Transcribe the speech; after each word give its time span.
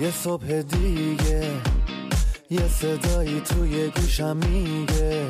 یه 0.00 0.10
صبح 0.10 0.62
دیگه 0.62 1.42
یه 2.50 2.68
صدایی 2.68 3.40
توی 3.40 3.88
گوشم 3.88 4.36
میگه. 4.36 5.26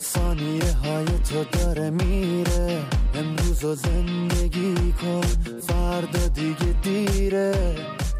ثانیه 0.00 0.72
های 0.84 1.04
تو 1.04 1.58
داره 1.58 1.90
میره 1.90 2.82
امروز 3.14 3.64
و 3.64 3.74
زندگی 3.74 4.94
کن 5.02 5.20
فردا 5.60 6.28
دیگه 6.34 6.74
دیره. 6.82 7.54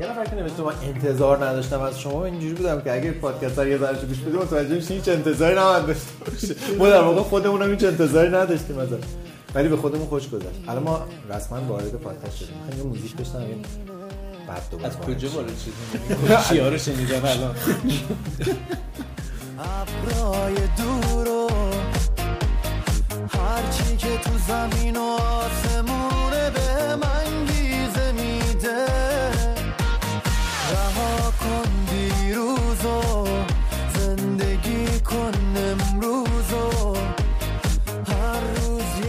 یه 0.01 0.11
نفر 0.11 0.25
که 0.25 0.63
من 0.63 0.73
انتظار 0.83 1.45
نداشتم 1.47 1.81
از 1.81 2.01
شما 2.01 2.25
اینجوری 2.25 2.55
بودم 2.55 2.81
که 2.81 2.93
اگه 2.93 3.11
پادکست 3.11 3.59
رو 3.59 3.69
یه 3.69 3.79
ذره 3.79 4.07
گوش 4.07 4.19
بدیم 4.19 4.41
متوجه 4.41 4.75
میشین 4.75 4.97
هیچ 4.97 5.09
انتظاری 5.09 5.57
نباید 5.57 5.87
داشته 5.87 6.11
باشه. 6.25 6.77
ما 6.79 6.89
در 6.89 7.01
واقع 7.01 7.23
خودمون 7.23 7.71
هیچ 7.71 7.85
انتظاری 7.85 8.29
نداشتیم 8.29 8.79
ازش. 8.79 9.05
ولی 9.55 9.69
به 9.69 9.77
خودمون 9.77 10.07
خوش 10.07 10.29
گذشت. 10.29 10.69
الان 10.69 10.83
ما 10.83 11.07
رسما 11.31 11.61
وارد 11.69 11.91
پادکست 11.91 12.37
شدیم. 12.37 12.55
می‌خوایم 12.55 12.79
یه 12.79 12.87
موزیک 12.87 13.17
بشنویم. 13.17 13.63
بعد 14.49 14.63
دوباره 14.71 14.89
از 14.89 14.97
کجا 14.99 15.29
وارد 15.31 15.49
شدیم 15.59 16.39
چیا 16.49 16.69
رو 16.73 16.79
شنیدم 16.79 17.25
الان. 17.25 17.55
ابرای 19.59 20.55
دور 20.55 21.29
و 21.29 21.49
هرچی 23.39 23.97
که 23.97 24.19
تو 24.19 24.31
زمین 24.49 24.97
و 24.97 25.01
آسمونه 25.03 25.98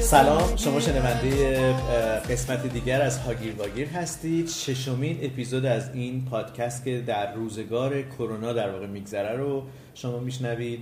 سلام 0.09 0.55
شما 0.55 0.79
شنونده 0.79 1.73
قسمت 2.29 2.67
دیگر 2.67 3.01
از 3.01 3.17
هاگیر 3.17 3.55
واگیر 3.55 3.87
هستید. 3.87 4.47
ششمین 4.47 5.19
اپیزود 5.21 5.65
از 5.65 5.89
این 5.93 6.25
پادکست 6.25 6.85
که 6.85 7.01
در 7.01 7.33
روزگار 7.33 8.01
کرونا 8.01 8.53
در 8.53 8.71
واقع 8.71 8.87
میگذره 8.87 9.37
رو 9.37 9.63
شما 9.93 10.19
میشنوید. 10.19 10.79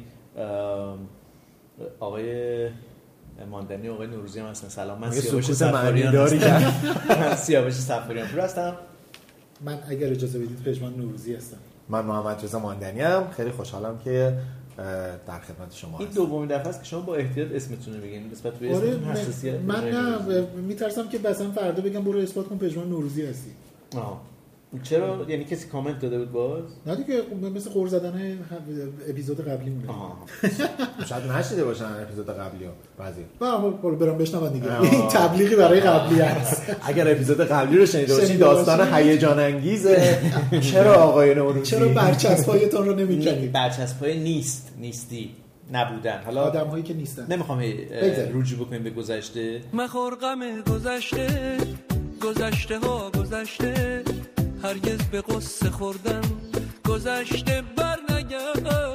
آقای 1.99 2.69
ماندنی 3.51 3.89
آقای 3.89 4.07
نوروزی 4.07 4.39
هم 4.39 4.45
هستن. 4.45 4.67
سلام 4.67 4.99
من 4.99 5.11
سیاوش 5.11 5.51
سفاریان 5.51 6.15
هستم. 6.15 6.73
من 7.21 7.35
سیاوش 7.35 7.73
سفاریان 7.73 8.27
پور 8.27 8.39
هستم. 8.39 8.73
من 9.61 9.79
اگر 9.89 10.09
اجازه 10.09 10.39
بدید 10.39 10.63
پژمان 10.63 10.93
نوروزی 10.93 11.35
هستم. 11.35 11.57
من 11.89 12.05
محمد 12.05 12.43
رضا 12.43 12.59
ماندنی 12.59 13.01
ام 13.01 13.31
خیلی 13.31 13.51
خوشحالم 13.51 13.99
که 14.03 14.37
در 15.27 15.39
خدمت 15.39 15.73
شما 15.73 15.99
این 15.99 16.09
دومین 16.09 16.47
دفعه 16.47 16.67
است 16.67 16.79
که 16.79 16.85
شما 16.85 17.01
با 17.01 17.15
احتیاط 17.15 17.51
اسمتون 17.51 17.93
رو 17.93 18.01
بگین 18.01 18.31
نسبت 18.31 18.53
به 18.53 18.75
آره 18.75 18.97
من 18.97 19.81
دارید؟ 19.81 19.95
نه 19.95 20.47
میترسم 20.55 21.09
که 21.09 21.19
مثلا 21.19 21.51
فردا 21.51 21.83
بگم 21.83 22.03
برو 22.03 22.19
اثبات 22.19 22.47
کن 22.47 22.57
پژمان 22.57 22.89
نوروزی 22.89 23.25
هستی 23.25 23.51
آه. 23.95 24.21
چرا 24.83 25.25
یعنی 25.29 25.43
کسی 25.43 25.67
کامنت 25.67 25.99
داده 25.99 26.17
بود 26.17 26.31
باز؟ 26.31 26.63
نه 26.85 26.95
دیگه 26.95 27.21
مثل 27.55 27.69
قور 27.69 27.87
زدن 27.87 28.39
اپیزود 29.09 29.47
قبلی 29.47 29.69
مونه. 29.69 29.87
شاید 31.09 31.23
نشیده 31.31 31.63
باشن 31.63 31.85
اپیزود 31.85 32.29
قبلی 32.29 32.65
رو 32.65 32.71
بعضی. 32.97 33.21
به 33.39 33.45
هر 33.45 33.57
حال 33.57 33.71
برو 33.71 33.95
برام 33.95 34.17
بشنون 34.17 34.53
دیگه. 34.53 34.81
این 34.81 35.07
تبلیغی 35.07 35.55
برای 35.55 35.79
قبلی 35.79 36.19
هست. 36.19 36.75
اگر 36.83 37.11
اپیزود 37.11 37.41
قبلی 37.41 37.77
رو 37.77 37.85
شنیده 37.85 38.13
باشین 38.13 38.27
شنیده 38.27 38.45
داستان. 38.45 38.93
هیجان 38.93 39.39
انگیزه. 39.39 40.19
چرا 40.61 40.93
آقای 40.93 41.35
نوروزی 41.35 41.71
چرا 41.71 41.87
برچسب‌هایتان 41.87 42.85
رو 42.85 42.95
نی- 42.95 43.03
نمی‌کنید 43.03 43.51
برچسب‌های 43.51 44.19
نیست 44.19 44.73
نیستی 44.79 45.31
نبودن. 45.73 46.21
حالا 46.25 46.43
آدم 46.43 46.67
هایی 46.67 46.83
که 46.83 46.93
نیستن. 46.93 47.27
نمی‌خوام. 47.29 47.63
رجوع 48.33 48.59
بکنیم 48.59 48.83
به 48.83 48.89
گذشته. 48.89 49.61
مخور 49.73 50.15
غم 50.15 50.61
گذشته 50.61 51.57
گذشته 52.21 52.79
ها 52.79 53.11
گذشته. 53.11 54.03
هرگز 54.63 55.01
به 55.11 55.21
قصه 55.21 55.69
خوردن 55.69 56.21
گذشته 56.89 57.63
بر 57.75 57.97
نگشته 58.09 58.87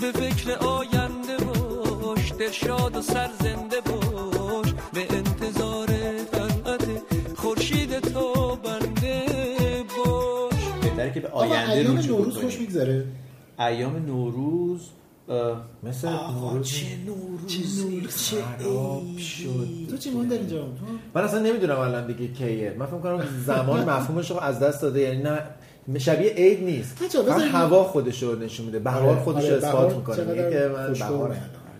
به 0.00 0.12
فکر 0.12 0.50
آینده 0.52 1.36
باش 1.36 2.32
دلشاد 2.38 2.96
و 2.96 3.02
سر 3.02 3.30
زنده 3.40 3.80
باش. 3.80 4.74
به 4.92 5.06
انتظار 5.16 5.86
طلعت 6.32 6.86
خورشید 7.36 7.98
تو 8.00 8.56
بنده 8.56 9.24
باش. 9.96 10.54
بهتره 10.82 11.12
که 11.12 11.20
به 11.20 11.28
آینده 11.28 11.72
ایام 11.72 11.96
نوروز 11.96 12.36
خوش 12.36 12.58
میگذره. 12.58 13.04
ایام 13.58 13.96
نوروز 13.96 14.80
مثل 15.82 16.08
نوروز 16.08 16.68
چه 16.68 16.86
نوروزی. 17.06 18.00
چه 18.00 18.36
خراب 18.42 19.02
عیدی. 19.02 19.22
شد. 19.22 19.68
تو 19.90 19.96
چی 19.96 20.10
مون 20.10 20.26
در 20.28 20.36
اینجا؟ 20.36 20.64
من 21.14 21.22
اصلا 21.22 21.40
نمی‌دونم 21.40 21.78
الان 21.78 22.06
دیگه 22.06 22.32
کیه. 22.32 22.74
من 22.78 22.86
فکر 22.86 22.98
کنم 22.98 23.24
زمان 23.46 23.84
مفهومش 23.90 24.30
رو 24.30 24.40
از 24.40 24.58
دست 24.60 24.82
داده. 24.82 25.00
یعنی 25.00 25.22
نه 25.22 25.98
شبیه 25.98 26.30
عید 26.30 26.62
نیست. 26.62 27.16
هوا 27.52 27.84
خودش 27.84 28.22
رو 28.22 28.38
نشون 28.38 28.66
میده. 28.66 28.78
بهار 28.78 29.02
آره، 29.02 29.20
خودش 29.20 29.44
رو 29.44 29.54
آره، 29.54 29.66
اثبات 29.66 29.72
بهار 29.72 29.94
می‌کنه. 29.94 30.50
که 30.50 30.70
من 30.76 30.86
خوشگل 30.86 31.34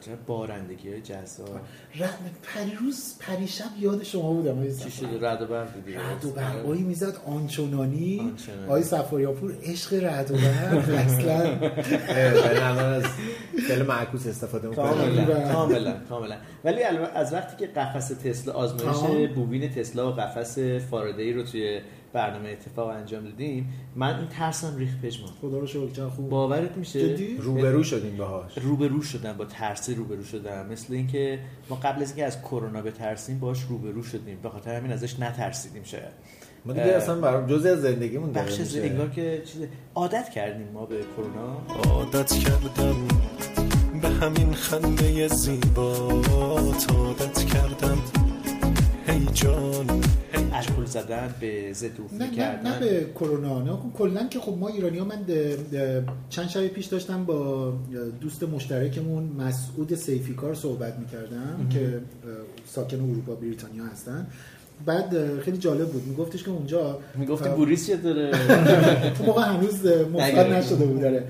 عجب 0.06 0.26
بارندگی 0.26 0.90
های 0.92 1.00
جذاب 1.00 1.60
ر- 2.00 2.04
پریروز 2.42 3.14
پریشب 3.20 3.64
یاد 3.80 4.02
شما 4.02 4.32
بودم 4.32 4.76
چی. 4.76 4.90
شده 4.90 5.30
رد 5.30 5.42
و 5.42 5.46
برق 5.46 5.74
دیدی 5.74 5.92
رعد 5.94 6.24
و 6.24 6.30
برقایی 6.30 6.82
می‌زد 6.82 7.16
آنچنانی 7.26 8.20
آنچنانی. 8.20 8.64
آقای 8.66 8.82
سفاریاپور 8.82 9.54
عشق 9.62 9.94
رعد 10.04 10.30
و 10.30 10.34
برق 10.34 10.88
اصلا 10.88 11.58
از 12.96 13.04
فعل 13.68 13.82
معکوس 13.86 14.26
استفاده 14.26 14.68
می‌کنه. 14.68 15.52
کاملا 15.52 15.96
کاملا 16.08 16.36
ولی 16.64 16.82
از 17.14 17.32
وقتی 17.32 17.56
که 17.56 17.72
قفس 17.72 18.08
تسلا. 18.08 18.52
آزمایش 18.54 19.30
بوبین 19.30 19.70
تسلا 19.70 20.12
و 20.12 20.14
قفس 20.14 20.58
فارادهی 20.90 21.32
رو 21.32 21.42
توی 21.42 21.80
برنامه 22.12 22.48
اتفاق 22.48 22.88
انجام 22.88 23.24
دادیم 23.24 23.72
من 23.96 24.18
این 24.18 24.28
ترسم 24.28 24.76
ریخ 24.76 24.90
پژمان 25.02 25.30
خدا 25.40 25.58
رو 25.58 25.66
شکر 25.66 25.90
چقدر 25.90 26.08
خوب. 26.08 26.28
باورت 26.28 26.76
میشه؟ 26.76 27.08
جدی؟ 27.14 27.36
روبرو 27.36 27.82
شدیم 27.82 28.16
باهاش. 28.16 28.58
روبرو 28.58 29.02
شدن 29.02 29.32
با 29.32 29.44
ترس 29.44 29.90
روبرو 29.90 30.24
شدن 30.24 30.66
مثل 30.66 30.94
اینکه 30.94 31.38
ما 31.70 31.76
قبل 31.76 32.02
از 32.02 32.08
اینکه 32.08 32.24
از 32.24 32.42
کرونا 32.42 32.82
بترسیم 32.82 33.38
باش 33.38 33.62
روبرو 33.62 34.02
شدیم. 34.02 34.38
به 34.42 34.48
خاطر 34.48 34.76
همین 34.76 34.92
ازش 34.92 35.20
نترسیدیم 35.20 35.82
شاید. 35.82 36.12
ما 36.64 36.72
دیگه 36.72 36.86
اه. 36.86 36.92
اصلا 36.92 37.20
برام 37.20 37.46
جزء 37.46 37.72
از 37.72 37.80
زندگیمون 37.80 38.32
داره 38.32 38.46
بخش 38.46 38.60
از. 38.60 38.76
انگار 38.76 39.10
که 39.10 39.42
چیز 39.44 39.62
عادت 39.94 40.28
کردیم 40.28 40.68
ما 40.74 40.86
به 40.86 40.96
کرونا. 41.16 41.60
عادت 41.90 42.32
کردم 42.32 42.96
به 44.02 44.08
همین 44.08 44.52
خنده 44.52 45.28
زیبا. 45.28 45.92
عادت 46.90 47.44
کردم. 47.44 47.98
هی 49.06 49.26
جان 49.34 49.86
الکل 50.56 50.84
زدن 50.84 51.34
به 51.40 51.72
ضد 51.72 51.90
نه 52.18 52.30
نه 52.30 52.62
نه 52.62 52.80
به 52.80 53.06
کرونا 53.14 53.62
نه. 53.62 53.78
کلا 53.98 54.26
که 54.26 54.40
خب 54.40 54.56
ما 54.58 54.68
ایرانی 54.68 54.98
ها 54.98 55.04
من 55.04 55.22
ده- 55.22 55.56
ده- 55.72 56.04
چند 56.30 56.48
شب 56.48 56.66
پیش 56.66 56.86
داشتم 56.86 57.24
با 57.24 57.72
دوست 58.20 58.42
مشترکمون 58.42 59.24
مسعود 59.38 59.94
سیفیکار 59.94 60.54
صحبت 60.54 60.98
می‌کردم 60.98 61.68
که 61.70 62.00
ساکن 62.66 63.00
اروپا 63.00 63.34
بریتانیا 63.34 63.84
هستن. 63.84 64.26
بعد 64.86 65.38
خیلی 65.40 65.56
جالب 65.58 65.88
بود. 65.88 66.06
میگفتش 66.06 66.42
که 66.44 66.50
اونجا 66.50 66.98
می‌گفتی 67.14 67.48
بوریس 67.48 67.86
چه 67.86 67.96
داره؟ 67.96 68.30
اون 69.18 69.26
موقع 69.26 69.42
هنوز 69.42 69.86
نگرفته. 69.86 70.56
نشده 70.58 70.86
بود 70.86 71.00
داره 71.00 71.24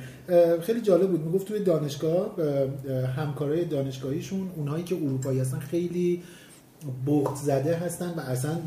خیلی 0.61 0.81
جالب 0.81 1.11
بود. 1.11 1.25
می‌گفت 1.25 1.49
توی 1.49 1.61
دانشگاه 1.65 2.35
اه، 2.39 3.07
همکارای 3.07 3.65
دانشگاهیشون 3.65 4.51
اونهایی 4.57 4.85
که 4.85 4.95
اروپایی 4.95 5.41
هستن 5.41 5.59
خیلی 5.59 6.23
بخت 7.07 7.37
زده 7.37 7.77
هستن 7.77 8.15
و 8.17 8.21
اصلا 8.21 8.59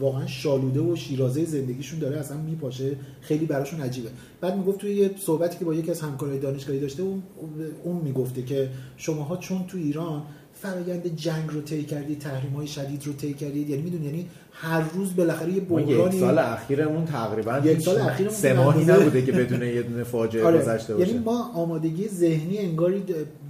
واقعا 0.00 0.26
شالوده 0.26 0.80
و 0.80 0.96
شیرازه 0.96 1.44
زندگیشون 1.44 1.98
داره 1.98 2.18
اصلا 2.18 2.36
میپاشه. 2.36 2.96
خیلی 3.20 3.46
براشون 3.46 3.80
عجیبه. 3.80 4.08
بعد 4.40 4.56
می‌گفت 4.56 4.78
توی 4.78 4.94
یه 4.94 5.10
صحبتی 5.18 5.58
که 5.58 5.64
با 5.64 5.74
یکی 5.74 5.90
از 5.90 6.00
همکارای 6.00 6.38
دانشگاهی 6.38 6.80
داشته 6.80 7.02
اون, 7.02 7.96
می‌گفته 8.04 8.42
که 8.42 8.70
شماها 8.96 9.36
چون 9.36 9.66
تو 9.66 9.78
ایران 9.78 10.22
فرایند 10.54 11.16
جنگ 11.16 11.50
رو 11.50 11.60
طی 11.60 11.84
کردید 11.84 12.18
تحریم 12.18 12.52
های 12.52 12.66
شدید 12.66 13.06
رو 13.06 13.12
طی 13.12 13.34
کردید 13.34 13.70
یعنی 13.70 13.82
می‌دونی 13.82 14.06
یعنی 14.06 14.28
هر 14.62 14.82
روز 14.94 15.16
بالاخره 15.16 15.50
یه 15.50 15.56
یک 15.56 15.62
بحرانی 15.62 16.20
سال 16.20 16.38
اخیرمون 16.38 17.04
تقریبا 17.04 17.60
یک 17.64 17.80
سال 17.80 18.00
اخیرمون 18.00 18.34
سه 18.34 18.54
ماهی 18.54 18.84
نبوده 18.84 19.22
که 19.22 19.32
بدون 19.32 19.62
یه 19.62 19.82
دونه 19.82 20.02
فاجعه 20.02 20.44
آره. 20.44 20.58
گذشته 20.58 20.94
باشه. 20.94 21.08
یعنی 21.08 21.24
ما 21.24 21.50
آمادگی 21.54 22.08
ذهنی 22.08 22.58
انگاری 22.58 23.02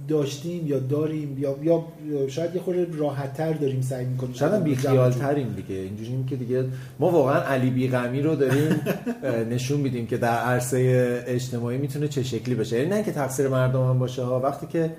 داشتیم 0.07 0.67
یا 0.67 0.79
داریم 0.79 1.37
یا 1.39 1.55
یا 1.61 1.83
شاید 2.27 2.55
یه 2.55 2.61
خورده 2.61 2.87
راحت 2.97 3.33
تر 3.33 3.53
داریم 3.53 3.81
سعی 3.81 4.05
می‌کنیم. 4.05 4.33
شاید 4.33 5.11
تریم 5.11 5.53
دیگه. 5.53 5.81
اینجوریم 5.81 6.25
که 6.25 6.35
دیگه 6.35 6.65
ما 6.99 7.09
واقعا 7.09 7.41
علی 7.41 7.69
بیغمی 7.69 8.21
رو 8.21 8.35
داریم 8.35 8.81
نشون 9.53 9.79
میدیم 9.79 10.07
که 10.07 10.17
در 10.17 10.37
عرصه 10.37 11.23
اجتماعی 11.27 11.77
می‌تونه 11.77 12.07
چه 12.07 12.23
شکلی 12.23 12.55
بشه 12.55 12.77
یعنی 12.77 12.89
نه 12.89 13.03
که 13.03 13.11
تقصیر 13.11 13.47
مردم 13.47 13.89
هم 13.89 13.99
باشه 13.99 14.21
ها 14.23 14.39
وقتی 14.39 14.67
که 14.67 14.91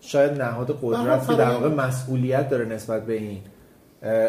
شاید 0.00 0.42
نهاد 0.42 0.78
قدرت 0.82 1.28
که 1.28 1.34
در 1.34 1.50
واقع 1.50 1.68
مسئولیت 1.68 2.50
داره 2.50 2.64
نسبت 2.64 3.06
به 3.06 3.12
این. 3.12 3.38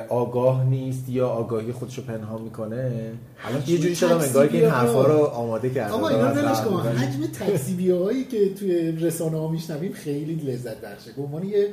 آگاه 0.09 0.65
نیست 0.65 1.09
یا 1.09 1.27
آگاهی 1.27 1.71
خودش 1.71 1.97
رو 1.97 2.03
پنهان 2.03 2.41
می‌کنه؟ 2.41 3.11
الان 3.45 3.63
یه 3.67 3.77
جوری 3.77 3.95
شدم 3.95 4.17
انگار 4.17 4.47
که 4.47 4.57
این 4.57 4.69
حرفا 4.69 5.05
رو 5.05 5.23
آماده 5.23 5.69
کرده 5.69 5.93
آقا 5.93 6.07
اینا 6.07 6.31
ولش 6.31 6.57
قبل. 6.57 6.69
کن 6.69 6.87
حجم 6.87 7.25
تکذیبی 7.25 7.91
هایی 7.91 8.23
که 8.25 8.53
توی 8.53 8.91
رسانه 8.91 9.37
ها 9.37 9.47
میشنویم 9.47 9.91
خیلی 9.91 10.35
لذت 10.35 10.81
بخشه. 10.81 11.11
به 11.17 11.21
عنوان 11.21 11.43
یه 11.43 11.69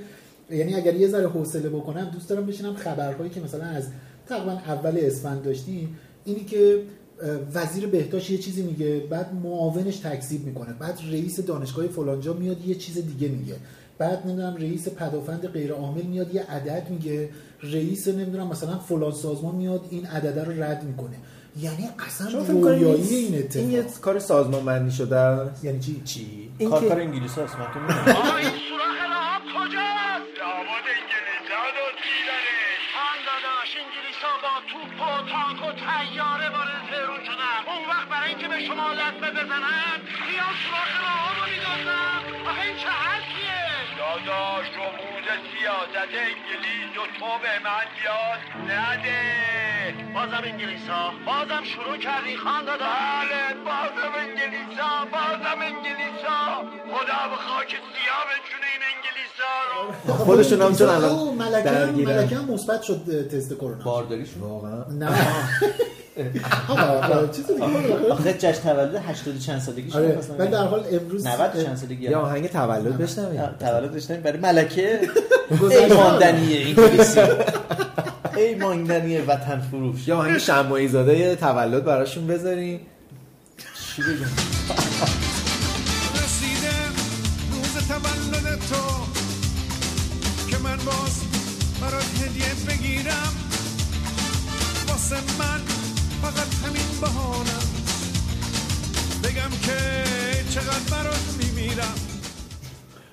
یعنی 0.50 0.74
اگر 0.74 0.94
یه 0.94 1.08
ذره 1.08 1.28
حوصله 1.28 1.68
بکنم 1.68 2.10
دوست 2.12 2.28
دارم 2.28 2.46
بشینم 2.46 2.74
خبرهایی 2.74 3.30
که 3.30 3.40
مثلا 3.40 3.64
از 3.64 3.88
تقریبا 4.28 4.52
اول 4.52 4.98
اسفند 4.98 5.42
داشتیم 5.42 5.96
اینی 6.24 6.44
که 6.44 6.82
وزیر 7.54 7.86
بهداشت 7.86 8.30
یه 8.30 8.38
چیزی 8.38 8.62
میگه 8.62 9.00
بعد 9.10 9.34
معاونش 9.34 9.96
تکذیب 9.96 10.46
می‌کنه 10.46 10.72
بعد 10.72 10.98
رئیس 11.10 11.40
دانشگاه 11.40 11.86
فلانجا 11.86 12.32
میاد 12.32 12.66
یه 12.66 12.74
چیز 12.74 12.94
دیگه 12.94 13.28
میگه. 13.28 13.54
بعد 13.98 14.26
نمی‌دونم 14.26 14.56
رئیس 14.56 14.88
پدافند 14.88 15.46
غیر 15.48 15.72
عامل 15.72 16.02
میاد 16.02 16.34
یه 16.34 16.42
عدد 16.42 16.86
میگه. 16.90 17.28
رئیس 17.62 18.08
نمی‌دونم 18.08 18.46
مثلا 18.46 18.78
فلان 18.78 19.12
سازمان 19.12 19.54
میاد 19.54 19.80
این 19.90 20.06
عدده 20.06 20.44
رو 20.44 20.62
رد 20.62 20.82
می‌کنه. 20.84 21.16
یعنی 21.60 21.88
اصلا 22.06 22.28
رویایی 22.48 23.14
این 23.14 23.38
اتفاق. 23.38 23.62
این 23.62 23.70
یه 23.70 23.82
کار 24.00 24.18
سازمان 24.18 24.64
بندی 24.64 24.90
شده 24.90 25.16
است؟ 25.16 25.64
یعنی 25.64 25.80
چی؟ 25.80 26.02
چی؟ 26.04 26.50
این 26.58 26.70
کار 26.70 26.80
که- 26.80 26.88
کار 26.88 27.00
انگلیس 27.00 27.38
هست 27.38 27.54
من 27.58 27.66
می‌دونم. 27.74 28.16
آقا 28.16 28.36
این 28.36 28.54
سوراخ 28.68 28.98
لحاب 29.12 29.42
کجاست؟ 29.56 30.30
لابد 30.40 30.86
انگلیس 30.96 31.46
ها 31.54 31.64
دزدیدنش 31.78 32.82
خان 32.94 33.18
داداش 33.28 33.70
انگلیس 33.82 34.18
ها 34.24 34.32
با 34.44 34.54
توپ 34.70 34.92
و 35.02 35.10
تانک 35.32 35.60
و 35.68 35.70
تیاره 35.84 36.48
وارد 36.54 36.80
تهرون 36.90 37.22
شدن. 37.28 37.58
اون 37.70 37.82
وقت 37.92 38.06
برای 38.12 38.28
اینکه 38.32 38.48
به 38.52 38.58
شما 38.68 38.86
لطمه 39.00 39.30
بزنن 39.38 39.96
میان 40.26 40.54
سوراخ 40.62 40.90
لحاب 41.04 41.34
رو 41.38 41.44
میدازن 41.52 42.18
آخه 42.48 42.62
این 42.68 42.76
چه 42.82 42.92
داداش 44.18 44.66
رموز 44.78 45.26
سیاست 45.50 45.96
انگلیس 46.26 46.92
و 47.00 47.04
تو 47.18 47.30
به 47.42 47.54
من 47.66 47.86
یاد 48.06 48.40
نده. 48.70 49.20
بازم 50.14 50.42
انگلیس 50.50 50.88
ها 50.88 51.04
بازم 51.26 51.64
شروع 51.72 51.96
کردی 51.96 52.36
خان 52.36 52.64
داداش 52.64 52.88
بله 53.32 53.54
بازم 53.68 54.12
انگلیس 54.24 54.78
ها 54.80 55.04
بازم 55.04 55.58
انگلیس 55.70 56.20
ها 56.28 56.62
خدا 56.92 57.20
به 57.30 57.36
خاک 57.46 57.68
سیاه 57.68 58.22
بچونه 58.30 58.66
این 58.74 58.82
انگلیس 58.92 59.36
ها 59.44 59.56
رو. 59.72 60.14
خودشون 60.24 60.62
هم 60.62 60.76
چون 60.76 60.88
الان 60.88 61.34
ملکه 61.34 61.68
هم- 61.70 61.74
درگیرن. 61.86 62.16
ملکه 62.18 62.36
هم 62.36 62.44
مثبت 62.54 62.82
شد 62.82 63.28
تست 63.32 63.54
کرونا. 63.54 63.84
بارداریشون. 63.84 64.40
واقعا. 64.42 64.84
نه. 64.98 65.08
دیگه. 66.16 66.44
آخه 68.10 68.32
جشن 68.32 68.62
تولد 68.62 68.94
80 68.94 69.38
چند 69.38 69.60
سالگیش 69.60 69.96
آره 69.96 70.18
مثلا 70.18 70.36
ولی 70.36 70.48
در 70.50 70.64
حال 70.64 70.84
امروز 70.92 71.26
90 71.26 71.64
چند 71.64 71.76
سالگی 71.76 72.04
یا 72.04 72.20
آهنگ 72.20 72.46
تولد 72.50 72.98
بشنویم. 72.98 73.46
تولد 73.60 73.92
داشتن 73.92 74.16
برای 74.20 74.38
ملکه 74.38 75.00
ای. 75.50 75.86
ماندنی 75.94 76.62
انگلیسی. 76.62 77.20
ای 78.36 78.54
ماندنی 78.54 79.18
وطن 79.18 79.60
فروش. 79.60 80.08
یا 80.08 80.16
آهنگ 80.16 80.38
شمعی 80.38 80.88
زاده 80.88 81.36
تولد 81.36 81.84
براشون 81.84 82.26
بذاریم. 82.26 82.80
چی 83.96 84.02
بگم؟ 84.02 84.12
رسیده 86.14 86.74
روز 87.52 87.88
تولد 87.88 88.58
تو 88.58 88.84
که 90.50 90.56
من 90.64 90.76
باز 90.76 91.20
برات 91.80 92.04
هدیه 92.22 92.46
بگیرم. 92.68 93.32
واسه 94.88 95.16
من 95.38 95.60
فقط 96.24 96.54
همین 96.64 97.00
بهانم. 97.00 97.66
بگم 99.24 99.50
که 99.62 99.76
چقدر 100.50 100.90
برات 100.90 101.38
میمیرم. 101.38 101.94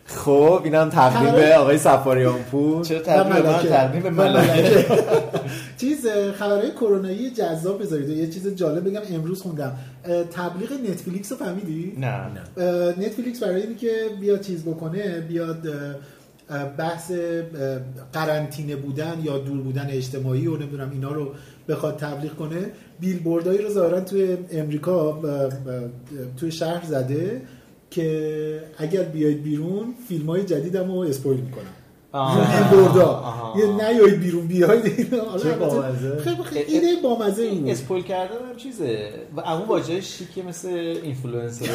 خب 0.05 0.61
اینم 0.63 0.89
تقدیم 0.89 1.31
به 1.31 1.55
آقای 1.55 1.77
سفاریان 1.77 2.43
پور 2.43 2.85
چرا 2.85 2.99
تقدیم 2.99 3.33
به 3.33 3.49
من. 3.49 3.63
تقدیم 3.63 4.01
به 4.01 4.09
ملکه. 4.09 4.85
چیز 5.81 6.07
خبرهای 6.39 6.71
کرونایی 6.71 7.31
جذاب 7.31 7.81
بذارید. 7.81 8.09
یه 8.09 8.27
چیز 8.27 8.47
جالب 8.47 8.89
بگم 8.89 9.15
امروز 9.15 9.41
خوندم. 9.41 9.77
تبلیغ 10.31 10.71
نتفلیکس 10.89 11.31
رو 11.31 11.37
فهمیدی؟ 11.37 11.93
نه. 11.97 12.07
اه، 12.07 12.99
نتفلیکس 12.99 13.43
برای 13.43 13.61
اینکه 13.61 13.91
بیاد 14.21 14.41
چیز 14.41 14.63
بکنه 14.63 15.19
بیاد 15.19 15.67
بحث 16.77 17.12
قرنطینه 18.13 18.75
بودن 18.75 19.21
یا 19.24 19.38
دور 19.38 19.57
بودن 19.57 19.88
اجتماعی 19.89 20.48
و 20.48 20.57
نمی‌دونم 20.57 20.92
اینا 20.92 21.12
رو 21.12 21.27
بخواد 21.69 21.98
تبلیغ 21.98 22.36
کنه. 22.36 22.71
بیلبوردهایی 23.00 23.62
رو 23.62 23.69
ظاهرا 23.69 24.01
توی 24.01 24.38
امریکا 24.51 25.21
توی 26.38 26.51
شهر 26.51 26.86
زده 26.86 27.42
که 27.92 28.63
اگر 28.77 29.03
بیاید 29.03 29.44
بیرون 29.44 29.94
فیلم 30.07 30.30
های 30.30 30.44
جدیدم 30.44 30.92
رو 30.92 30.98
اسپویل 30.98 31.39
می‌کنم 31.39 31.74
بیلبوردا. 32.13 33.24
یه 33.57 33.65
نیایید 33.65 34.19
بیرون 34.19 34.48
بیاید 34.48 35.13
حالا. 35.13 35.94
خیلی 36.24 36.44
خیلی 36.44 36.74
ایده 36.74 37.01
بامزه 37.03 37.44
این 37.44 37.69
اسپویل 37.71 38.03
کردن 38.03 38.36
هم 38.50 38.56
چیزه. 38.57 39.09
و 39.36 39.39
اون 39.39 39.68
واژه 39.68 40.01
شیکه 40.01 40.44
مثل 40.44 40.69
اینفلوئنسر 41.03 41.65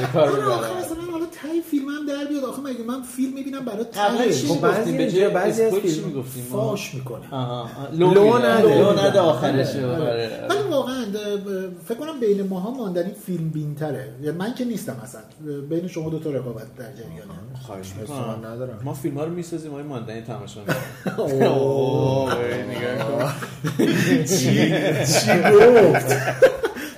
به 0.00 0.06
کار 0.12 0.22
آره، 0.22 0.32
می‌برن 0.32 0.78
مثلا 0.78 1.02
حالا 1.12 1.26
تای 1.42 1.60
فیلم 1.70 1.88
هم 1.88 2.06
در 2.06 2.24
بیاد. 2.28 2.44
آخه 2.44 2.62
مگه 2.62 2.82
من 2.86 3.02
فیلم 3.02 3.34
می‌بینم 3.34 3.64
برای 3.64 3.84
قبلا 3.84 4.24
ته 4.24 4.34
چی 4.34 4.46
خب 4.46 4.60
بعضی 4.60 4.98
به 4.98 5.10
جای 5.10 5.28
بعضی 5.28 5.62
از 5.62 5.72
اسپویل 5.72 5.94
چی 5.94 6.00
فیلم 6.00 6.08
می‌گفتیم 6.08 6.46
ما؟ 6.50 6.68
فاش 6.70 6.94
می‌کنه. 6.94 7.26
لو 7.92 8.38
نده. 8.38 8.78
لو 8.78 8.92
نده 8.92 9.20
آخرش 9.20 9.76
آره. 9.76 9.86
آره. 9.86 10.46
ولی 10.50 10.58
واقعا 10.70 11.04
فکر 11.84 11.98
کنم 11.98 12.20
بین 12.20 12.42
ماها 12.42 12.70
ماندنی 12.70 13.10
فیلم 13.26 13.48
بین 13.50 13.74
تره 13.74 14.08
من 14.38 14.54
که 14.54 14.64
نیستم 14.64 14.96
اصلا. 15.04 15.20
بین 15.70 15.88
شما 15.88 16.10
دو 16.10 16.18
تا 16.18 16.30
رقابت 16.30 16.76
در 16.76 16.92
جریانه. 16.92 17.32
خواهش 17.66 17.92
می‌کنم. 18.00 18.46
ندارم. 18.46 18.78
ما 18.84 18.94
فیلم 18.94 19.18
ها 19.18 19.24
رو 19.24 19.30
می‌سازیم 19.34 19.72
های 19.72 19.82
ماندنی 19.82 20.22
تماشا 20.32 20.60
کن. 20.64 20.74
چی 24.24 25.42
گفت 25.52 26.16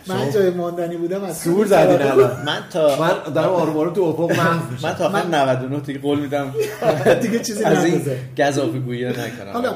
من 0.06 0.30
جای 0.30 0.50
ماندنی 0.50 0.96
بودم 0.96 1.24
از 1.24 1.38
سور 1.38 1.66
زدین 1.66 2.02
الان. 2.02 2.44
من 2.46 2.58
تا 2.72 3.00
من 3.00 3.32
دارم 3.32 3.48
آروم 3.48 3.76
آروم 3.76 3.92
تو 3.94 4.02
افق 4.02 4.30
محو 4.30 4.72
میشم. 4.72 4.88
من 4.88 4.94
تا 4.94 5.06
آخر 5.06 5.26
99 5.26 5.80
دیگه 5.80 5.98
قول 5.98 6.20
میدم. 6.20 6.54
دیگه 7.22 7.38
چیزی 7.38 7.64
از 7.64 7.84
این 7.84 8.02
گزافه 8.38 8.78
گویی 8.78 9.04
نکنم. 9.04 9.52
حالا 9.52 9.74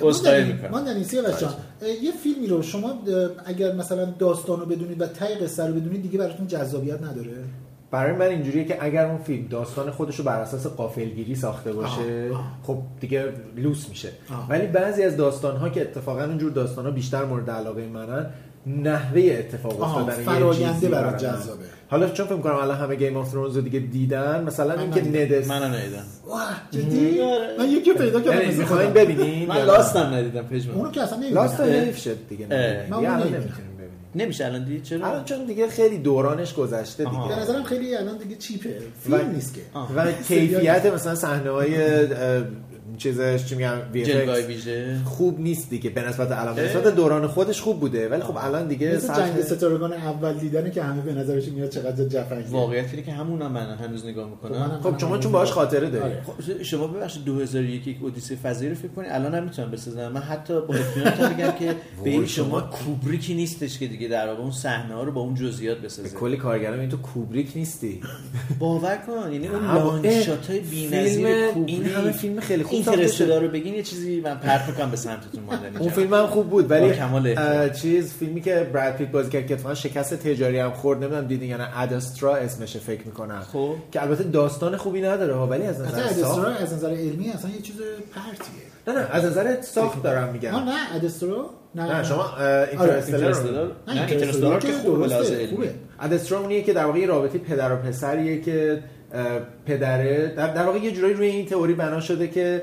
ماندنی 0.00 0.52
می‌کنم. 0.52 0.70
ماندنی 0.70 1.04
سیاوش 1.04 1.40
جان 1.40 1.54
یه 2.02 2.12
فیلمی 2.22 2.46
رو 2.46 2.62
شما 2.62 2.98
اگر 3.46 3.72
مثلا 3.72 4.04
داستان 4.04 4.60
رو 4.60 4.66
بدونید 4.66 5.00
و 5.00 5.06
تای 5.06 5.34
قصه 5.34 5.66
رو 5.66 5.72
بدونید 5.74 6.02
دیگه 6.02 6.18
براتون 6.18 6.46
جذابیت 6.46 7.02
نداره. 7.02 7.30
برای 7.90 8.12
من 8.12 8.26
اینجوریه 8.26 8.64
که 8.64 8.76
اگر 8.80 9.06
اون 9.06 9.18
فیلم 9.18 9.46
داستان 9.46 9.90
خودش 9.90 10.16
رو 10.16 10.24
بر 10.24 10.40
اساس 10.40 10.66
قافلگیری 10.66 11.34
ساخته 11.34 11.72
باشه 11.72 12.30
آه، 12.32 12.38
آه. 12.38 12.44
خب 12.62 12.78
دیگه 13.00 13.32
لوس 13.56 13.88
میشه 13.88 14.08
آه. 14.30 14.46
ولی 14.50 14.66
بعضی 14.66 15.02
از 15.02 15.16
داستان 15.16 15.56
ها 15.56 15.68
که 15.68 15.80
اتفاقا 15.80 16.24
اونجور 16.24 16.52
داستان 16.52 16.84
ها 16.84 16.90
بیشتر 16.90 17.24
مورد 17.24 17.50
علاقه 17.50 17.86
منن 17.86 18.26
نحوه 18.66 19.36
اتفاق 19.38 19.82
افتادن 19.82 20.58
یه 20.60 20.68
چیزی 20.68 20.88
برای. 20.88 21.18
جذابه. 21.18 21.64
حالا 21.90 22.08
چون 22.08 22.26
فکر 22.26 22.36
کنم 22.36 22.54
الان 22.54 22.76
همه 22.78 22.94
گیم 22.94 23.16
آف 23.16 23.32
ترونز 23.32 23.56
رو 23.56 23.62
دیگه 23.62 23.78
دیدن 23.78 24.44
مثلا 24.44 24.76
من 24.76 24.82
اینکه. 24.82 25.00
ندس 25.02 25.48
منو 25.48 25.64
ندیدم 25.64 26.02
جدی 26.70 27.20
من 27.58 27.68
یکی 27.68 27.92
پیدا 27.92 28.20
کردم 28.20 28.54
می‌خواین. 28.54 28.90
ببینین 28.90 29.48
من؟ 29.48 29.62
لاستم 29.62 30.14
ندیدم 30.14 30.42
پژمان 30.42 30.76
اونو 30.76 30.90
که 30.90 31.02
اصلا 31.02 31.18
لاست 31.32 31.60
نمی‌دونم 31.60 31.84
حیف 31.84 31.98
شد 31.98 32.28
دیگه. 32.28 32.46
من 32.90 33.22
دیگه 33.22 33.38
نمیشه 34.14 34.46
الان 34.46 34.64
دید 34.64 34.82
چرا؟ 34.82 35.06
الان 35.06 35.24
چون 35.24 35.44
دیگه 35.44 35.68
خیلی 35.68 35.98
دورانش 35.98 36.54
گذشته 36.54 37.04
دیگه. 37.04 37.28
به 37.28 37.36
نظرم 37.36 37.62
خیلی 37.62 37.94
الان 37.96 38.18
دیگه 38.18 38.36
چیپه. 38.36 38.68
و- 38.68 39.16
فیلم 39.16 39.30
نیست 39.34 39.54
که. 39.54 39.60
آه. 39.74 39.92
و 39.96 40.12
کیفیت 40.12 40.86
مثلا 40.86 41.14
صحنه 41.14 41.50
های 41.50 41.76
چیزش 42.98 43.44
چی 43.46 43.54
میگم 43.54 43.76
خوب 45.04 45.40
نیست 45.40 45.70
دیگه 45.70 45.90
به 45.90 46.02
نسبت 46.08 46.32
الان. 46.32 46.54
به 46.54 46.62
نسبت 46.62 46.94
دوران 46.94 47.26
خودش 47.26 47.60
خوب 47.60 47.80
بوده 47.80 48.08
ولی 48.08 48.22
خب 48.22 48.36
الان 48.36 48.68
دیگه 48.68 48.94
مثل 48.96 49.06
سطح- 49.14 49.18
جنگ 49.18 49.40
ستارگان 49.42 49.92
اول 49.92 50.32
دیدنه 50.34 50.70
که 50.70 50.82
همه 50.82 51.00
به 51.02 51.12
نظرش 51.12 51.48
میاد 51.48 51.68
چقدر 51.70 52.04
جفنگه. 52.04 52.48
واقعیت 52.50 52.90
اینه 52.90 53.02
که 53.02 53.12
همون 53.12 53.42
هم 53.42 53.52
من 53.52 53.74
هنوز 53.76 54.06
نگاه 54.06 54.24
خب 54.24 54.30
می‌کنم 54.30 54.58
منم- 54.58 54.80
خب 54.82 54.98
شما 54.98 55.18
چون 55.18 55.32
باهاش 55.32 55.52
خاطره 55.52 55.90
داری 55.90 56.04
آره. 56.04 56.22
خب 56.26 56.62
شما 56.62 56.86
ببخشید 56.86 57.24
2001 57.24 57.86
یک 57.86 57.96
اودیسه 58.02 58.36
فضایی 58.36 58.68
رو 58.70 58.76
فکر 58.76 58.88
کنید 58.88 59.10
الان 59.12 59.34
هم 59.34 59.44
می‌تونم 59.44 59.70
بسازم. 59.70 60.08
من 60.08 60.20
حتی 60.20 60.54
با 60.60 60.74
اطمینان 60.74 61.32
میگم 61.34 61.50
که 61.58 61.74
به 62.20 62.26
شما. 62.26 62.60
کوبریکی 62.60 63.34
نیستش 63.34 63.78
که 63.78 63.86
دیگه 63.86 64.08
در 64.08 64.26
واقع 64.28 64.40
اون 64.42 64.50
صحنه 64.50 64.94
ها 64.94 65.02
رو 65.02 65.12
با 65.12 65.20
اون 65.20 65.34
جزئیات 65.34 65.78
بسازه. 65.78 66.08
کلی 66.16 66.36
کارگران 66.36 66.80
این 66.80 66.88
تو 66.88 66.96
کوبریک 66.96 67.52
نیستی. 67.56 68.00
باور 68.58 68.96
کن 69.06 69.32
یعنی 69.32 69.48
اون 69.48 69.64
لانچ 69.74 70.06
شات 70.06 70.50
های 70.50 70.60
بی‌نظیر 70.60 71.26
فیلم- 71.26 71.52
کوبریک. 71.54 71.74
این 71.74 71.84
همه 71.86 72.12
فیلم 72.12 72.40
خیلی 72.40 72.62
خوب 72.62 72.78
اینترستلار 72.90 73.38
شده. 73.38 73.46
رو 73.46 73.52
بگین 73.52 73.74
یه 73.74 73.82
چیزی 73.82 74.20
من 74.20 74.38
پرت 74.38 74.68
می‌کنم 74.68 74.90
به 74.90 74.96
سمتتون 74.96 75.44
ماندنی 75.46 75.76
اون. 75.78 75.90
فیلم 75.90 76.14
هم 76.14 76.26
خوب 76.26 76.50
بود 76.50 76.70
ولی 76.70 76.92
کمال 76.92 77.34
چیز 77.70 78.12
فیلمی 78.12 78.40
که 78.40 78.70
براد 78.72 78.94
پیت 78.94 79.10
بازی 79.10 79.30
کرد 79.30 79.46
که 79.46 79.54
اتفاقا 79.54 79.74
شکست 79.74 80.14
تجاری 80.14 80.58
هم 80.58 80.70
خورد 80.70 80.98
نمی‌دونم 80.98 81.26
دیدین 81.26 81.48
یا 81.48 81.56
نه 81.56 81.78
ادسترا 81.78 82.36
اسمشه 82.36 82.78
فکر 82.78 83.06
می‌کنم 83.06 83.40
خب. 83.52 83.74
که 83.92 84.02
البته 84.02 84.24
داستان 84.24 84.76
خوبی 84.76 85.00
نداره 85.00 85.34
ها، 85.34 85.46
ولی 85.46 85.62
از 85.62 85.80
نظر 85.80 85.88
ساخت 85.88 86.18
ادسترا 86.18 86.46
از 86.46 86.72
نظر 86.74 86.90
علمی 86.90 87.30
اصلا 87.30 87.50
یه 87.50 87.60
چیز 87.62 87.76
پرتیه 88.14 88.68
نه 88.88 88.94
نه 88.94 89.08
از 89.10 89.24
نظر 89.24 89.62
ساخت 89.62 90.02
دارم 90.02 90.28
میگم 90.32 90.50
نه 90.50 90.96
ادسترا 90.96 91.50
نه 91.74 91.96
نه 91.96 92.04
شما 92.04 92.22
آره، 92.22 92.68
اینترستلر 92.70 93.16
اینترستلار 93.16 93.72
نه، 93.88 94.10
اینترستلار 94.10 94.60
که 94.60 94.68
که 94.68 94.74
خوبه 94.74 95.06
لازم. 95.06 95.46
خوبه. 95.46 95.70
ادسترا 96.00 96.40
اونیه 96.40 96.62
که 96.62 96.72
در 96.72 96.84
واقع 96.84 97.06
رابطه 97.06 97.38
پدر 97.38 97.72
و 97.72 97.76
پسریه 97.76 98.40
که 98.40 98.82
پدره 99.66 100.34
در, 100.36 100.54
در 100.54 100.64
واقع 100.64 100.78
یه 100.78 100.92
جورایی 100.92 101.14
روی 101.14 101.26
این 101.26 101.46
تئوری 101.46 101.74
بنا 101.74 102.00
شده 102.00 102.28
که 102.28 102.62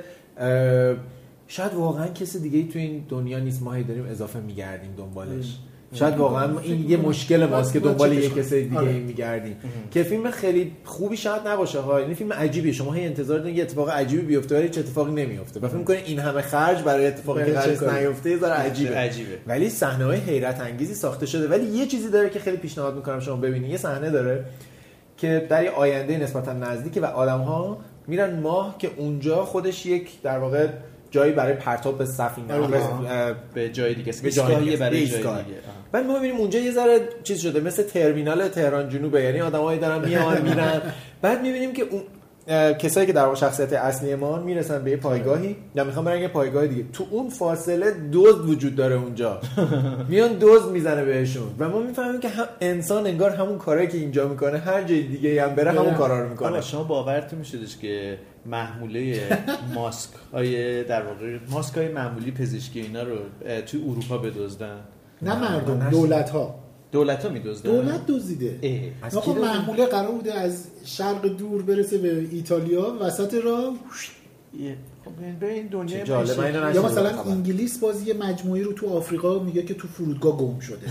شاید 1.47 1.73
واقعا 1.73 2.07
کسی 2.07 2.39
دیگه 2.39 2.57
ای 2.57 2.67
تو 2.67 2.79
این 2.79 3.05
دنیا 3.09 3.39
نیست. 3.39 3.63
ما 3.63 3.73
هی 3.73 3.83
داریم 3.83 4.05
اضافه 4.05 4.39
میگردیم 4.39 4.93
دنبالش. 4.97 5.57
شاید 5.93 6.17
واقعا 6.17 6.59
این 6.59 6.89
یه 6.89 6.97
مشکل 6.97 7.45
ماست 7.45 7.73
که 7.73 7.79
دنبال 7.79 8.13
یه. 8.13 8.29
کسای 8.29 8.63
دیگه 8.63 8.77
آره. 8.77 8.93
میگردیم. 8.93 9.55
که 9.91 10.03
فیلم 10.03 10.31
خیلی 10.31 10.71
خوبی 10.83 11.17
شاید 11.17 11.47
نباشه 11.47 11.79
ها. 11.79 11.97
این 11.97 12.13
فیلم 12.13 12.33
عجیبیه. 12.33 12.71
شما 12.73 12.93
هی 12.93 13.05
انتظار 13.05 13.39
دارین 13.39 13.55
یه 13.55 13.63
اتفاق 13.63 13.89
عجیبی 13.89 14.21
بیفته 14.21 14.55
ولی 14.55 14.63
هیچ 14.63 14.77
اتفاقی 14.77 15.11
نمیفته 15.11 15.59
و 15.59 15.67
فکر 15.67 15.77
می‌کنین 15.77 15.99
این 16.05 16.19
همه 16.19 16.41
خرج 16.41 16.83
برای 16.83 17.07
اتفاقی 17.07 17.45
که 17.45 17.51
چه 17.51 17.75
قرار؟ 17.75 17.99
نیفته 17.99 18.29
یه 18.29 18.37
ذره 18.37 18.53
عجیبه. 18.53 18.95
عجیبه. 18.95 19.37
ولی 19.47 19.69
صحنه 19.69 20.05
های 20.05 20.17
حیرت 20.17 20.61
انگیزی 20.61 20.93
ساخته 20.93 21.25
شده. 21.25 21.47
ولی 21.47 21.65
یه 21.65 21.85
چیزی 21.85 22.09
داره 22.09 22.29
که 22.29 22.39
خیلی 22.39 22.57
پیشنهاد 22.57 22.95
می‌کنم 22.95 23.19
شما 23.19 23.35
ببینید 23.35 23.71
یه 23.71 23.77
صحنه 23.77 24.09
داره 24.09 24.45
که 25.17 25.47
در 25.49 25.63
یه 25.63 25.69
آینده 25.69 26.17
نسبتا 26.17 26.53
نزدیکه 26.53 27.01
و 27.01 27.05
آدم 27.05 27.39
ها 27.39 27.77
میرن 28.07 28.39
ماه 28.39 28.75
که 28.79 28.91
اونجا 28.97 29.45
خودش 29.45 29.85
یک 29.85 30.21
در 30.21 30.39
واقع 30.39 30.67
جایی 31.11 31.31
برای 31.31 31.53
پرتاب 31.53 31.97
به 31.97 32.05
سفینه 32.05 32.53
آره. 32.53 33.35
به 33.53 33.69
جای 33.69 33.93
دیگه. 33.93 34.13
به 34.23 34.31
جای 34.31 34.55
دیگه 34.55 34.77
برای 34.77 35.07
جای. 35.07 35.19
دیگه. 35.19 35.35
بعد 35.91 36.05
ما 36.05 36.13
می‌بینیم 36.13 36.37
اونجا 36.37 36.59
یه 36.59 36.71
ذره 36.71 36.99
چیز 37.23 37.41
شده 37.41 37.59
مثل 37.59 37.83
ترمینال 37.83 38.47
تهران 38.47 38.89
جنوبه. 38.89 39.23
یعنی 39.23 39.41
آدمایی 39.41 39.79
دارن 39.79 40.07
میان 40.09 40.41
میرن. 40.41 40.81
بعد 41.21 41.41
می‌بینیم 41.41 41.73
که 41.73 41.81
اون 41.81 42.01
کسایی 42.79 43.07
که 43.07 43.13
در 43.13 43.23
واقع 43.23 43.35
شخصیت 43.35 43.73
اصلی 43.73 44.15
ما 44.15 44.39
می‌رسن 44.39 44.83
به 44.83 44.91
یه 44.91 44.97
پایگاهی. 44.97 45.55
یا 45.75 45.83
می‌خوان 45.83 46.05
برن 46.05 46.19
یه 46.19 46.27
پایگاه 46.27 46.67
دیگه. 46.67 46.85
تو 46.93 47.05
اون 47.11 47.29
فاصله 47.29 47.91
دزد 48.13 48.49
وجود 48.49 48.75
داره 48.75 48.95
اونجا. 48.95 49.39
میان 50.09 50.37
دزد 50.41 50.69
می‌زنه 50.71 51.05
بهشون. 51.05 51.47
و 51.59 51.69
ما 51.69 51.79
می‌فهمیم 51.79 52.19
که 52.19 52.29
هم 52.29 52.45
انسان 52.61 53.07
انگار 53.07 53.29
همون 53.29 53.57
کارایی 53.57 53.87
که 53.87 53.97
اینجا 53.97 54.27
می‌کنه 54.27 54.57
هر 54.57 54.83
جای 54.83 55.03
دیگه 55.03 55.43
هم 55.43 55.55
بره 55.55 55.71
همون 55.71 55.93
کارا 55.93 56.21
رو 56.23 56.29
می‌کنه. 56.29 56.61
شما 56.61 56.83
باورتون 56.83 57.39
میشدش 57.39 57.77
که 57.77 58.17
محموله 58.45 59.19
ماسک 59.73 60.09
های 60.33 60.83
در 60.83 61.01
واقع 61.01 61.37
ماسک 61.49 61.77
های 61.77 61.87
معمولی 61.87 62.31
پزشکی 62.31 62.81
اینا 62.81 63.03
رو 63.03 63.15
توی 63.65 63.81
اروپا 63.81 64.17
بدزدن؟ 64.17 64.77
نه 65.21 65.39
مردم. 65.39 65.89
دولت 65.89 66.29
ها 66.29 66.64
دولت 66.95 67.25
ها 67.25 67.31
میدزدن. 67.31 67.71
دولت 67.71 68.05
دزدیده. 68.07 68.59
کی 69.21 69.31
دزدیده؟ 69.31 69.47
محموله 69.47 69.85
قرار 69.85 70.11
بوده 70.11 70.33
از 70.33 70.63
شرق 70.85 71.25
دور 71.27 71.61
برسه 71.61 71.97
به 71.97 72.27
ایتالیا 72.31 72.97
وسط 73.01 73.33
راه؟ 73.33 73.73
یه- 74.59 74.75
خب 75.05 75.39
به 75.39 75.53
این 75.53 75.67
دنیا 75.67 75.97
یا 76.75 76.83
مثلا. 76.83 77.09
انگلیس 77.31 77.79
باز 77.79 78.07
یه 78.07 78.13
مجموعه 78.13 78.63
رو 78.63 78.73
تو 78.73 78.89
آفریقا 78.89 79.39
میگه 79.43 79.63
که 79.63 79.73
تو 79.73 79.87
فرودگاه 79.87 80.37
گم 80.37 80.59
شده. 80.59 80.77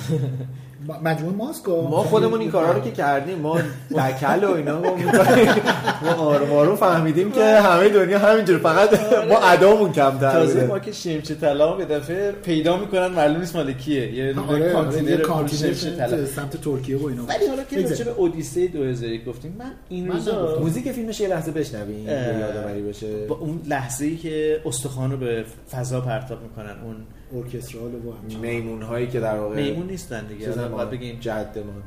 مجموعه 1.02 1.34
ماسکا 1.36 1.88
ما 1.88 2.02
خودمون 2.02 2.40
این 2.40 2.50
کارا 2.50 2.72
رو 2.72 2.80
که 2.80 2.90
کردیم 2.90 3.38
ما 3.38 3.58
دکل 3.98 4.44
و 4.44 4.50
اینا 4.50 4.80
ما 6.04 6.12
آروم 6.14 6.52
آروم 6.52 6.76
فهمیدیم 6.76 7.32
که 7.32 7.44
همه 7.44 7.88
دنیا 7.88 8.18
همینجور 8.18 8.58
فقط 8.58 9.12
ما 9.28 9.38
ادامون 9.38 9.92
کمتر 9.92 10.32
تازه 10.32 10.54
بوده. 10.54 10.66
ما 10.66 10.78
که 10.78 10.92
شمچه 10.92 11.34
طلا 11.34 11.72
به 11.72 11.84
دفعه 11.84 12.32
پیدا 12.32 12.76
می‌کنن 12.76 13.06
معلوم 13.06 13.40
نیست 13.40 13.56
مال 13.56 13.72
کیه. 13.72 14.12
یه 14.14 14.34
آره 14.48 14.76
آره 14.76 15.16
کانتینر 15.16 15.72
شمشه 15.72 15.96
طلا. 15.96 16.26
سمت 16.26 16.56
ترکیه 16.60 16.96
و 16.98 17.06
اینا. 17.06 17.24
ولی 17.24 17.46
حالا 17.46 17.62
که. 17.64 17.82
راجع 17.88 18.04
به 18.04 18.10
اودیسه 18.10 18.66
2001 18.66 19.24
گفتیم 19.24 19.56
من 19.58 19.70
این 19.88 20.08
روزا. 20.12 20.58
موزیک 20.60 20.92
فیلمش 20.92 21.20
یه 21.20 21.28
لحظه 21.28 21.50
بشنویم 21.52 22.08
یادآوری 22.08 22.82
بشه. 22.82 23.26
با 23.26 23.34
اون 23.34 23.60
لحظه 23.68 24.04
ای 24.04 24.16
که 24.16 24.60
استخوان 24.66 25.10
رو 25.10 25.16
به 25.16 25.44
فضا 25.72 26.00
پرتاب 26.00 26.38
می‌کنن 26.42 26.76
اون 26.84 26.96
ارکسترال 27.32 27.94
و 27.94 28.12
همچین. 28.12 28.40
میمون 28.40 28.82
هایی 28.82 29.06
که 29.06 29.20
در 29.20 29.38
واقع 29.38 29.56
میمون 29.56 29.86
نیستن 29.86 30.26
دیگه 30.26 30.48
ما 30.58 30.68
باید 30.68 30.90
بگیم 30.90 31.16
جدمان 31.20 31.82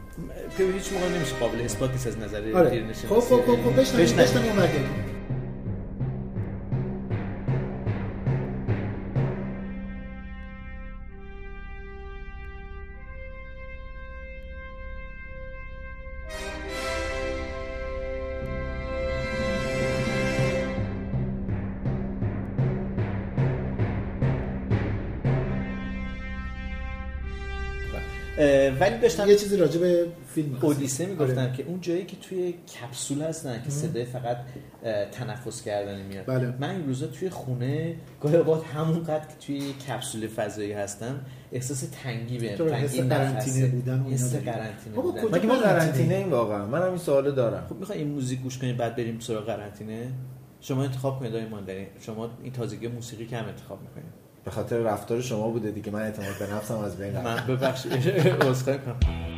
که 0.58 0.64
هیچ 0.64 0.94
موقع 0.94 1.16
نمیشه 1.16 1.36
قابل 1.40 1.62
اثبات 1.62 1.92
نیست 1.92 2.08
از 2.08 2.20
نظر 2.20 2.54
آره. 2.56 2.94
خب 2.94 3.20
خب 3.20 3.42
خب 3.42 3.56
خب 3.64 3.80
بشنویم 3.80 4.18
بشنویم. 4.18 5.17
ولی 28.90 29.02
داشتم 29.02 29.30
یه 29.30 29.36
چیزی 29.36 29.58
راجع 29.58 29.80
به 29.80 30.08
فیلم. 30.36 30.58
اودیسه 30.62 31.06
می‌گفتن 31.06 31.42
آره. 31.42 31.54
که 31.54 31.64
اون 31.64 31.82
جایی 31.82 32.06
که 32.06 32.18
توی 32.18 32.54
کپسول 32.54 33.22
هستن 33.22 33.62
که 33.64 33.70
صدای 33.70 34.06
فقط 34.06 34.38
تنفس 35.12 35.62
کردن 35.62 36.02
میاد 36.02 36.26
بله. 36.26 36.54
من 36.60 36.70
این 36.70 36.88
روزا 36.88 37.08
توی 37.08 37.30
خونه 37.30 37.96
گاهی 38.22 38.36
اوقات 38.36 38.66
همون 38.66 39.04
قد 39.04 39.28
که 39.30 39.46
توی 39.46 39.74
کپسول 39.74 40.28
فضایی 40.28 40.72
هستم 40.72 41.20
احساس 41.52 41.84
تنگی 42.04 42.48
حس 42.48 42.58
تنگی 42.58 43.02
قرنطینه. 43.02 43.68
بودن 43.68 44.00
و 44.00 44.08
اینا. 44.08 44.52
قرنطینه 44.52 44.96
بابا 44.96 45.12
بودن 45.12 45.28
کجا 45.28 45.38
مگه 45.38 45.48
ما 45.48 45.56
قرنطینه؟ 45.56 46.16
این 46.16 46.30
واقعا 46.30 46.66
من 46.66 46.82
هم 46.82 46.90
این 46.90 46.98
سوالو 46.98 47.32
دارم 47.32 47.66
خب 47.70 47.76
می‌خوای 47.76 47.98
این 47.98 48.08
موزیک 48.08 48.42
گوش 48.42 48.58
کنیم 48.58 48.78
بعد 48.78 48.96
بریم 48.96 49.20
سراغ 49.20 49.46
قرنطینه 49.46 50.12
شما 50.62 50.84
انتخاب 50.84 51.20
کنید 51.20 51.36
آقای 51.36 51.48
ماندنی 51.48 51.88
شما 52.00 52.30
این 52.44 52.54
تازگی 52.54 52.88
موسیقی 52.88 53.26
که 53.26 53.38
هم 53.38 53.48
انتخاب 53.48 53.82
می‌کنید 53.82 54.27
به 54.48 54.52
خاطر 54.52 54.78
رفتار 54.78 55.22
شما 55.22 55.48
بوده 55.50 55.72
دیگه. 55.72 55.92
من 55.92 56.02
اعتماد 56.02 56.38
به 56.40 56.54
نفسم 56.54 56.78
از 56.78 56.98
بین 56.98 57.16
رفت 57.16 57.26
من 57.26 57.56
ببخشید. 57.56 57.94
عذرخواهی 58.48 58.80
کنم. 58.80 59.37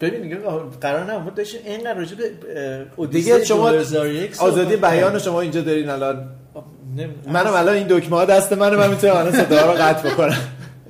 ببین 0.00 0.22
دیگه 0.22 0.36
قرار 0.80 1.12
نبود 1.12 1.34
داشتیم 1.34 1.60
اینقدر 1.64 1.94
راجع 1.94 2.16
به 2.16 3.06
دیگه 3.06 3.44
شما 3.44 3.70
2001 3.70 4.34
صحبت 4.34 4.52
آزادی. 4.52 4.76
بیان 4.76 5.18
شما 5.18 5.40
اینجا 5.40 5.60
دارین 5.60 5.90
الان. 5.90 6.28
منم 7.26 7.54
الان 7.54 7.74
این 7.74 7.86
دکمه 7.90 8.16
ها 8.16 8.24
دست 8.24 8.52
منه 8.52 8.76
من 8.76 8.90
می‌تونم 8.90 9.16
الان 9.16 9.32
صدا 9.32 9.72
رو 9.72 9.78
قطع 9.78 10.10
بکنم. 10.10 10.40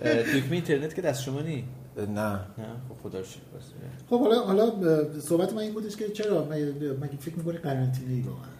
دکمه 0.05 0.52
اینترنت 0.52 0.95
که 0.95 1.02
دست 1.02 1.23
شما 1.23 1.40
نی؟ 1.40 1.64
نه. 1.97 2.05
نه 2.07 2.40
خب 2.88 3.09
خدا. 3.09 3.19
خب 4.11 4.21
حالا 4.21 4.40
حالا 4.40 4.73
صحبت 5.21 5.52
من 5.52 5.59
این 5.59 5.73
بودش 5.73 5.97
که 5.97 6.09
چرا؟ 6.09 6.45
مگه 6.45 6.73
فکر 7.21 7.35
می‌کنی 7.37 7.59
قرنطینه 7.59 8.12
ای 8.14 8.21
واقعا؟ 8.21 8.60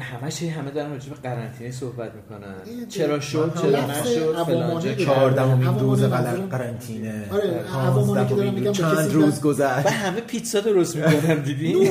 همش 0.00 0.42
همه 0.42 0.70
دارن 0.70 0.90
راجع 0.90 1.08
به 1.10 1.14
قرنطینه 1.22 1.70
صحبت 1.70 2.10
می‌کنن. 2.14 2.86
چرا 2.88 3.20
شد 3.20 3.52
چرا 3.62 3.70
نشد 3.70 4.44
فلان 4.44 4.60
عوامانه 4.64 4.82
جا 4.82 4.88
به 4.94 5.04
کار 5.04 5.14
چهاردهمین 5.14 5.52
عوامانه 5.66 5.80
روز 5.82 6.02
منظورم- 6.02 6.48
قرنطینه. 6.50 7.24
آره، 7.30 7.64
عوامانه 7.86 8.28
که 8.28 8.34
دارم 8.34 8.54
میگم 8.54 8.64
به 8.72 8.78
چند 8.78 9.12
روز 9.12 9.40
گذشت. 9.40 9.86
و 9.86 9.90
همه 9.90 10.20
پیتزا 10.20 10.60
درست 10.60 10.96
می‌کنن 10.96 11.34
دیدی؟ 11.42 11.88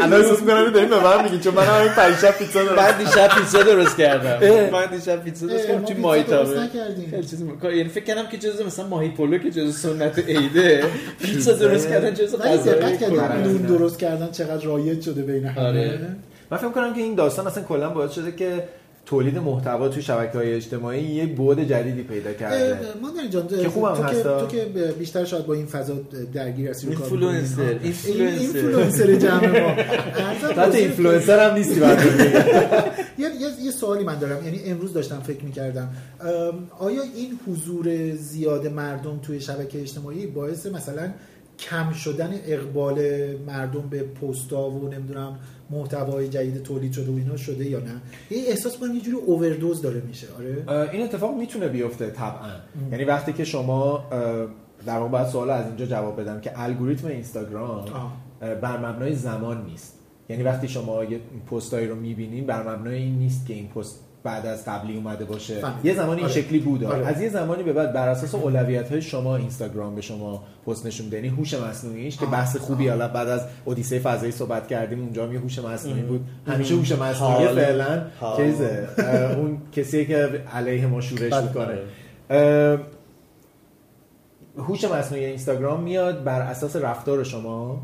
الان 0.00 0.20
احساس 0.22 0.40
می‌کنم 0.40 0.70
داریم 0.70 0.88
به 0.90 1.04
من 1.04 1.22
میگین 1.24 1.40
چون 1.40 1.54
من 1.54 1.62
همین 1.64 1.88
پریشب 1.92 2.38
پیتزا 2.38 2.64
دارم 2.64 2.76
من 2.76 2.98
دیشب 3.04 3.28
پیتزا 3.28 3.62
درست 3.62 3.96
کردم. 3.96 4.70
من 4.72 4.86
دیشب 4.86 5.24
پیتزا 5.24 5.46
درست 5.46 5.66
کردم. 5.66 5.80
ما 5.80 5.86
توی 5.86 5.94
پیتزا 5.94 6.02
ماهی 6.08 6.22
درست 6.22 6.54
تابه. 6.54 6.60
نکردیم. 6.66 7.10
خیلی 7.10 7.22
چیز 7.26 7.42
م- 7.42 7.58
یعنی 7.64 7.88
فکر 7.88 8.04
کردم 8.04 8.26
که 8.26 8.38
جزء 8.38 8.66
مثلا 8.66 8.86
ماهی 8.86 9.08
پلو 9.08 9.38
که 9.38 9.50
جزء 9.50 9.70
سنت 9.70 10.18
عیده. 10.18 10.84
پیتزا 11.22 11.52
درست 11.52 11.88
کردن 11.88 12.14
جزء 12.14 12.38
غذای. 12.38 12.80
نون 13.44 13.56
درست 13.56 13.98
کردن 13.98 14.30
چقدر 14.30 14.64
رایج 14.64 15.02
شده 15.02 15.22
بین 15.22 15.44
همه. 15.44 15.66
آره. 15.68 16.00
من 16.50 16.58
فکر 16.58 16.68
کنم 16.68 16.94
که 16.94 17.00
این 17.00 17.14
داستان 17.14 17.46
اصلا 17.46 17.62
کلا 17.62 17.90
باعث 17.90 18.12
شده 18.12 18.32
که 18.32 18.64
تولید 19.06 19.38
محتوا 19.38 19.88
توی 19.88 20.02
شبکه‌های 20.02 20.54
اجتماعی 20.54 21.02
یه 21.02 21.26
بعد 21.26 21.64
جدیدی 21.64 22.02
پیدا 22.02 22.32
کرده 22.32 22.78
مادر 23.02 23.26
جان 23.26 23.48
که 23.48 23.68
خوبم 23.68 23.94
تو 23.94 24.02
که 24.02 24.08
هستا. 24.08 24.40
تو 24.40 24.56
که 24.56 24.64
بیشتر 24.98 25.24
شاید 25.24 25.46
با 25.46 25.54
این 25.54 25.66
فضا 25.66 25.94
درگیر 26.32 26.70
هستی. 26.70 26.86
اینفلوئنسر،. 26.86 27.78
اینفلوئنسر. 27.82 29.14
جمع 29.14 29.60
ما 29.60 29.68
حتی 30.62 30.78
اینفلوئنسر 30.78 31.50
هم 31.50 31.54
نیستی 31.56 31.80
بعد 31.80 31.98
یه, 33.18 33.28
یه, 33.40 33.48
یه 33.64 33.70
سوالی 33.70 34.04
من 34.04 34.18
دارم 34.18 34.44
یعنی 34.44 34.60
امروز 34.64 34.92
داشتم 34.92 35.20
فکر 35.20 35.44
می‌کردم 35.44 35.88
آیا 36.78 37.02
این 37.02 37.38
حضور 37.48 38.14
زیاد 38.14 38.66
مردم 38.66 39.18
توی 39.22 39.40
شبکه 39.40 39.80
اجتماعی 39.80 40.26
باعث 40.26 40.66
مثلا 40.66 41.10
کم 41.58 41.92
شدن 41.92 42.34
اقبال 42.44 42.98
مردم 43.46 43.88
به 43.90 44.02
پستا 44.02 44.70
و 44.70 44.88
نمی‌دونم 44.88 45.38
محتوای 45.70 46.28
جدید 46.28 46.62
تولید 46.62 46.92
شده 46.92 47.10
و 47.12 47.16
اینا 47.16 47.36
شده 47.36 47.64
یا 47.64 47.80
نه؟ 47.80 48.00
یه 48.30 48.42
احساس 48.48 48.78
کنم 48.78 48.94
یه 48.94 49.00
جوری 49.00 49.16
اووردوز 49.16 49.82
داره 49.82 50.02
میشه. 50.06 50.26
آره؟ 50.38 50.88
این 50.92 51.02
اتفاق 51.02 51.36
می‌تونه 51.36 51.68
بیفته 51.68 52.10
طبعا. 52.10 52.50
یعنی 52.92 53.04
وقتی 53.04 53.32
که 53.32 53.44
شما 53.44 54.04
در 54.86 54.98
واقع 54.98 55.10
باید 55.10 55.26
سوال 55.26 55.50
از 55.50 55.66
اینجا 55.66 55.86
جواب 55.86 56.20
بدم 56.20 56.40
که 56.40 56.52
الگوریتم 56.54 57.08
اینستاگرام 57.08 57.84
بر 58.40 58.78
مبنای 58.78 59.14
زمان 59.14 59.64
نیست. 59.64 59.98
یعنی 60.28 60.42
وقتی 60.42 60.68
شما 60.68 61.04
یه 61.04 61.20
پستایی 61.50 61.86
رو 61.86 61.94
می‌بینین 61.94 62.46
بر 62.46 62.76
مبنای 62.76 62.96
این 62.96 63.18
نیست 63.18 63.46
که 63.46 63.54
این 63.54 63.68
پست 63.68 64.04
بعد 64.28 64.46
از 64.46 64.64
قبلی 64.64 64.96
اومده 64.96 65.24
باشه 65.24 65.54
فهمیدم. 65.54 65.88
یه 65.88 65.94
زمانی 65.94 66.20
این 66.20 66.30
آره. 66.30 66.42
شکلی 66.42 66.58
بود 66.58 66.84
آره. 66.84 67.06
از 67.06 67.20
یه 67.20 67.28
زمانی 67.28 67.62
به 67.62 67.72
بعد 67.72 67.92
بر 67.92 68.08
اساس 68.08 68.34
اولویت 68.34 68.90
های 68.90 69.02
شما 69.02 69.36
اینستاگرام 69.36 69.94
به 69.94 70.00
شما 70.00 70.42
پست 70.66 70.86
نشون 70.86 71.04
میده 71.04 71.16
یعنی 71.16 71.28
هوش 71.28 71.54
مصنوعیش 71.54 72.16
که. 72.16 72.26
بحث 72.26 72.56
خوبی. 72.56 72.88
حالا 72.88 73.08
بعد 73.08 73.28
از 73.28 73.40
اودیسه 73.64 73.98
فضایی 73.98 74.32
صحبت 74.32 74.66
کردیم 74.68 75.00
اونجا 75.00 75.24
هم 75.24 75.32
یه 75.32 75.40
هوش 75.40 75.58
مصنوعی 75.58 76.02
بود 76.02 76.26
همیشه 76.46 76.74
هوش 76.74 76.92
مصنوعی. 76.92 77.46
فعلا. 77.46 78.02
چیزه 78.36 78.88
اون 79.38 79.58
کسی 79.72 80.06
که 80.06 80.42
علیه 80.54 80.86
ما 80.86 81.00
شورش 81.00 81.32
بله. 81.32 81.42
می‌کنه 81.42 81.78
هوش 84.58 84.84
مصنوعی 84.84 85.24
اینستاگرام 85.24 85.82
میاد 85.82 86.24
بر 86.24 86.40
اساس 86.40 86.76
رفتار 86.76 87.24
شما 87.24 87.82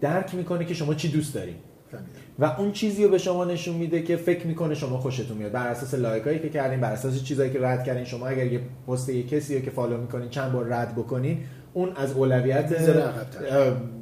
درک 0.00 0.34
می‌کنه 0.34 0.64
که 0.64 0.74
شما 0.74 0.94
چی 0.94 1.08
دوست 1.08 1.34
دارین 1.34 1.56
فهمیدم 1.90 2.27
و 2.38 2.44
اون 2.58 2.72
چیزی 2.72 3.04
رو 3.04 3.10
به 3.10 3.18
شما 3.18 3.44
نشون 3.44 3.76
میده 3.76 4.02
که 4.02 4.16
فکر 4.16 4.46
می‌کنه 4.46 4.74
شما 4.74 4.98
خوشتون 4.98 5.36
میاد 5.36 5.52
بر 5.52 5.66
اساس 5.66 5.94
لایک 5.94 6.22
هایی 6.22 6.38
که 6.38 6.48
کردین 6.48 6.80
بر 6.80 6.92
اساس 6.92 7.22
چیزایی 7.24 7.50
که 7.50 7.60
رد 7.62 7.84
کردین 7.84 8.04
شما 8.04 8.26
اگر 8.26 8.46
یه 8.46 8.60
پست 8.88 9.08
یه 9.08 9.22
کسی 9.22 9.58
رو 9.58 9.64
که 9.64 9.70
follow 9.70 9.96
می‌کنین 9.96 10.28
چند 10.28 10.52
بار 10.52 10.66
رد 10.66 10.94
بکنین 10.94 11.38
اون 11.74 11.92
از 11.96 12.12
اولویت 12.12 12.72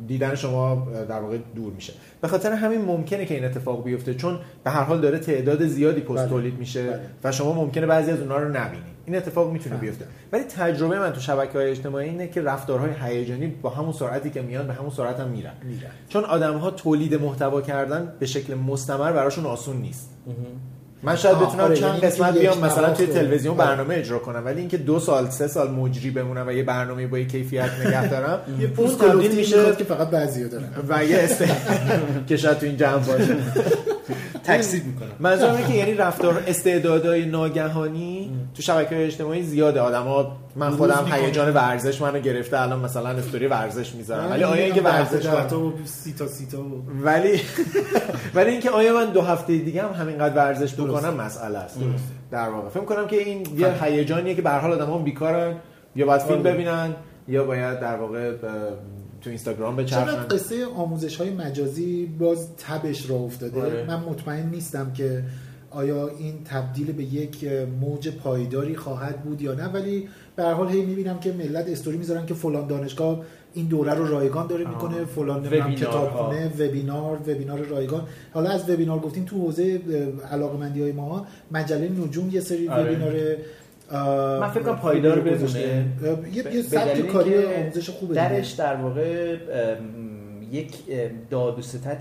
دیدن 0.06 0.34
شما 0.34 0.88
در 1.08 1.20
واقع 1.20 1.38
دور 1.54 1.72
میشه 1.72 1.92
به 2.20 2.28
خاطر 2.28 2.52
همین 2.52 2.80
ممکنه 2.80 3.26
که 3.26 3.34
این 3.34 3.44
اتفاق 3.44 3.84
بیفته 3.84 4.14
چون 4.14 4.38
به 4.64 4.70
هر 4.70 4.82
حال 4.82 5.00
داره 5.00 5.18
تعداد 5.18 5.66
زیادی 5.66 6.00
پست 6.00 6.16
بله. 6.16 6.28
تولید 6.28 6.58
میشه 6.58 6.86
بله. 6.86 7.00
و 7.24 7.32
شما 7.32 7.52
ممکنه 7.52 7.86
بعضی 7.86 8.10
از 8.10 8.20
اونها 8.20 8.38
رو 8.38 8.48
نبینید 8.48 8.95
این 9.06 9.16
اتفاق 9.16 9.52
می‌تونه. 9.52 9.76
بیفته. 9.76 10.04
ولی 10.32 10.42
تجربه 10.42 10.98
من 10.98 11.12
تو 11.12 11.20
شبکه 11.20 11.58
های 11.58 11.70
اجتماعی 11.70 12.08
اینه 12.08 12.28
که 12.28 12.42
رفتارهای 12.42 12.90
هیجانی 13.02 13.46
با 13.46 13.70
همون 13.70 13.92
سرعتی 13.92 14.30
که 14.30 14.42
میان 14.42 14.66
به 14.66 14.72
همون 14.72 14.90
سرعت 14.90 15.20
هم 15.20 15.28
میرن. 15.28 15.52
میرن. 15.62 15.90
چون 16.08 16.24
آدم 16.24 16.56
ها 16.56 16.70
تولید 16.70 17.14
محتوا 17.14 17.60
کردن 17.60 18.12
به 18.18 18.26
شکل 18.26 18.54
مستمر 18.54 19.12
براشون 19.12 19.46
آسون 19.46 19.76
نیست. 19.76 20.10
من 21.02 21.16
شاید 21.16 21.38
بتونم 21.38 21.64
آره، 21.64 21.76
چند 21.76 21.88
یعنی 21.88 22.00
قسمت 22.00 22.38
بیام 22.38 22.58
مثلا 22.58 22.94
توی 22.94 23.06
تلویزیون 23.06 23.60
آره. 23.60 23.68
برنامه 23.68 23.94
اجرا 23.94 24.18
کنم. 24.18 24.42
ولی 24.44 24.60
اینکه 24.60 24.76
دو 24.76 25.00
سال 25.00 25.30
سه 25.30 25.46
سال 25.46 25.70
مجری 25.70 26.10
بمونم 26.10 26.46
و 26.46 26.52
یه 26.52 26.62
برنامه 26.62 27.06
با 27.06 27.18
یه 27.18 27.24
کیفیت 27.24 27.70
نگه 27.86 28.08
دارم 28.08 28.40
یه 28.58 28.64
اون 28.64 28.74
پوست 28.74 29.00
تبدیل 29.00 29.34
میشه 29.34 29.76
که 29.76 29.84
فقط 29.84 30.10
بعضیا 30.10 30.48
دارن. 30.48 30.68
و 30.88 31.04
یه 31.04 31.28
که 32.28 32.36
شاید 32.36 32.58
تو 32.58 32.66
این 32.66 32.76
جمع 32.76 32.98
باشه. 32.98 33.36
تکسیب 34.46 34.86
می‌کنم. 34.86 35.08
منظورم 35.20 35.54
اینه 35.54 35.68
که 35.68 35.74
یعنی 35.74 35.94
رفتار 35.94 36.42
استعدادهای 36.46 37.26
ناگهانی 37.26 38.30
تو 38.54 38.62
شبکه 38.62 39.04
اجتماعی 39.04 39.42
زیاده. 39.42 39.80
آدما 39.80 40.36
من 40.56 40.70
خودم. 40.70 41.06
هیجان 41.12 41.54
ورزش 41.54 42.00
منو 42.02 42.20
گرفته 42.20 42.60
الان 42.60 42.80
مثلا 42.80 43.08
استوری 43.08 43.46
ورزش 43.46 43.94
می‌ذارم. 43.94 44.30
ولی 44.30 44.44
آیا 44.44 44.64
اینکه 44.64 44.82
ورزش 44.82 45.26
و 45.26 45.72
سی 45.84 46.12
تا 46.12 46.26
سی 46.26 46.46
تا 46.46 46.58
ولی 47.02 47.40
ولی 48.34 48.50
اینکه 48.50 48.70
آیا 48.70 48.94
من 48.94 49.12
دو 49.12 49.22
هفته 49.22 49.56
دیگه 49.56 49.82
هم 49.82 49.92
همینقدر 49.92 50.34
ورزش 50.34 50.74
بکنم 50.74 51.14
مسئله 51.14 51.58
است. 51.58 51.78
در 52.30 52.48
واقع. 52.48 52.68
فکر 52.68 52.84
کنم 52.84 53.06
که 53.06 53.16
این 53.16 53.46
یه 53.56 53.84
هیجانیه 53.84 54.34
که 54.34 54.42
به 54.42 54.50
هر 54.50 54.58
حال 54.58 54.72
آدم‌ها 54.72 54.98
بیکارن 54.98 55.54
یا 55.96 56.06
باید 56.06 56.20
فیلم 56.20 56.40
آره. 56.40 56.52
ببینن 56.52 56.94
یا 57.28 57.44
باید 57.44 57.80
در 57.80 57.96
واقع 57.96 58.32
تو 59.26 59.30
اینستاگرام 59.30 59.84
چقدر 59.84 60.04
بچرخن 60.04 60.36
قصه 60.36 60.66
آموزش 60.66 61.16
های 61.16 61.30
مجازی 61.30 62.06
باز 62.18 62.56
تبش 62.56 63.10
را 63.10 63.16
افتاده 63.16 63.62
آره. 63.62 63.84
من 63.84 64.00
مطمئن 64.00 64.48
نیستم 64.48 64.92
که 64.92 65.22
آیا 65.70 66.08
این 66.08 66.34
تبدیل 66.44 66.92
به 66.92 67.02
یک 67.02 67.44
موج 67.80 68.08
پایداری 68.08 68.76
خواهد 68.76 69.22
بود 69.22 69.42
یا 69.42 69.54
نه 69.54 69.64
ولی 69.64 70.08
به 70.36 70.42
هر 70.42 70.52
حال 70.52 70.68
هی 70.68 70.84
می‌بینم 70.84 71.18
که 71.18 71.32
ملت 71.32 71.68
استوری 71.68 71.96
می‌ذارن 71.96 72.26
که 72.26 72.34
فلان 72.34 72.66
دانشگاه 72.66 73.20
این 73.54 73.66
دوره 73.66 73.94
رو 73.94 74.06
رایگان 74.06 74.46
داره 74.46 74.68
می‌کنه 74.68 75.04
فلان. 75.04 75.74
کتابخونه 75.74 76.52
وبینار 76.58 77.18
وبینار 77.26 77.58
رایگان 77.58 78.02
حالا 78.34 78.50
از 78.50 78.70
وبینار 78.70 78.98
گفتیم 78.98 79.24
تو 79.24 79.36
حوزه 79.36 79.80
علاقمندی 80.32 80.82
های 80.82 80.92
ما 80.92 81.26
مجله 81.50 81.88
نجوم 81.88 82.30
یه 82.30 82.40
سری 82.40 82.68
آره. 82.68 82.82
وبینار 82.82 83.36
من 83.92 84.50
فکر 84.50 84.62
کنم 84.62 84.76
پایدار. 84.76 85.20
بمونه. 85.20 85.84
یه 86.32 86.62
سبک 86.62 87.06
کاری 87.06 87.44
آموزش 87.44 87.90
خوبه. 87.90 88.14
درش 88.14 88.50
در 88.50 88.76
واقع 88.76 89.36
یک 90.50 90.74
داد 91.30 91.58
و 91.58 91.62
ستد 91.62 92.00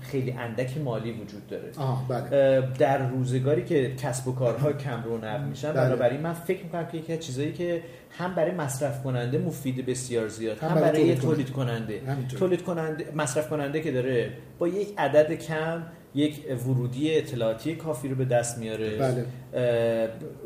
خیلی 0.00 0.32
اندک 0.32 0.78
مالی 0.78 1.12
وجود 1.12 1.46
داره 1.46 1.72
بله 2.08 2.68
در 2.78 3.08
روزگاری 3.08 3.64
که 3.64 3.94
کسب 3.94 4.28
و 4.28 4.34
کارها 4.34 4.72
کم 4.72 5.02
رونق 5.04 5.44
میشن 5.44 5.72
بله. 5.72 5.86
بنابراین 5.86 6.20
من 6.20 6.32
فکر 6.32 6.62
می‌کنم 6.62 6.86
که 6.86 6.98
یکی 6.98 7.12
از 7.12 7.20
چیزایی 7.20 7.52
که 7.52 7.82
هم 8.10 8.34
برای 8.34 8.50
مصرف 8.50 9.02
کننده 9.02 9.38
مفید 9.38 9.86
بسیار 9.86 10.28
زیاد 10.28 10.58
هم 10.58 10.68
هم, 10.68 10.74
برای 10.74 10.90
برای, 10.90 11.02
تولید 11.02 11.20
تولید 11.20 11.50
کننده. 11.50 12.00
تولید 12.38 12.62
کننده 12.62 13.12
مصرف 13.16 13.48
کننده 13.48 13.80
که 13.80 13.92
داره 13.92 14.32
با 14.58 14.68
یک 14.68 14.88
عدد 14.98 15.32
کم 15.32 15.82
یک 16.14 16.44
ورودی 16.66 17.14
اطلاعاتی 17.14 17.74
کافی 17.74 18.08
رو 18.08 18.14
به 18.14 18.24
دست 18.24 18.58
میاره 18.58 18.96
بله. 18.96 19.26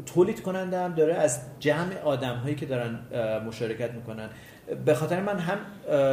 تولید 0.07 0.43
کننده 0.43 0.79
هم 0.79 0.95
داره 0.95 1.15
از 1.15 1.41
جمع 1.61 1.99
آدم 2.05 2.37
هایی 2.37 2.55
که 2.55 2.67
دارن 2.67 2.99
مشارکت 3.47 3.91
می‌کنن 3.95 4.29
به 4.85 4.95
خاطر 4.95 5.23
من 5.23 5.39
هم 5.39 5.59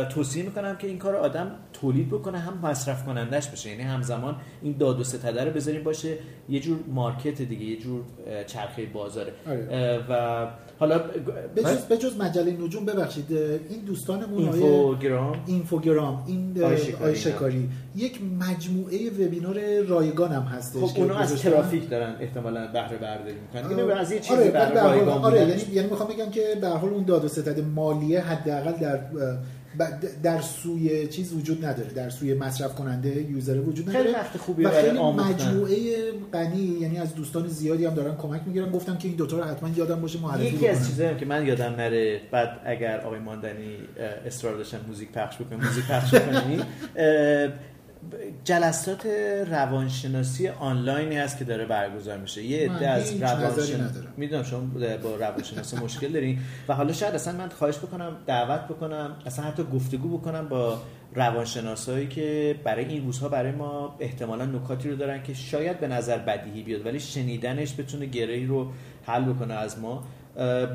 توصیه 0.10 0.44
می‌کنم 0.44 0.76
که 0.76 0.88
این 0.88 0.98
کار 0.98 1.16
آدم 1.16 1.52
تولید 1.74 2.10
بکنه 2.10 2.40
هم 2.40 2.60
مصرف 2.64 3.06
کنندش 3.06 3.48
بشه 3.48 3.70
یعنی 3.70 3.84
همزمان 3.84 4.36
این 4.62 4.76
داد 4.78 5.00
و 5.00 5.04
ستده 5.04 5.44
رو 5.44 5.52
بذاریم 5.52 5.84
باشه 5.84 6.18
یه 6.50 6.60
جور 6.60 6.80
market 6.88 7.42
دیگه 7.42 7.66
یه 7.66 7.80
جور 7.80 8.02
چرخه 8.48 8.86
بازاره 8.86 9.34
آره. 9.48 10.06
و 10.10 10.48
حالا 10.80 10.98
به 11.56 11.64
جز, 11.64 11.78
به 11.78 11.98
جز 11.98 12.18
مجله 12.18 12.52
نجوم 12.52 12.86
ببخشید 12.86 13.32
این 13.70 13.80
دوستانمون 13.86 14.44
اینفوگرام 14.44 15.44
اینفوگرام 15.46 16.24
این 16.28 16.64
آی 16.64 16.78
شکاری. 16.78 17.10
آی 17.10 17.16
شکاری 17.16 17.70
یک 17.96 18.20
مجموعه 18.40 19.10
وبینار 19.10 19.82
رایگان 19.88 20.32
هم 20.32 20.42
هستش 20.44 20.82
خب 20.82 20.94
که 20.94 21.02
اونا 21.02 21.18
از. 21.18 21.42
ترافیک 21.42 21.90
دارن 21.90 22.16
احتمالا 22.20 22.68
بهره 22.68 22.98
برداری 22.98 23.36
می‌کنن 23.40 23.70
اینو 23.80 23.92
از 23.94 24.12
یه 24.12 24.20
چیزی 24.20 24.34
آره 24.50 24.60
حال- 24.60 24.78
رایگان 24.78 25.22
آره 25.24 25.40
یعنی 25.40 25.62
یعنی 25.74 25.90
می‌خوام 25.90 26.10
بگم 26.10 26.30
که 26.32 26.42
به 26.62 26.68
حال 26.68 26.90
اون 26.90 27.04
داد 27.04 27.26
و 27.26 27.28
ستد 27.28 27.60
مالی 27.60 28.16
حد 28.16 28.50
حداقل 28.50 28.72
در 28.72 29.00
در 30.24 30.42
سوی 30.42 31.08
چیز 31.08 31.34
وجود 31.34 31.66
نداره 31.66 31.90
در 31.90 32.10
سوی 32.10 32.34
مصرف 32.34 32.76
کننده 32.76 33.22
یوزر 33.32 33.60
وجود 33.60 33.90
نداره 33.90 34.04
خیلی 34.04 34.16
وقت 34.16 34.38
خوبی 34.38 34.64
و 34.64 34.70
برای 34.70 34.84
خیلی. 34.84 35.00
مجموعه 35.00 35.76
غنی 36.34 36.78
یعنی 36.82 36.98
از 36.98 37.16
دوستان 37.16 37.48
زیادی 37.48 37.86
هم 37.86 37.94
دارن 37.94 38.16
کمک 38.16 38.42
می‌گیرن 38.46 38.72
گفتم 38.72 38.98
که 38.98 39.08
این 39.08 39.18
دوتا 39.18 39.38
رو 39.38 39.44
حتما 39.44 39.70
یادم 39.76 40.02
باشه 40.02 40.20
معرفی 40.22 40.46
یکی 40.46 40.68
از. 40.68 40.88
چیزایی 40.88 41.16
که 41.18 41.26
من 41.26 41.46
یادم 41.46 41.72
نره 41.78 42.22
بعد 42.32 42.50
اگر 42.66 43.02
آقای 43.02 43.20
ماندنی 43.20 43.78
اصرار 44.26 44.58
داشتن 44.58 44.78
موزیک 44.88 45.12
پخش 45.12 45.36
بکنیم 45.36 45.62
موزیک 45.64 45.86
پخش 45.88 46.16
بکنیم 46.16 46.60
اه، 46.96 47.50
جلسات 48.44 49.06
روانشناسی 49.52 50.48
آنلاینی 50.48 51.18
هست 51.18 51.38
که 51.38 51.44
داره 51.46 51.66
برگزار 51.66 52.18
میشه. 52.18 52.44
یه 52.44 52.72
عده 52.72 52.90
از 52.90 53.12
هیچ 53.12 53.24
نظری 53.24 53.44
روانشن... 53.44 53.84
ندارم. 53.84 54.14
می‌دونم 54.18 54.44
شما 54.44 54.62
با 55.04 55.16
روانشناسی 55.16 55.78
مشکل 55.78 56.08
دارین. 56.08 56.40
و 56.68 56.76
حالا 56.76 56.94
شاید 56.94 57.16
اصلا 57.16 57.38
من 57.38 57.50
خواهش 57.50 57.78
بکنم 57.78 58.18
دعوت 58.26 58.62
بکنم 58.62 59.16
اصلا 59.26 59.46
حتی 59.46 59.64
گفتگو 59.64 60.18
بکنم 60.18 60.48
با 60.50 60.82
روانشناسایی 61.16 62.08
که 62.08 62.56
برای 62.64 62.86
این 62.86 63.06
روزها 63.06 63.30
برای 63.30 63.52
ما 63.52 63.96
احتمالا 64.00 64.46
نکاتی 64.46 64.90
رو 64.90 64.96
دارن 64.96 65.24
که 65.24 65.34
شاید 65.34 65.80
به 65.80 65.88
نظر 65.88 66.18
بدیهی 66.18 66.64
بیاد 66.64 66.86
ولی 66.86 67.00
شنیدنش 67.00 67.74
بتونه 67.80 68.06
گرهی 68.06 68.46
رو 68.46 68.72
حل 69.04 69.24
بکنه 69.24 69.54
از 69.54 69.80
ما. 69.80 70.04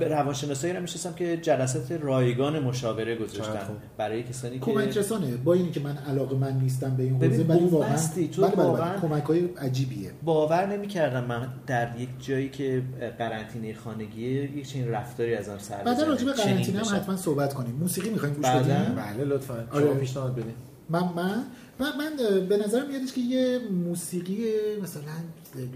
به 0.00 0.08
روانشناسایی 0.08 0.72
رو 0.72 0.80
میشستم 0.80 1.12
که 1.12 1.36
جلسات 1.36 1.92
رایگان 1.92 2.58
مشاوره 2.58 3.16
گذاشتن. 3.16 3.60
برای 3.98 4.22
کسانی 4.22 4.58
که 4.58 4.64
کمک 4.64 4.96
رسانه 4.96 5.36
با 5.36 5.54
اینی 5.54 5.70
که 5.70 5.80
من 5.80 5.96
علاقه 5.96 6.36
من 6.36 6.52
نیستم 6.60 6.96
به 6.96 7.02
این 7.02 7.14
حوزه 7.14 7.42
ولی 7.44 7.64
واقعا. 7.64 7.96
تو 7.96 8.42
بله 8.42 8.50
بله 8.50 8.56
بله. 8.56 8.64
واقعا- 8.66 9.00
کمک 9.00 9.22
های 9.22 9.44
عجیبیه 9.44 10.10
باور 10.24 10.66
نمی‌کردم 10.66 11.24
من 11.24 11.48
در 11.66 11.88
یک 11.98 12.08
جایی 12.20 12.48
که 12.48 12.82
قرنطینه 13.18 13.74
خانگیه 13.74 14.58
یک 14.58 14.68
چنین 14.68 14.88
رفتاری 14.88 15.34
از 15.34 15.48
آن 15.48 15.58
سر 15.58 15.76
بعدا 15.76 15.92
بزنه. 15.92 16.04
راجع 16.08 16.24
به 16.24 16.32
قرنطینه 16.32 16.78
هم. 16.78 16.96
حتما 16.96 17.16
صحبت 17.16 17.54
کنیم 17.54 17.74
موسیقی 17.74 18.10
می‌خوایم 18.10 18.34
گوش؟ 18.34 18.46
بدیم 18.46 18.94
بله 18.94 19.24
لطفا 19.24 19.64
آره. 19.72 19.84
شما 19.84 19.94
پیشنهاد 19.94 20.32
بدین 20.34 20.54
من 20.90 21.00
من 21.16 21.44
من, 21.80 21.92
من 21.98 22.16
به 22.48 22.56
نظرم 22.56 22.88
میادش 22.88 23.12
که 23.12 23.20
یه 23.20 23.58
موسیقی 23.58 24.44
مثلا 24.82 25.02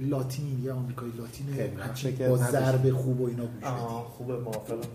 لاتین 0.01 0.63
یا 0.65 0.75
آمریکایی 0.75 1.13
لاتین 1.19 1.47
با. 2.29 2.37
ضرب 2.37 2.91
خوب 2.91 3.21
و 3.21 3.27
اینا 3.27 3.47
گوش 3.47 3.65
خوبه 4.17 4.39
موافقم 4.39 4.89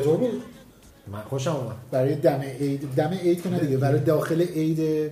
چطور 0.00 0.16
بود 0.16 0.42
من 1.12 1.20
خوشم 1.20 1.56
اومد. 1.56 1.76
برای 1.90 2.14
دم 2.14 2.40
عید 2.60 2.88
دم 2.96 3.10
عید 3.22 3.42
که 3.42 3.48
نه 3.48 3.58
دیگه 3.58 3.76
برای 3.76 4.00
داخل 4.00 4.40
عید 4.40 5.10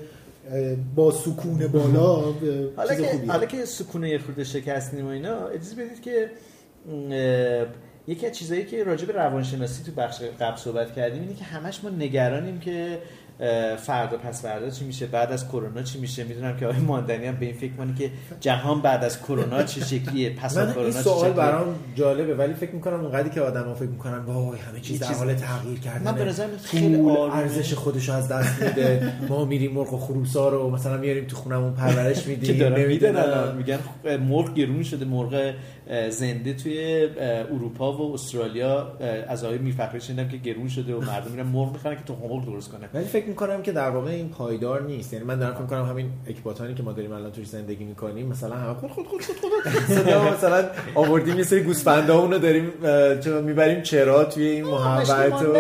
با 0.95 1.11
سکون 1.11 1.67
بالا 1.67 2.35
حالا 2.77 2.95
که 2.95 3.21
حالا 3.29 3.47
که 3.47 3.65
سکونه 3.65 4.11
یه 4.11 4.19
خورده 4.19 4.45
شکستیم 4.45 5.07
و 5.07 5.09
اینا 5.09 5.47
اجازه 5.47 5.75
بدید 5.77 6.03
که 6.03 6.31
یکی 8.09 8.27
از 8.27 8.33
چیزایی 8.33 8.65
که 8.65 8.85
راجع 8.85 9.07
به 9.07 9.13
روانشناسی 9.13 9.85
تو 9.85 9.93
بخش 9.93 10.23
قبل 10.41 10.57
صحبت 10.57 10.95
کردیم 10.95 11.23
اینه 11.23 11.35
که 11.35 11.45
همش 11.45 11.85
ما 11.85 11.91
نگرانیم 11.91 12.61
که 12.61 12.99
فردا 13.77 14.17
پس 14.17 14.43
فردا 14.43 14.71
چی 14.71 14.85
میشه 14.85 15.07
بعد 15.07 15.33
از 15.33 15.49
کرونا 15.49 15.83
چی 15.83 15.99
میشه 15.99 16.25
می‌دونم 16.25 16.57
که 16.57 16.67
آقای 16.67 16.81
ماندنی 16.81 17.27
هم 17.27 17.37
به 17.37 17.47
این 17.47 17.55
فکر 17.55 17.73
کنه 17.73 17.95
که 17.95 18.11
جهان 18.41 18.81
بعد 18.81 19.05
از 19.05 19.23
کرونا 19.23 19.63
چه 19.63 19.85
شکلیه 19.85 20.31
پس 20.31 20.57
از 20.57 20.69
کرونا 20.69 20.83
این 20.87 20.93
چه 20.93 21.03
سوال 21.03 21.33
برام 21.33 21.75
جالبه 21.95 22.35
ولی 22.35 22.55
فکر 22.55 22.73
می‌کنم 22.73 23.01
اونقدری 23.01 23.31
که 23.31 23.41
آدم 23.41 23.65
ها 23.65 23.75
فکر 23.75 23.89
می‌کنن 23.89 24.19
وای 24.19 24.59
همه 24.59 24.81
چیز 24.81 25.01
در 25.01 25.07
حال 25.13 25.35
تغییر 25.35 25.79
کردن 25.79 26.05
من 26.05 26.15
به 26.15 26.25
نظرم 26.25 26.49
خیلی. 26.65 27.01
ارزش 27.33 27.75
خودش 27.75 28.09
از 28.11 28.29
دست 28.29 28.63
میده 28.63 29.13
ما 29.29 29.45
میریم 29.45 29.73
مرغ 29.73 29.93
و 29.93 29.99
خروسا 29.99 30.49
رو 30.49 30.71
مثلا 30.71 30.97
میاریم 30.97 31.25
تو 31.25 31.37
خونمون 31.37 31.75
پرورش 31.75 32.27
میدیم. 32.29 32.63
الان. 33.17 33.57
میگن 33.57 33.79
مرغ 34.29 34.55
گرون 34.55 34.83
شده 34.83 35.05
مرغ 35.05 35.55
زنده 36.11 36.55
توی 36.55 37.09
اروپا 37.51 37.93
و 37.93 38.15
استرالیا 38.15 38.93
از 39.29 39.45
آقای 39.45 39.59
میرفخری 39.59 40.01
شنیدم 40.01 40.29
که 40.29 40.37
گرون 40.37 40.69
شده 40.69 40.95
و 40.95 41.01
مردم 41.01 41.31
میرن 41.31 41.47
مرغ 41.47 41.73
می‌خرن 41.73 41.95
که 41.95 42.03
تو 42.07 42.17
مرغ 42.17 42.45
درست 42.47 42.71
کنه 42.71 42.89
ولی 42.95 43.05
فکر 43.05 43.26
می‌کنم 43.27 43.63
که 43.63 43.73
در 43.73 43.91
واقع 43.91 44.11
این 44.11 44.29
پایدار 44.29 44.83
نیست. 44.83 45.13
یعنی 45.13 45.25
من 45.25 45.39
دارم 45.39 45.53
فکر 45.53 45.63
می‌کنم 45.63 45.85
همین 45.85 46.11
اکباتانی 46.29 46.75
که 46.75 46.83
ما 46.83 46.93
داریم 46.93 47.13
الان 47.13 47.33
توش 47.33 47.47
زندگی 47.47 47.85
می‌کنیم 47.85 48.27
مثلا 48.27 48.55
همه 48.55 48.75
خود 48.75 48.91
خود 48.91 49.07
خود 49.07 49.23
خود 49.23 49.73
خود 49.73 49.97
صدا 49.97 50.33
مثلا 50.33 50.65
آوردیم 50.95 51.39
یه 51.39 51.45
سری 51.45 51.61
گوسفندامون 51.61 52.33
رو 52.33 52.39
داریم 52.39 52.73
چه 53.21 53.41
می‌بریم 53.41 53.83
چرا 53.83 54.25
توی 54.25 54.47
این 54.47 54.65
محوط 54.65 55.43
و 55.43 55.53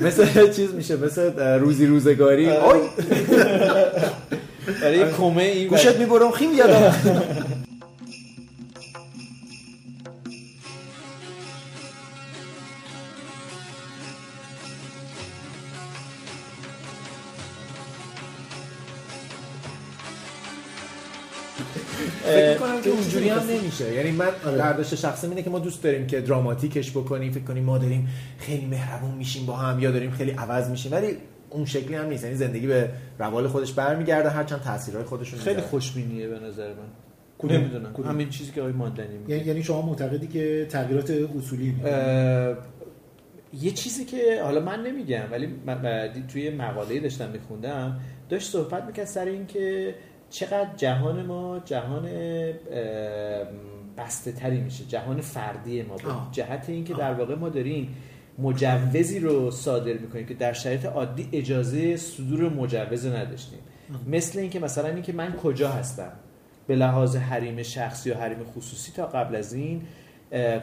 مثل 0.00 0.52
چیز 0.52 0.74
میشه 0.74 0.96
مثل 0.96 1.58
روزی 1.58 1.86
روزگاری. 1.86 2.50
برای 4.66 5.12
کمه 5.12 5.42
این 5.42 5.68
گوشت 5.68 5.96
می‌برم 5.96 6.30
خیم 6.30 6.52
یادم 6.54 6.90
فکر 22.24 22.80
که 22.80 22.90
اونجوری 22.90 23.28
هم 23.28 23.42
نمیشه. 23.50 23.94
یعنی 23.94 24.10
من 24.10 24.30
برداشت 24.44 24.94
شخصی 24.94 25.26
اینه 25.26 25.42
که 25.42 25.50
ما 25.50 25.58
دوست 25.58 25.82
داریم 25.82 26.06
که 26.06 26.20
دراماتیکش 26.20 26.90
بکنیم 26.90 27.32
فکر 27.32 27.44
کنیم 27.44 27.64
ما 27.64 27.78
داریم 27.78 28.08
خیلی 28.38 28.66
مهربون 28.66 29.10
میشیم 29.10 29.46
با 29.46 29.56
هم 29.56 29.80
یا 29.80 29.90
داریم 29.90 30.10
خیلی 30.10 30.30
عوض 30.30 30.70
میشیم. 30.70 30.92
ولی 30.92 31.16
اون 31.56 31.64
شکلی 31.64 31.94
هم 31.94 32.06
نیست 32.06 32.24
یعنی 32.24 32.36
زندگی 32.36 32.66
به 32.66 32.90
روال 33.18 33.48
خودش 33.48 33.72
برمیگرده 33.72 34.30
هرچند 34.30 34.60
تاثیرهای 34.60 35.04
خودشون 35.04 35.38
خیلی. 35.38 35.60
خوشبینیه 35.60 36.28
به 36.28 36.38
نظر 36.38 36.68
من 36.68 36.88
کدوم؟ 37.38 37.56
نمی‌دونم 37.56 37.92
کدوم؟ 37.92 38.08
همین 38.08 38.28
چیزی 38.28 38.52
که 38.52 38.60
آقای 38.60 38.72
ماندنی 38.72 39.18
میگه 39.18 39.36
یعنی 39.36 39.48
یعنی 39.48 39.62
شما 39.62 39.82
معتقدی 39.82 40.26
که 40.26 40.66
تغییرات 40.70 41.10
اصولی 41.10 41.74
یه 43.60 43.70
چیزی 43.70 44.04
که 44.04 44.42
حالا 44.42 44.60
من 44.60 44.82
نمیگم 44.82 45.22
ولی 45.30 45.48
توی 46.28 46.50
مقاله 46.50 47.00
داشتم 47.00 47.30
میخوندم 47.30 48.00
داشت 48.28 48.50
صحبت 48.50 48.84
می‌کرد 48.84 49.06
سر 49.06 49.24
این 49.24 49.46
که 49.46 49.94
چقدر 50.30 50.68
جهان 50.76 51.26
ما 51.26 51.62
جهان 51.64 52.08
بسته 53.98 54.32
تری 54.32 54.60
میشه 54.60 54.84
جهان 54.84 55.20
فردی 55.20 55.82
ما 55.82 55.96
به. 55.96 56.02
جهت 56.32 56.64
اینکه 56.68 56.94
در 56.94 57.14
واقع 57.14 57.34
ما 57.34 57.48
داریم 57.48 57.96
مجوزی 58.38 59.18
رو 59.18 59.50
صادر 59.50 59.92
می‌کنیم 59.92 60.26
که 60.26 60.34
در 60.34 60.52
شرایط 60.52 60.84
عادی 60.84 61.28
اجازه 61.32 61.96
صدور 61.96 62.48
مجوز 62.48 63.06
نداشتیم. 63.06 63.58
مثل 64.06 64.38
اینکه 64.38 64.60
مثلا 64.60 64.88
اینکه 64.88 65.12
من 65.12 65.32
کجا 65.32 65.68
هستم؟ 65.68 66.12
به 66.66 66.76
لحاظ 66.76 67.16
حریم 67.16 67.62
شخصی 67.62 68.10
و 68.10 68.14
حریم 68.14 68.44
خصوصی 68.44 68.92
تا 68.92 69.06
قبل 69.06 69.36
از 69.36 69.52
این 69.52 69.82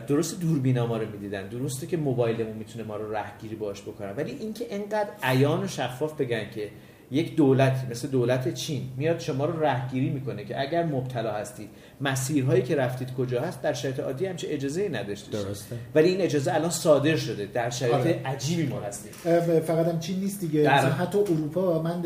درست 0.08 0.40
دوربینا 0.40 0.88
ما 0.88 0.98
رو 0.98 1.10
می‌دیدن. 1.12 1.48
درسته 1.48 1.88
که 1.88 1.98
موبایلمون 1.98 2.58
می‌تونه 2.58 2.84
ما 2.86 2.96
رو 2.98 3.16
رهگیری 3.16 3.56
باش 3.56 3.82
بکنن 3.82 4.12
ولی 4.18 4.32
اینکه 4.32 4.66
انقدر 4.70 5.10
عیان 5.24 5.64
و 5.64 5.68
شفاف 5.68 6.22
بگن 6.22 6.50
که 6.50 6.70
یک 7.13 7.36
دولت 7.36 7.88
مثل 7.91 8.08
دولت 8.08 8.54
چین 8.54 8.89
میاد 8.97 9.19
شما 9.19 9.45
رو 9.45 9.63
رهگیری 9.63 10.10
می‌کنه 10.10 10.45
که 10.45 10.62
اگر 10.62 10.86
مبتلا 10.86 11.32
هستید 11.32 11.69
مسیرهایی 12.02 12.62
که 12.62 12.76
رفتید 12.76 13.13
کجا 13.13 13.41
هست 13.41 13.62
در 13.62 13.73
شرایط 13.73 13.99
عادی 13.99 14.26
همچه 14.26 14.47
اجازه 14.49 14.82
ای 14.82 14.89
نداشته 14.89 15.32
درسته. 15.32 15.76
ولی 15.95 16.10
این 16.10 16.21
اجازه 16.21 16.54
الان 16.54 16.69
صادر 16.69 17.15
شده 17.15 17.45
در 17.45 17.69
شرایط 17.69 17.95
آره. 17.95 18.21
عجیبی 18.26 18.67
ما 18.67 18.80
هستیم 18.80 19.12
فقط 19.60 19.88
هم 19.88 19.99
چین 19.99 20.19
نیست 20.19 20.39
دیگه 20.39 20.63
بله. 20.63 20.78
مثلا 20.78 20.91
حتی 20.91 21.17
اروپا 21.17 21.82
من 21.82 22.04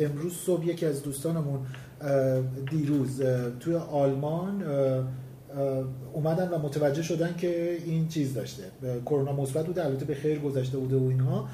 امروز 0.00 0.36
صبح 0.36 0.66
یکی 0.66 0.86
از 0.86 1.02
دوستانمون 1.02 1.60
دیروز 2.70 3.22
توی 3.60 3.74
آلمان 3.74 4.62
اومدن 6.12 6.48
و 6.48 6.58
متوجه 6.58 7.02
شدن 7.02 7.34
که 7.38 7.78
این 7.84 8.08
چیز 8.08 8.34
داشته 8.34 8.62
کرونا 9.06 9.32
مثبت 9.32 9.66
بوده 9.66 9.84
البته 9.84 10.04
به 10.04 10.14
خیر 10.14 10.38
گذشته 10.38 10.78
بوده 10.78 10.96
و 10.96 11.08
اینها 11.08 11.48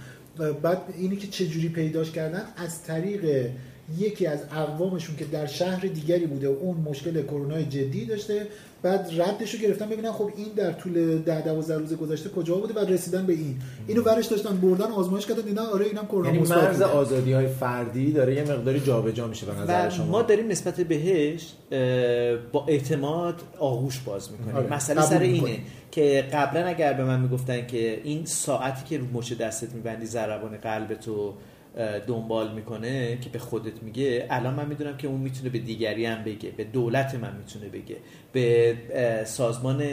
بعد 0.62 0.78
اینی 0.98 1.16
که 1.16 1.26
چجوری 1.26 1.68
پیداش 1.68 2.10
کردن 2.10 2.44
از 2.56 2.82
طریق 2.82 3.50
یکی 3.98 4.26
از 4.26 4.40
اقوامشون 4.52 5.16
که 5.16 5.24
در 5.24 5.46
شهر 5.46 5.80
دیگری 5.86 6.26
بوده 6.26 6.48
و 6.48 6.56
اون 6.60 6.76
مشکل 6.76 7.22
کرونا 7.22 7.62
جدی 7.62 8.06
داشته 8.06 8.46
بعد 8.82 9.10
ردش 9.16 9.54
رو 9.54 9.60
گرفتن 9.60 9.88
ببینن 9.88 10.12
خب 10.12 10.30
این 10.36 10.48
در 10.56 10.72
طول 10.72 11.18
ده 11.18 11.40
12 11.40 11.78
روز 11.78 11.96
گذشته 11.96 12.28
کجا 12.28 12.54
بوده 12.54 12.72
بعد 12.72 12.90
رسیدن 12.90 13.26
به 13.26 13.32
این 13.32 13.58
اینو 13.86 14.02
ورش 14.02 14.26
داشتن 14.26 14.56
بردن 14.56 14.84
آزمایش 14.84 15.26
کردن 15.26 15.42
دیدن 15.42 15.62
آره 15.62 15.86
اینم 15.86 16.06
کرونا 16.06 16.28
یعنی 16.28 16.38
مرز 16.48 16.72
بوده. 16.72 16.84
آزادی 16.84 17.32
های 17.32 17.46
فردی 17.46 18.12
داره 18.12 18.34
یه 18.34 18.42
مقداری 18.42 18.80
جابجا 18.80 19.26
میشه 19.26 19.46
به 19.46 19.54
نظر 19.54 19.88
شما 19.88 20.06
ما 20.06 20.22
داریم 20.22 20.48
نسبت 20.48 20.80
بهش 20.80 21.52
با 22.52 22.66
اعتماد 22.68 23.42
آغوش 23.58 23.98
باز 23.98 24.30
می‌کنیم 24.32 24.56
آره، 24.56 24.72
مسئله 24.74 25.02
سر 25.02 25.18
اینه. 25.18 25.58
که 25.90 26.24
قبلا 26.32 26.66
اگر 26.66 26.92
به 26.92 27.04
من 27.04 27.20
می‌گفتن 27.20 27.66
که 27.66 28.00
این 28.04 28.24
ساعتی 28.24 28.84
که 28.84 28.98
رو 28.98 29.04
مچ 29.12 29.32
دستت 29.32 29.74
میبندی 29.74 30.06
ضربان 30.06 30.56
قلبتو 30.56 31.34
دنبال 32.06 32.54
می‌کنه 32.54 33.18
که 33.20 33.30
به 33.30 33.38
خودت 33.38 33.82
میگه 33.82 34.26
الان 34.30 34.54
من 34.54 34.66
می‌دونم 34.68 34.96
که 34.96 35.08
اون 35.08 35.20
می‌تونه 35.20 35.50
به 35.50 35.58
دیگری 35.58 36.06
هم 36.06 36.24
بگه 36.24 36.50
به 36.50 36.64
دولت 36.64 37.14
من 37.14 37.37
می‌تونه 37.37 37.68
بگه 37.68 37.96
به 38.32 38.76
سازمان 39.26 39.85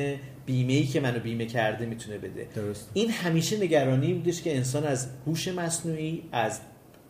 بیمه 0.46 0.74
ای 0.74 0.84
که 0.84 1.00
منو 1.00 1.20
بیمه 1.20 1.46
کرده 1.46 1.86
می‌تونه 1.86 2.18
بده 2.18 2.48
درست. 2.56 2.92
این 2.94 3.10
همیشه 3.10 3.64
نگرانی 3.64 4.14
بودش 4.14 4.42
که 4.42 4.56
انسان 4.56 4.84
از 4.84 5.08
هوش 5.28 5.48
مصنوعی 5.48 6.24
از 6.32 6.62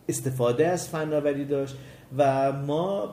استفاده 0.08 0.66
از 0.66 0.88
فناوری 0.88 1.44
داشت 1.44 1.76
و 2.18 2.52
ما 2.52 3.06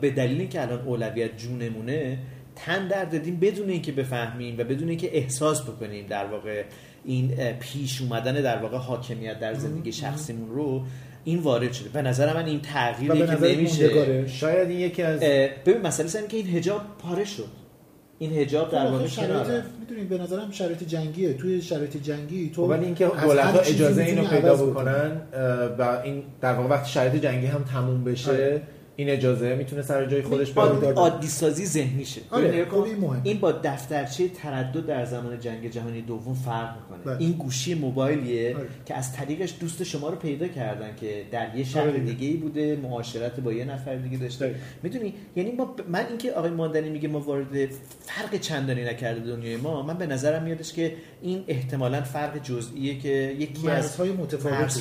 به 0.00 0.10
دلیل 0.10 0.40
اینکه 0.40 0.62
الان 0.62 0.80
اولویت 0.86 1.36
جونمونه 1.36 2.18
تن 2.56 2.88
در 2.88 3.04
دادیم 3.04 3.36
بدون 3.40 3.68
اینکه 3.68 3.92
بفهمیم 3.92 4.58
و 4.58 4.64
بدون 4.64 4.88
اینکه 4.88 5.16
احساس 5.16 5.62
بکنیم 5.62 6.06
در 6.06 6.26
واقع 6.26 6.64
این 7.04 7.34
پیش 7.60 8.00
اومدن 8.00 8.34
در 8.34 8.62
واقع 8.62 8.76
حاکمیت 8.76 9.40
در 9.40 9.54
زندگی 9.54 9.92
شخصیمون 9.92 10.50
رو 10.50 10.82
این 11.24 11.38
وارد 11.38 11.72
شده. 11.72 11.88
به 11.88 12.02
نظر 12.02 12.34
من 12.34 12.46
این 12.46 12.60
تغییری 12.60 13.26
که 13.26 13.40
نمیشه 13.40 14.26
شاید 14.26 14.70
این 14.70 14.80
یکی 14.80 15.02
از 15.02 15.20
ببین 15.20 15.82
مسئله 15.82 16.16
اینه 16.16 16.28
که 16.28 16.36
این 16.36 16.46
حجاب 16.46 16.80
پاره 16.98 17.24
شد. 17.24 17.48
این 18.18 18.32
حجاب 18.32 18.70
در 18.70 18.86
خب 18.86 18.92
واقع 18.92 19.06
شرایط. 19.06 19.64
می‌دونید 19.80 20.08
به 20.08 20.18
نظرم 20.18 20.50
شرایط 20.50 20.84
جنگیه. 20.84 21.34
توی 21.34 21.62
شرایط 21.62 21.96
جنگی 21.96 22.50
تو 22.50 22.62
خب 22.62 22.70
ولی 22.70 22.84
اینکه 22.84 23.04
از 23.04 23.22
دولت 23.22 23.44
هر 23.44 23.52
ها 23.52 23.62
چیزی 23.62 23.74
اجازه 23.74 24.02
اینو 24.02 24.24
پیدا 24.24 24.56
بکنن 24.56 25.20
و 25.78 26.00
این 26.04 26.22
در 26.40 26.52
واقع 26.52 26.68
وقتی 26.68 26.90
شرایط 26.90 27.22
جنگی 27.22 27.46
هم 27.46 27.64
تموم 27.64 28.04
بشه 28.04 28.30
آره. 28.30 28.62
این 28.96 29.08
اجازه 29.10 29.54
می‌تونه 29.54 29.82
سر 29.82 30.06
جای 30.06 30.22
خودش 30.22 30.52
بیاد 30.52 30.84
عادی- 30.84 31.26
سازی 31.28 31.66
ذهنیشه 31.66 32.20
آره، 32.30 32.48
ببین، 32.48 32.64
خب 32.64 32.86
این 33.24 33.38
با 33.40 33.52
دفترچه 33.52 34.28
تردد 34.28 34.86
در 34.86 35.04
زمان 35.04 35.40
جنگ 35.40 35.70
جهانی 35.70 36.02
دوم 36.02 36.34
فرق 36.34 36.74
می‌کنه 36.76 37.14
بله. 37.14 37.16
این 37.26 37.32
گوشی 37.32 37.74
موبایلیه 37.74 38.56
آره. 38.56 38.66
که 38.86 38.94
از 38.94 39.12
طریقش 39.12 39.54
دوست 39.60 39.82
شما 39.82 40.08
رو 40.08 40.16
پیدا 40.16 40.48
کردن 40.48 40.96
که 41.00 41.24
در 41.30 41.56
یه 41.56 41.64
شهر 41.64 41.88
آره. 41.88 41.98
دیگه 41.98 42.26
ای 42.26 42.36
بوده 42.36 42.76
معاشرت 42.82 43.40
با 43.40 43.52
یه 43.52 43.64
نفر 43.64 43.94
دیگه 43.96 44.18
داشته 44.18 44.46
دقیق. 44.46 44.56
می‌دونی 44.82 45.14
یعنی 45.36 45.52
ما 45.52 45.64
ب- 45.64 45.80
من 45.88 46.06
اینکه 46.08 46.32
آقای 46.32 46.50
ماندنی 46.50 46.88
میگه 46.88 47.08
ما 47.08 47.20
وارد 47.20 47.46
فرق 48.00 48.36
چندانی 48.40 48.84
نکرده 48.84 49.20
دنیای 49.20 49.56
ما 49.56 49.82
من 49.82 49.94
به 49.98 50.06
نظرم 50.06 50.42
میادش 50.42 50.72
که 50.72 50.92
این 51.22 51.44
احتمالا 51.48 52.02
فرق 52.02 52.42
جزئیه 52.42 52.98
که 52.98 53.08
یکی 53.38 53.68
از 53.68 53.84
مرزهای 53.84 54.12
متفاوت 54.12 54.76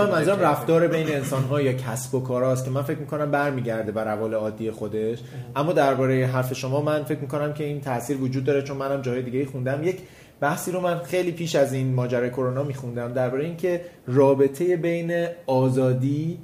من 0.00 0.10
منظورم 0.10 0.40
رفتار 0.40 0.88
بین 0.88 1.08
انسان 1.08 1.42
ها 1.44 1.62
یا 1.62 1.72
کسب 1.72 2.14
و 2.14 2.20
کاراست 2.20 2.64
که 2.64 2.70
من 2.70 2.82
فکر 2.82 2.98
می‌کنم 2.98 3.21
برمیگرده 3.30 3.92
بر 3.92 4.04
روال 4.04 4.34
عادی 4.34 4.70
خودش. 4.70 5.18
اما 5.56 5.72
درباره 5.72 6.26
حرف 6.26 6.54
شما 6.54 6.80
من 6.80 7.04
فکر 7.04 7.18
می‌کنم 7.18 7.52
که 7.52 7.64
این 7.64 7.80
تاثیر 7.80 8.16
وجود 8.16 8.44
داره 8.44 8.62
چون 8.62 8.76
منم 8.76 9.02
جای 9.02 9.22
دیگه 9.22 9.46
خوندم. 9.46 9.84
یک 9.84 9.98
بحثی 10.40 10.72
رو 10.72 10.80
من 10.80 10.98
خیلی 10.98 11.32
پیش 11.32 11.54
از 11.54 11.72
این 11.72 11.94
ماجرای 11.94 12.30
کرونا 12.30 12.62
میخوندم 12.62 13.12
درباره 13.12 13.44
اینکه 13.44 13.84
رابطه 14.06 14.76
بین 14.76 15.26
آزادی 15.46 16.38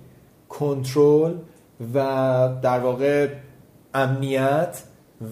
کنترل 0.49 1.35
و 1.95 1.99
در 2.62 2.79
واقع 2.79 3.29
امنیت 3.95 4.83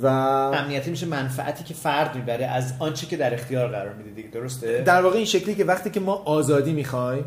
و 0.03 0.07
امنیتی 0.07 0.91
میشه 0.91 1.07
منفعتی 1.07 1.65
که 1.65 1.75
فرد 1.75 2.17
می‌بره 2.17 2.47
از 2.47 2.73
آنچه 2.79 3.07
که 3.07 3.17
در 3.17 3.35
اختیار 3.35 3.69
قرار 3.69 3.93
میده 3.93 4.11
دیگه 4.11 4.29
درسته؟ 4.29 4.83
در 4.83 5.03
واقع 5.03 5.17
این 5.17 5.25
شکلی 5.25 5.55
که 5.55 5.65
وقتی 5.65 5.91
که 5.91 6.01
ما 6.01 6.15
آزادی 6.15 6.73
می‌خوایم 6.73 7.25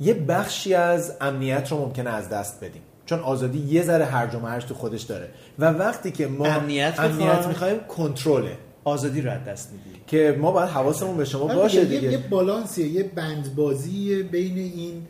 یه 0.00 0.14
بخشی 0.14 0.74
از 0.74 1.16
امنیت 1.20 1.72
رو 1.72 1.78
ممکنه 1.78 2.10
از 2.10 2.28
دست 2.28 2.64
بدیم. 2.64 2.82
چون 3.06 3.20
آزادی 3.20 3.58
یه 3.58 3.82
ذره 3.82 4.04
هرج 4.04 4.34
و 4.34 4.40
مرج 4.40 4.64
تو 4.64 4.74
خودش 4.74 5.02
داره. 5.02 5.28
و 5.58 5.64
وقتی 5.64 6.10
که 6.10 6.26
ما 6.26 6.46
امنیت 6.46 6.94
امنیت 6.98 7.26
می‌خوایم. 7.26 7.48
می‌خوایم 7.48 7.78
کنترله. 7.88 8.56
آزادی 8.84 9.20
رو 9.20 9.30
از 9.30 9.44
دست 9.44 9.72
میدی. 9.72 10.00
که 10.06 10.36
ما 10.40 10.52
باید 10.52 10.68
حواسمون 10.68 11.16
به 11.16 11.24
شما 11.24 11.44
آره 11.44 11.54
باشه 11.54 11.84
دیگه، 11.84 12.00
دیگه. 12.00 12.12
یه, 12.12 12.18
یه 12.18 12.28
بالانسیه 12.28 12.88
یه 12.88 13.02
بندبازی 13.02 14.22
بین 14.22 14.58
این 14.58 15.02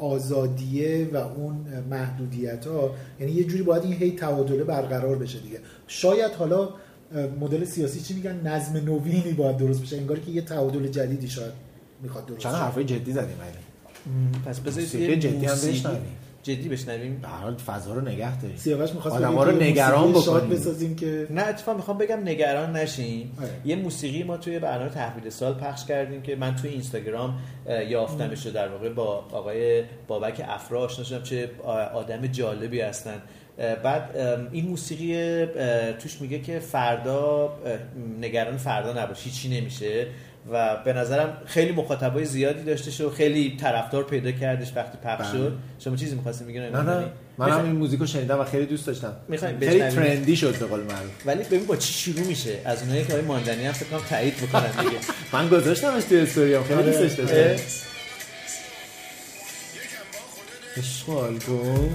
آزادیه 0.00 1.08
و 1.12 1.16
اون 1.16 1.66
محدودیت 1.90 2.66
ها 2.66 2.90
یعنی 3.20 3.32
یه 3.32 3.44
جوری 3.44 3.62
باید 3.62 3.82
این 3.82 3.92
هی 3.92 4.10
تعادله 4.10 4.64
برقرار 4.64 5.16
بشه 5.16 5.38
دیگه. 5.38 5.60
شاید 5.86 6.32
حالا 6.32 6.68
مدل 7.40 7.64
سیاسی 7.64 8.00
چی 8.00 8.14
میگن؟ 8.14 8.40
نظم 8.46 8.76
نوینی 8.76 9.32
باید 9.32 9.56
درست 9.56 9.82
بشه. 9.82 9.96
انگاری 9.96 10.20
که 10.20 10.30
یه 10.30 10.42
تعادل 10.42 10.86
جدیدی 10.86 11.28
شاید 11.28 11.52
می‌خواد 12.02 12.26
درست 12.26 12.40
چند. 12.40 12.54
حرفای 12.54 12.84
جدی 12.84 13.12
زدیم 13.12 13.36
پس 14.46 14.60
بذارید 14.60 14.94
یه 14.94 15.16
جدی 15.16 15.46
هم. 15.46 15.56
جدی 16.44 16.68
بشنویم. 16.68 17.18
به 17.22 17.28
هر 17.28 17.36
حال 17.36 17.54
فضا 17.54 17.94
رو 17.94 18.00
نگه 18.00 18.40
داریم. 18.40 18.56
سیاوش 18.56 18.92
می‌خواست 18.92 19.16
آدم‌ها 19.16 19.44
رو 19.44 19.56
نگران 19.56 20.12
بکنیم. 20.12 20.48
بسازیم 20.48 20.96
که 20.96 21.26
نه 21.30 21.42
اتفاقا 21.42 21.76
می‌خوام 21.76 21.98
بگم 21.98 22.20
نگران 22.20 22.76
نشین. 22.76 23.30
آره. 23.40 23.50
یه 23.64 23.76
موسیقی 23.76 24.22
ما 24.22 24.36
توی 24.36 24.58
برنامه 24.58 24.90
تحویل 24.90 25.30
سال 25.30 25.54
پخش 25.54 25.84
کردیم 25.84 26.22
که 26.22 26.36
من 26.36 26.56
توی 26.56 26.70
اینستاگرام 26.70 27.38
یافتمش 27.88 28.46
رو 28.46 28.52
در 28.52 28.68
واقع 28.68 28.88
با 28.88 29.24
آقای 29.32 29.84
بابک 30.08 30.44
افرا 30.48 30.80
آشنا 30.80 31.04
شدم 31.04 31.22
چه 31.22 31.50
آدم 31.94 32.26
جالبی 32.26 32.80
هستن. 32.80 33.22
بعد 33.84 34.16
این 34.52 34.68
موسیقی 34.68 35.46
توش 35.98 36.20
میگه 36.20 36.38
که 36.38 36.58
فردا 36.58 37.52
نگران 38.20 38.56
فردا 38.56 39.02
نباش 39.02 39.24
هیچی 39.24 39.60
نمیشه. 39.60 40.06
و 40.50 40.76
به 40.84 40.92
نظرم 40.92 41.36
خیلی 41.46 41.72
مخاطبای 41.72 42.24
زیادی 42.24 42.62
داشتش 42.62 43.00
و 43.00 43.10
خیلی 43.10 43.56
طرفدار 43.60 44.04
پیدا 44.04 44.30
کردش 44.32 44.72
وقتی 44.76 44.98
پخش 45.04 45.30
بله. 45.30 45.38
شد. 45.38 45.52
شما 45.78 45.96
چیزی 45.96 46.14
می‌خواستین 46.14 46.46
بگین؟ 46.46 46.62
نه 46.62 46.82
نه. 46.82 47.04
من 47.38 47.50
هم 47.50 47.64
این 47.64 47.72
موزیک 47.72 48.00
رو 48.00 48.06
شنیدم 48.06 48.40
و 48.40 48.44
خیلی 48.44 48.66
دوست 48.66 48.86
داشتم. 48.86 49.12
خیلی؟ 49.60 49.78
ترندی 49.78 50.36
شد 50.36 50.58
به 50.58 50.66
قول 50.66 50.80
معروف. 50.80 51.10
ولی 51.26 51.44
ببین 51.44 51.66
با 51.66 51.76
چی 51.76 51.92
شروع 51.92 52.26
میشه. 52.26 52.58
از 52.64 52.82
اونایی 52.82 53.04
که 53.04 53.12
آقای 53.12 53.24
ماندنی 53.24 53.66
هم 53.66 53.72
فکر 53.72 53.88
کنم 53.88 54.00
تایید 54.08 54.36
بکنن 54.36 54.70
دیگه. 54.70 54.96
من 55.32 55.48
گذاشتمش 55.48 56.04
توی 56.04 56.20
استوریام 56.20 56.64
خیلی 56.64 56.82
آره. 56.82 56.90
دوستش 56.90 57.20
اه. 57.20 57.26
داشتم 57.26 57.64
اشغال 60.76 61.38
کن 61.38 61.94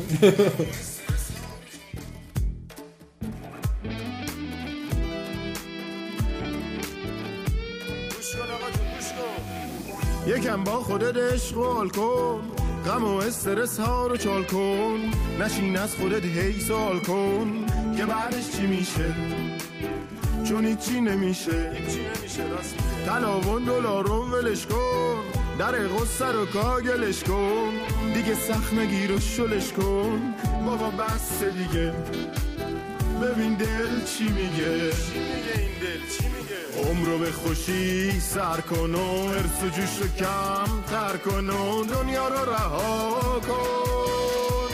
یکم 10.30 10.64
با 10.64 10.72
خودت 10.72 11.18
اشغال 11.18 11.90
کن. 11.90 12.42
غم 12.86 13.04
و 13.04 13.18
استرس 13.18 13.80
ها 13.80 14.08
رو 14.08 14.18
چال 14.18 14.44
کن. 14.44 15.00
نشین 15.40 15.78
از 15.78 15.96
خودت 15.96 16.26
هی 16.26 16.60
سوال 16.60 17.00
کن. 17.00 17.66
که 17.98 18.06
بعدش 18.06 18.52
چی 18.52 18.68
میشه؟ 18.68 19.16
چون 20.50 20.66
هیچی 20.66 21.02
نمیشه. 21.02 21.72
چی 21.90 22.00
نمیشه. 22.00 22.44
تلاون 23.06 23.64
دلارون 23.64 24.32
ولش 24.32 24.66
کن. 24.66 25.16
در 25.60 25.88
غصه 25.88 26.26
رو 26.26 26.46
کاگلش 26.46 27.24
کن. 27.24 27.72
دیگه 28.14 28.36
سخت 28.36 28.74
نگیر 28.74 29.12
و 29.12 29.20
شلش 29.20 29.72
کن. 29.72 30.34
بابا 30.66 30.90
بس 30.90 31.44
دیگه. 31.44 31.94
ببین 33.22 33.54
دل 33.54 34.06
چی 34.06 34.24
میگه. 34.24 34.92
چی 34.92 35.20
میگه 35.20 35.60
این 35.60 35.80
دل؟ 35.82 36.02
چی 36.18 36.24
میگه؟ 36.28 36.49
عمرو 36.90 37.18
به 37.18 37.32
خوشی 37.32 38.20
سر 38.20 38.62
کن 38.62 38.96
و 38.96 39.28
ارس 39.28 39.64
و 39.64 39.70
جوش 39.70 39.98
رو 40.02 40.08
کم 40.08 40.82
تر 40.92 41.18
کن 41.18 41.50
و 41.50 41.84
دنیا 41.84 42.28
رو 42.28 42.54
رها 42.54 43.40
کن. 43.48 44.70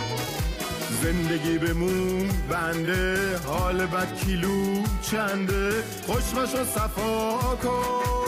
زندگی 1.03 1.57
بمون 1.57 2.29
بنده 2.49 3.37
حال 3.37 3.85
بد 3.85 4.15
کیلو 4.15 4.83
چنده؟ 5.01 5.83
خوشمش 6.07 6.55
رو 6.55 6.65
صفا 6.65 7.55
کن. 7.63 8.24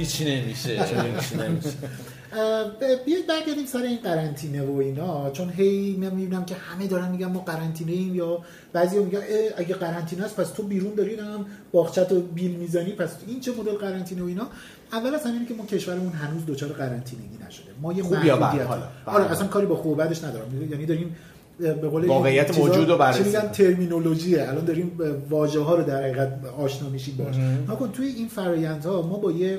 هیچی 0.00 0.24
نمیشه 0.24 0.70
نمیشه. 1.02 1.36
بیاید 3.06 3.26
برگردیم 3.26 3.66
سر 3.66 3.82
این 3.82 3.98
قرنطینه 3.98 4.62
و 4.62 4.76
اینا 4.76 5.30
چون 5.30 5.50
هی 5.50 5.96
من 6.00 6.14
می‌بینم 6.14 6.44
که 6.44 6.54
همه 6.54 6.86
دارن 6.86 7.10
میگن 7.10 7.26
ما 7.26 7.40
قرنطینه 7.40 7.92
ایم 7.92 8.14
یا 8.14 8.38
بعضی 8.72 8.98
میگن 8.98 9.20
اگه 9.56 9.74
قرنطینه 9.74 10.24
است 10.24 10.36
پس 10.36 10.50
تو 10.50 10.62
بیرون 10.62 10.94
داری 10.94 11.14
هم 11.14 11.46
باغچت 11.72 12.12
و 12.12 12.20
بیل 12.20 12.50
می‌زنی 12.50 12.92
پس 12.92 13.10
این 13.26 13.40
چه 13.40 13.52
مدل 13.52 13.72
قرنطینه 13.72 14.22
و 14.22 14.26
اینا 14.26 14.46
اول 14.92 15.14
از 15.14 15.26
همینه 15.26 15.46
که 15.46 15.54
ما 15.54 15.66
کشورمون 15.66 16.12
هنوز 16.12 16.46
دچار 16.46 16.68
قرنطینگی 16.68 17.38
نشده 17.48 17.70
ما 17.82 17.92
یه 17.92 18.02
خوب 18.02 18.24
یا 18.24 18.36
بد؟ 18.36 18.42
محدودیت 18.42 18.66
حالا. 18.66 18.82
آره 19.06 19.32
اصلا 19.32 19.46
کاری 19.46 19.66
با 19.66 19.76
خوب 19.76 19.92
و 19.92 19.94
بدش 19.94 20.24
ندارم 20.24 20.70
یعنی 20.70 20.86
داریم 20.86 21.16
به 21.58 21.88
قول 21.88 22.06
واقعیت 22.06 22.58
موجود 22.58 22.88
رو 22.88 22.96
بررسی 22.96 23.22
میگن. 23.22 23.48
ترمینولوژیه 23.48 24.48
الان 24.48 24.64
داریم 24.64 24.98
واژه 25.30 25.60
ها 25.60 25.74
رو 25.74 25.84
در 25.84 26.02
حقیقت 26.02 26.40
آشنا 26.58 26.88
میشیم 26.88 27.16
باش 27.16 27.36
نکن 27.68 27.92
توی 27.92 28.06
این 28.06 28.28
فرایندها 28.28 29.02
ما 29.02 29.16
با 29.16 29.32
یه 29.32 29.58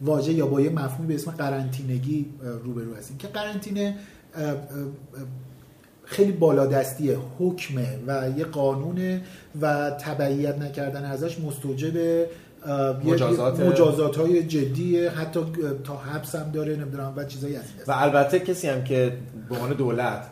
واژه 0.00 0.32
یا 0.32 0.46
با 0.46 0.60
یه 0.60 0.70
مفهومی 0.70 1.08
به 1.08 1.14
اسم 1.14 1.30
قرنطینگی 1.30 2.26
روبرو 2.64 2.94
هستیم. 2.94 3.18
که 3.18 3.28
قرنطینه 3.28 3.94
خیلی 6.04 6.32
بالادستیه 6.32 7.18
حکمه 7.38 7.98
و 8.06 8.30
یه 8.38 8.44
قانونه 8.44 9.22
و 9.60 9.90
تبعیت 9.90 10.58
نکردن 10.58 11.04
ازش 11.04 11.40
مستوجب 11.40 12.26
مجازات. 13.04 13.60
مجازات 13.60 14.16
های 14.16 14.42
جدیه 14.42 15.10
حتی 15.10 15.40
تا 15.84 15.96
حبس 15.96 16.34
هم 16.34 16.50
داره 16.50 16.76
نمی‌دونم 16.76 17.12
و 17.16 17.24
چیزایی 17.24 17.56
از. 17.56 17.62
و 17.86 17.92
البته 17.92 18.38
کسی 18.38 18.68
هم 18.68 18.84
که 18.84 19.12
به 19.48 19.54
عنوان 19.54 19.72
دولت 19.72 20.26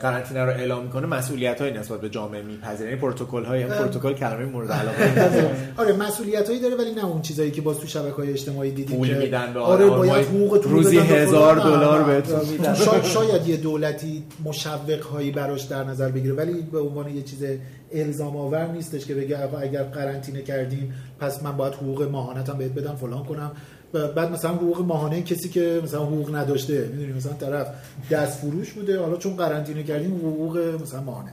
قرنطینه 0.00 0.44
رو 0.44 0.50
اعلام 0.50 0.84
می‌کنه 0.84 1.06
مسئولیت 1.06 1.60
های 1.60 1.72
نسبت 1.72 2.00
به 2.00 2.08
جامعه 2.08 2.42
میپذیره 2.42 2.88
یعنی 2.88 3.00
پروتکل 3.00 3.44
های 3.44 3.62
هم 3.62 3.68
پروتکل 3.68 4.12
کلمه 4.12 4.44
مورد 4.44 4.72
علاقه 4.72 5.50
آره 5.82 5.92
مسئولیت 5.92 6.48
هایی 6.48 6.60
داره 6.60 6.76
ولی 6.76 6.94
نه 6.94 7.04
اون 7.04 7.22
چیزایی 7.22 7.50
که 7.50 7.62
باز 7.62 7.78
تو 7.78 7.86
شبکه 7.86 8.14
های 8.14 8.30
اجتماعی 8.30 8.70
دیدیم 8.70 8.96
پول 8.96 9.08
که 9.08 9.14
میدن 9.14 9.52
به 9.52 9.60
آره. 9.60 9.86
باید 9.90 10.26
رو 10.32 10.62
روزی 10.62 10.98
هزار. 10.98 11.58
دلار. 11.58 12.02
بهتون 12.02 13.02
شاید 13.02 13.48
یه 13.48 13.56
دولتی 13.56 14.24
مشوق 14.44 15.02
هایی 15.02 15.30
براش 15.30 15.62
در 15.62 15.84
نظر 15.84 16.08
بگیره 16.08 16.34
ولی 16.34 16.52
به 16.72 16.80
عنوان 16.80 17.16
یه 17.16 17.22
چیز 17.22 17.44
الزام 17.92 18.36
آور 18.36 18.66
نیستش 18.66 19.06
که 19.06 19.14
بگه 19.14 19.54
اگر 19.60 19.82
قرنطینه 19.82 20.42
کردیم 20.42 20.94
پس 21.20 21.42
من 21.42 21.56
باید 21.56 21.74
حقوق 21.74 22.02
ماهانتم 22.02 22.58
بهت 22.58 22.72
بدم 22.72 22.96
فلان 22.96 23.24
کنم. 23.24 23.52
و 23.94 24.08
بعد 24.08 24.32
مثلا 24.32 24.50
حقوق 24.50 24.80
ماهانه 24.80 25.22
کسی 25.22 25.48
که 25.48 25.80
مثلا 25.84 26.04
حقوق 26.04 26.36
نداشته 26.36 26.88
می‌دونی 26.92 27.12
مثلا 27.12 27.32
طرف 27.32 27.66
دست 28.10 28.38
فروش 28.38 28.72
بوده 28.72 29.00
حالا 29.00 29.16
چون 29.16 29.36
قرنطینه 29.36 29.82
کردیم 29.82 30.16
حقوق 30.16 30.78
مثلا 30.82 31.02
ماهانه. 31.02 31.32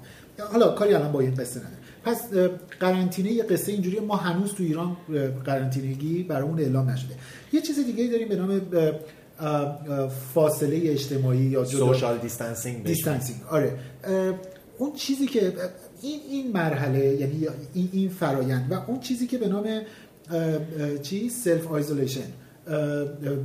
حالا 0.52 0.68
کاری 0.68 0.94
الان 0.94 1.12
با 1.12 1.20
این 1.20 1.36
قصه 1.36 1.60
نداره 1.60 1.76
پس 2.04 2.22
قرنطینه 2.80 3.32
یه 3.32 3.44
قصه 3.44 3.72
اینجوری 3.72 4.00
ما 4.00 4.16
هنوز 4.16 4.54
تو 4.54 4.64
ایران 4.64 4.98
قرنطینگی 5.46 6.24
برامون 6.24 6.60
اعلام 6.60 6.90
نشده. 6.90 7.16
یه 7.54 7.62
چیز 7.62 7.86
دیگه 7.86 8.08
داریم 8.08 8.28
به 8.28 8.36
نام 8.36 8.62
فاصله 10.34 10.82
اجتماعی 10.84 11.40
یا 11.40 11.66
social 11.66 12.18
distancing 12.18 12.84
distancing 12.84 13.40
آره. 13.50 13.80
اون 14.78 14.94
چیزی 14.94 15.28
که 15.28 15.54
این 16.02 16.20
این 16.30 16.52
مرحله 16.52 17.06
یعنی 17.06 17.48
این 17.74 17.90
این 17.92 18.10
فرایند 18.10 18.72
و 18.72 18.84
اون 18.88 19.00
چیزی 19.00 19.28
که 19.28 19.38
به 19.38 19.48
نام 19.48 19.82
چی؟ 21.02 21.30
self 21.30 21.68
isolation 21.68 22.28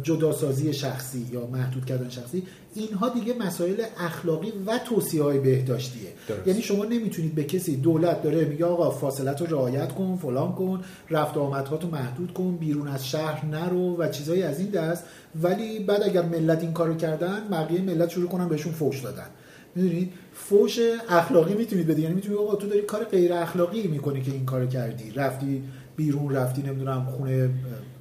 جداسازی 0.03 0.73
شخصی 0.73 1.27
یا 1.33 1.47
محدود 1.47 1.85
کردن 1.85 2.09
شخصی 2.09 2.43
اینها 2.75 3.09
دیگه 3.09 3.35
مسائل 3.35 3.83
اخلاقی 3.99 4.53
و 4.67 4.79
توصیه 4.79 5.23
های 5.23 5.39
بهداشتیه. 5.39 6.09
درست. 6.29 6.47
یعنی 6.47 6.63
شما 6.63 6.85
نمی‌تونید 6.85 7.35
به 7.35 7.45
کسی 7.45 7.77
دولت 7.77 8.23
داره 8.23 8.45
میگه 8.45 8.65
آقا 8.65 8.91
فاصلت 8.91 9.41
رو 9.41 9.47
رعایت 9.47 9.93
کن 9.93 10.19
فلان 10.23 10.53
کن 10.53 10.83
رفت 11.11 11.37
و 11.37 11.41
آمدهاتو 11.41 11.89
محدود 11.89 12.33
کن 12.33 12.57
بیرون 12.57 12.89
از 12.89 13.09
شهر 13.09 13.47
نرو 13.47 13.97
و 13.97 14.09
چیزایی 14.09 14.43
از 14.43 14.61
این 14.61 14.71
دست. 14.71 15.05
ولی 15.43 15.79
بعد 15.79 16.03
اگر 16.03 16.23
ملت 16.23 16.63
این 16.63 16.73
کارو 16.73 16.95
کردن 16.95 17.49
بقیه 17.51 17.81
ملت 17.81 18.09
شروع 18.09 18.29
کنن 18.29 18.49
بهشون 18.49 18.73
فوش 18.73 19.01
دادن. 19.01 19.27
می‌دونید؟ 19.75 20.13
فوش 20.49 20.79
اخلاقی 21.09 21.55
می‌تونید 21.55 21.87
بدید 21.87 21.99
یعنی 21.99 22.15
می‌تونید 22.15 22.39
آقا 22.39 22.55
تو 22.55 22.67
داری 22.67 22.83
کار 22.83 23.05
غیر 23.05 23.33
اخلاقی 23.33 23.87
می‌کنی 23.87 24.23
که 24.23 24.33
این 24.33 24.45
کارو 24.45 24.67
کردی. 24.67 25.11
رفتی 25.11 25.63
بیرون 25.97 26.35
رفتی 26.35 26.63
نمی‌دونم 26.63 27.05
خونه 27.05 27.51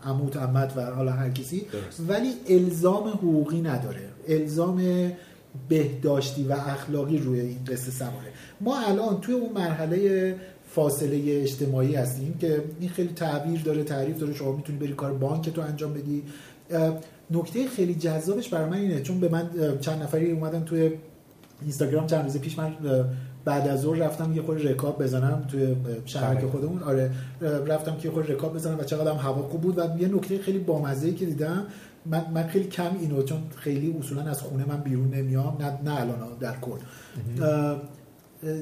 عموت 0.06 0.38
عمت 0.38 0.74
و 0.78 0.82
حالا 0.82 1.12
هر 1.12 1.30
کسی. 1.30 1.66
ولی 2.08 2.30
الزام 2.50 3.08
حقوقی 3.08 3.62
نداره. 3.62 4.02
الزام 4.28 4.82
بهداشتی 5.70 6.44
و 6.44 6.52
اخلاقی 6.52 7.18
روی 7.18 7.40
این 7.40 7.60
قصه 7.68 7.92
سواره. 7.92 8.32
ما 8.62 8.80
الان 8.80 9.22
توی 9.22 9.36
اون 9.36 9.54
مرحله 9.54 10.36
فاصله 10.76 11.42
اجتماعی 11.42 11.96
هستیم 11.96 12.38
که 12.42 12.64
این 12.80 12.90
خیلی 12.90 13.14
تعبیر 13.14 13.62
داره 13.62 13.84
تعریف 13.84 14.20
داره. 14.20 14.34
شما 14.34 14.52
می‌تونی 14.52 14.80
بری 14.80 14.94
کار 14.94 15.14
بانک 15.14 15.50
تو 15.50 15.62
انجام 15.62 15.94
بدی. 15.94 16.24
نکته 17.32 17.68
خیلی 17.68 17.96
جذابش 17.96 18.50
برای 18.50 18.70
من 18.70 18.78
اینه. 18.78 19.02
چون 19.02 19.20
به 19.20 19.30
من 19.30 19.50
چند 19.82 20.04
نفری 20.04 20.32
اومدن 20.32 20.64
توی 20.64 20.92
اینستاگرام 21.62 22.08
چند 22.08 22.24
روز 22.24 22.38
پیش 22.38 22.60
من 22.60 22.76
بعد 23.46 23.68
از 23.68 23.82
ظهر 23.82 23.98
رفتم 24.00 24.34
یه 24.34 24.42
خورده 24.42 24.72
رکاب 24.72 25.04
بزنم 25.04 25.46
توی 25.48 25.64
اه، 25.64 25.76
شهر 26.06 26.36
که 26.36 26.48
خودمون. 26.48 26.84
آره 26.84 27.12
رفتم 27.42 27.96
که 27.96 28.08
یه 28.08 28.14
خورده 28.14 28.34
رکاب 28.34 28.56
بزنم 28.56 28.80
و 28.80 28.84
چقدر 28.84 29.12
هم 29.12 29.18
هوا 29.18 29.42
خوب 29.42 29.62
بود. 29.62 29.78
و 29.78 29.82
یه 30.00 30.08
نکته 30.08 30.40
خیلی 30.40 30.60
بامزه 30.60 31.14
که 31.14 31.26
دیدم 31.26 31.66
من, 32.06 32.26
من 32.34 32.48
خیلی 32.48 32.68
کم 32.68 32.92
اینو 33.00 33.24
چون 33.24 33.42
خیلی 33.56 33.96
اصولا 34.00 34.22
از 34.22 34.42
خونه 34.42 34.66
من 34.66 34.78
بیرون 34.78 35.14
نمیام 35.14 35.58
نه 35.60 35.92
نه 35.92 36.02
الان 36.02 36.18
در 36.40 36.56
کل. 36.62 36.78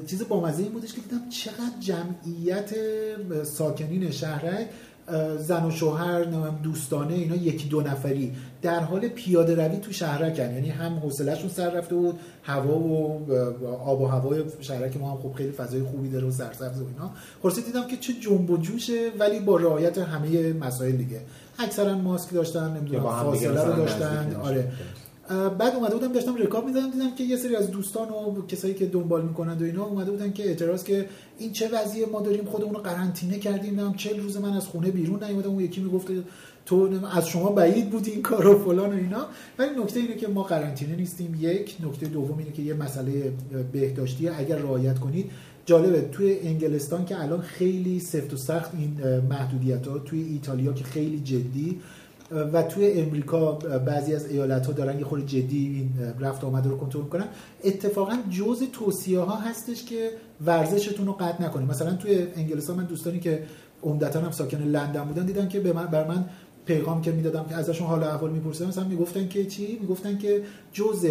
چیز 0.06 0.28
بامزه 0.28 0.62
این 0.62 0.72
بودش 0.72 0.92
که 0.94 1.00
دیدم 1.00 1.28
چقدر 1.28 1.80
جمعیت 1.80 2.70
ساکنین 3.44 4.10
شهرک 4.10 4.68
زن 5.38 5.64
و 5.64 5.70
شوهر 5.70 6.24
دوستانه 6.62 7.14
اینا 7.14 7.36
یکی 7.36 7.68
دو 7.68 7.80
نفری. 7.80 8.32
در 8.62 8.80
حال 8.80 9.08
پیاده 9.08 9.54
روی 9.54 9.76
تو 9.76 9.92
شهرکن. 9.92 10.54
یعنی 10.54 10.68
هم 10.68 10.98
حوصلهشون 10.98 11.48
سر 11.48 11.70
رفته 11.70 11.94
بود 11.94 12.18
هوا 12.42 12.78
و 12.78 13.26
آب 13.84 14.00
و 14.00 14.06
هوای 14.06 14.42
شهرک 14.60 14.96
ما 14.96 15.10
هم 15.10 15.18
خب 15.22 15.32
خیلی 15.32 15.52
فضای 15.52 15.82
خوبی 15.82 16.10
داره 16.10 16.26
و 16.26 16.30
سرسبز 16.30 16.80
و 16.80 16.86
اینا. 16.86 17.10
خلاصه 17.42 17.60
دیدم 17.60 17.86
که 17.86 17.96
چه 17.96 18.12
جنب 18.12 18.50
و 18.50 18.56
جوشه 18.56 19.10
ولی 19.18 19.40
با 19.40 19.56
رعایت 19.56 19.98
همه 19.98 20.52
مسائل 20.52 20.92
دیگه. 20.92 21.20
اکثرا 21.58 21.98
ماسک 21.98 22.32
داشتن 22.34 22.76
نمی‌دونم 22.76 23.02
فاصله 23.02 23.64
رو 23.64 23.72
داشتن. 23.72 24.36
آره. 24.42 24.72
بعد 25.58 25.74
اومده 25.76 25.94
بودم 25.94 26.12
داشتم 26.12 26.36
رکاب 26.36 26.66
می‌زدم 26.66 26.90
دیدم 26.90 27.14
که 27.14 27.24
یه 27.24 27.36
سری 27.36 27.56
از 27.56 27.70
دوستان 27.70 28.08
و 28.08 28.46
کسایی 28.46 28.74
که 28.74 28.86
دنبال 28.86 29.22
می‌کنند 29.22 29.62
و 29.62 29.64
اینا 29.64 29.84
اومده 29.84 30.10
بودن 30.10 30.32
که 30.32 30.44
اعتراض 30.48 30.84
که 30.84 31.06
این 31.38 31.52
چه 31.52 31.68
وضعیه 31.68 32.06
ما 32.06 32.20
داریم 32.20 32.44
خودمون 32.44 32.74
رو 32.74 32.80
قرنطینه 32.80 33.38
کردیم 33.38 33.80
نم 33.80 33.94
40 33.94 34.20
روز 34.20 34.36
من 34.36 34.52
از 34.52 34.66
خونه 34.66 34.90
بیرون 34.90 35.24
نیومدم 35.24 35.50
اون 35.50 35.60
یکی 35.60 35.80
می‌گفت 35.80 36.06
تو 36.66 36.88
از 37.16 37.28
شما 37.28 37.48
بعید 37.52 37.90
بود 37.90 38.06
این 38.06 38.22
کار 38.22 38.46
و 38.46 38.58
فلان 38.58 38.90
و 38.90 38.96
اینا. 38.96 39.26
ولی 39.58 39.70
نکته 39.82 40.00
اینه 40.00 40.14
که 40.14 40.28
ما 40.28 40.42
قرنطینه 40.42 40.96
نیستیم. 40.96 41.38
یک 41.40 41.76
نکته 41.86 42.06
دوم 42.06 42.38
اینه 42.38 42.52
که 42.52 42.62
یه 42.62 42.74
مسئله 42.74 43.32
بهداشتیه 43.72 44.32
اگر 44.38 44.56
رعایت 44.56 44.98
کنید 44.98 45.30
جالبه 45.66 46.00
توی 46.00 46.38
انگلستان 46.38 47.04
که 47.04 47.22
الان 47.22 47.40
خیلی 47.40 48.00
سفت 48.00 48.34
و 48.34 48.36
سخت 48.36 48.70
این 48.74 49.20
محدودیت 49.30 49.86
ها 49.86 49.98
توی 49.98 50.22
ایتالیا 50.22 50.72
که 50.72 50.84
خیلی 50.84 51.20
جدی 51.20 51.80
و 52.30 52.62
توی 52.62 52.92
امریکا 52.92 53.52
بعضی 53.86 54.14
از 54.14 54.26
ایالت 54.30 54.66
ها 54.66 54.72
دارن 54.72 54.98
یه 54.98 55.04
خورده 55.04 55.26
جدی 55.26 55.58
این 55.58 55.90
رفت 56.20 56.44
آمده 56.44 56.68
رو 56.68 56.76
کنترل 56.76 57.02
کنن 57.02 57.28
اتفاقا 57.64 58.16
جزء 58.30 58.66
توصیه 58.72 59.20
ها 59.20 59.36
هستش 59.36 59.84
که 59.84 60.10
ورزشتون 60.46 61.06
رو 61.06 61.12
قطع 61.12 61.44
نکنید. 61.44 61.70
مثلا 61.70 61.94
توی 61.94 62.26
انگلستان 62.36 62.76
من 62.76 62.84
دوستانی 62.84 63.20
که 63.20 63.42
عمدتا 63.82 64.20
هم 64.20 64.30
ساکن 64.30 64.58
لندن 64.58 65.04
بودن 65.04 65.26
دیدن 65.26 65.48
که 65.48 65.60
به 65.60 65.72
من 65.72 65.86
بر 65.86 66.08
من 66.08 66.24
پیغام 66.64 67.02
که 67.02 67.12
می‌دادم 67.12 67.44
که 67.48 67.54
ازشون 67.54 67.86
حال 67.86 68.02
احوال 68.02 68.30
میپرسیدم 68.30 68.68
مثلا 68.68 68.84
می‌گفتن 68.84 69.28
که 69.28 69.44
چی؟ 69.44 69.78
می‌گفتن 69.80 70.18
که 70.18 70.42
جزء 70.72 71.08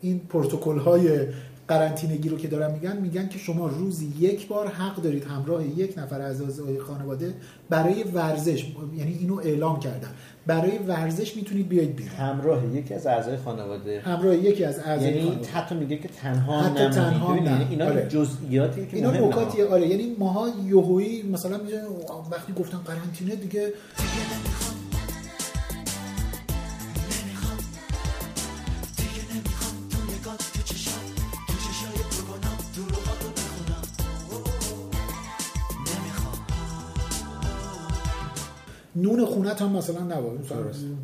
این 0.00 0.18
پروتکل 0.18 0.78
های 0.78 1.26
قرنطینگی 1.68 2.28
رو 2.28 2.36
که 2.36 2.48
دارن 2.48 2.72
میگن 2.72 2.96
میگن 2.96 3.28
که 3.28 3.38
شما 3.38 3.66
روزی 3.66 4.12
یک 4.18 4.48
بار 4.48 4.68
حق 4.68 4.96
دارید 4.96 5.24
همراه 5.24 5.66
یک 5.66 5.98
نفر 5.98 6.20
از 6.20 6.42
اعضای 6.42 6.78
خانواده 6.78 7.34
برای 7.70 8.02
ورزش 8.02 8.66
یعنی 8.96 9.18
اینو 9.20 9.40
اعلام 9.44 9.80
کردن 9.80 10.08
برای 10.46 10.78
ورزش 10.78 11.36
می‌تونید 11.36 11.68
بیاید 11.68 11.96
بیرون 11.96 12.16
همراه 12.16 12.66
یکی 12.76 12.94
از 12.94 13.06
اعضای 13.06 13.36
خانواده 13.36 14.00
همراه 14.00 14.36
یکی 14.36 14.64
از 14.64 14.78
اعضای 14.78 15.08
یعنی 15.08 15.22
خانواده 15.22 15.48
حتی 15.48 15.74
میگه 15.74 15.96
که 15.96 16.08
تنها 16.08 16.62
حتی. 16.62 16.88
تنها 16.88 17.34
نه. 17.34 17.66
اینا 17.70 17.84
آره. 17.84 18.08
جزئیاتی 18.08 18.86
که 18.86 18.96
اینا 18.96 19.10
مهمه. 19.10 19.26
نکاتیه 19.26 19.66
آره 19.66 19.88
یعنی 19.88 20.16
ماها 20.18 20.48
یهویی 20.66 21.22
مثلا 21.22 21.58
میگن 21.58 21.82
وقتی 22.30 22.52
گفتن 22.52 22.78
قرنطینه 22.78 23.36
دیگه 23.36 23.72
نون 39.06 39.26
خونت 39.26 39.62
هم 39.62 39.72
مثلا 39.72 40.00
نباید 40.00 40.40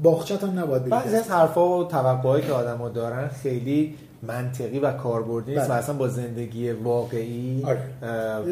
باغچت 0.03 0.45
هم 0.45 0.59
نباید 0.59 0.85
بعضی 0.85 1.17
از 1.17 1.31
حرفا 1.31 1.79
و 1.79 1.85
توقعایی 1.85 2.45
که 2.45 2.53
آدم‌ها 2.53 2.89
دارن 2.89 3.29
خیلی 3.29 3.95
منطقی 4.23 4.79
و 4.79 4.93
کاربردی 4.93 5.51
نیست 5.51 5.65
و 5.65 5.69
بله. 5.69 5.79
اصلا 5.79 5.95
با 5.95 6.09
زندگی 6.09 6.71
واقعی 6.71 7.63
آره. 7.65 7.81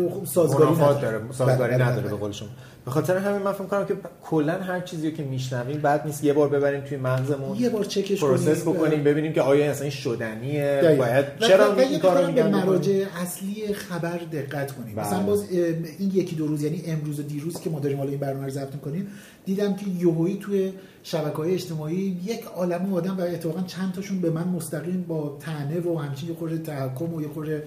خب 0.09 0.25
سازگاری 0.25 0.75
نداره. 0.75 1.01
داره 1.01 1.21
سازگاری 1.33 1.75
بله، 1.75 1.79
بله، 1.79 1.93
نداره 1.93 2.09
به. 2.09 2.17
قول 2.17 2.33
شما 2.33 2.49
به 2.85 2.91
خاطر 2.91 3.17
همین 3.17 3.43
من 3.43 3.53
فکر 3.53 3.65
کنم 3.65 3.87
که 3.87 3.97
کلا 4.23 4.53
هر 4.53 4.81
چیزی 4.81 5.13
که 5.13 5.23
میشنویم 5.23 5.81
بد 5.81 6.07
نیست 6.07 6.25
یه 6.25 6.33
بار 6.33 6.49
ببریم 6.49 6.81
توی 6.81 6.99
مغزمون 6.99 7.57
یه 7.57 7.69
بار 7.71 7.85
چکش 7.85 8.21
process 8.21 8.65
کنیم. 8.65 8.77
بکنیم 8.77 9.05
ببینیم 9.05 9.33
که 9.33 9.43
آیا 9.43 9.71
اصلا 9.71 9.83
این 9.83 9.91
شدنیه. 9.91 10.97
باید 10.99 11.25
چرا 11.39 11.77
این 11.77 11.99
کارو 11.99 12.21
به 12.21 12.27
میگن 12.27 12.49
بکنیم؟ 12.49 12.65
مراجع 12.65 13.05
اصلی 13.23 13.75
خبر 13.75 14.19
دقت 14.33 14.73
کنیم 14.73 14.95
بله. 14.95 15.07
مثلا 15.07 15.23
باز 15.23 15.51
این 15.51 16.11
یکی 16.15 16.37
دو 16.37 16.47
روز 16.47 16.63
یعنی 16.63 16.83
امروز 16.87 17.21
و 17.21 17.23
دیروز 17.23 17.61
که 17.61 17.71
ما 17.71 17.81
داریم 17.81 17.99
حالا 17.99 18.11
این 18.11 18.21
برنامه 18.21 18.45
رو 18.45 18.51
ضبط 18.51 18.81
کنیم 18.81 19.07
دیدم 19.45 19.77
که 19.77 19.85
یوهویی 19.99 20.39
توی 20.39 20.73
شبکه 21.03 21.37
های 21.37 21.55
اجتماعی 21.55 22.21
یک 22.25 22.45
عالمه 22.45 22.95
آدم 22.95 23.17
و 23.19 23.21
اتفاقا 23.21 23.63
چند 23.67 23.93
تاشون 23.93 24.21
به 24.21 24.31
من 24.31 24.49
مستقیم 24.49 25.05
با 25.09 25.39
طعنه 25.41 25.81
و 25.81 25.99
همچین 25.99 26.29
یه 26.29 26.35
خورده 26.35 26.59
تحکم 26.59 27.15
و 27.15 27.23
یه 27.23 27.29
خورده 27.29 27.63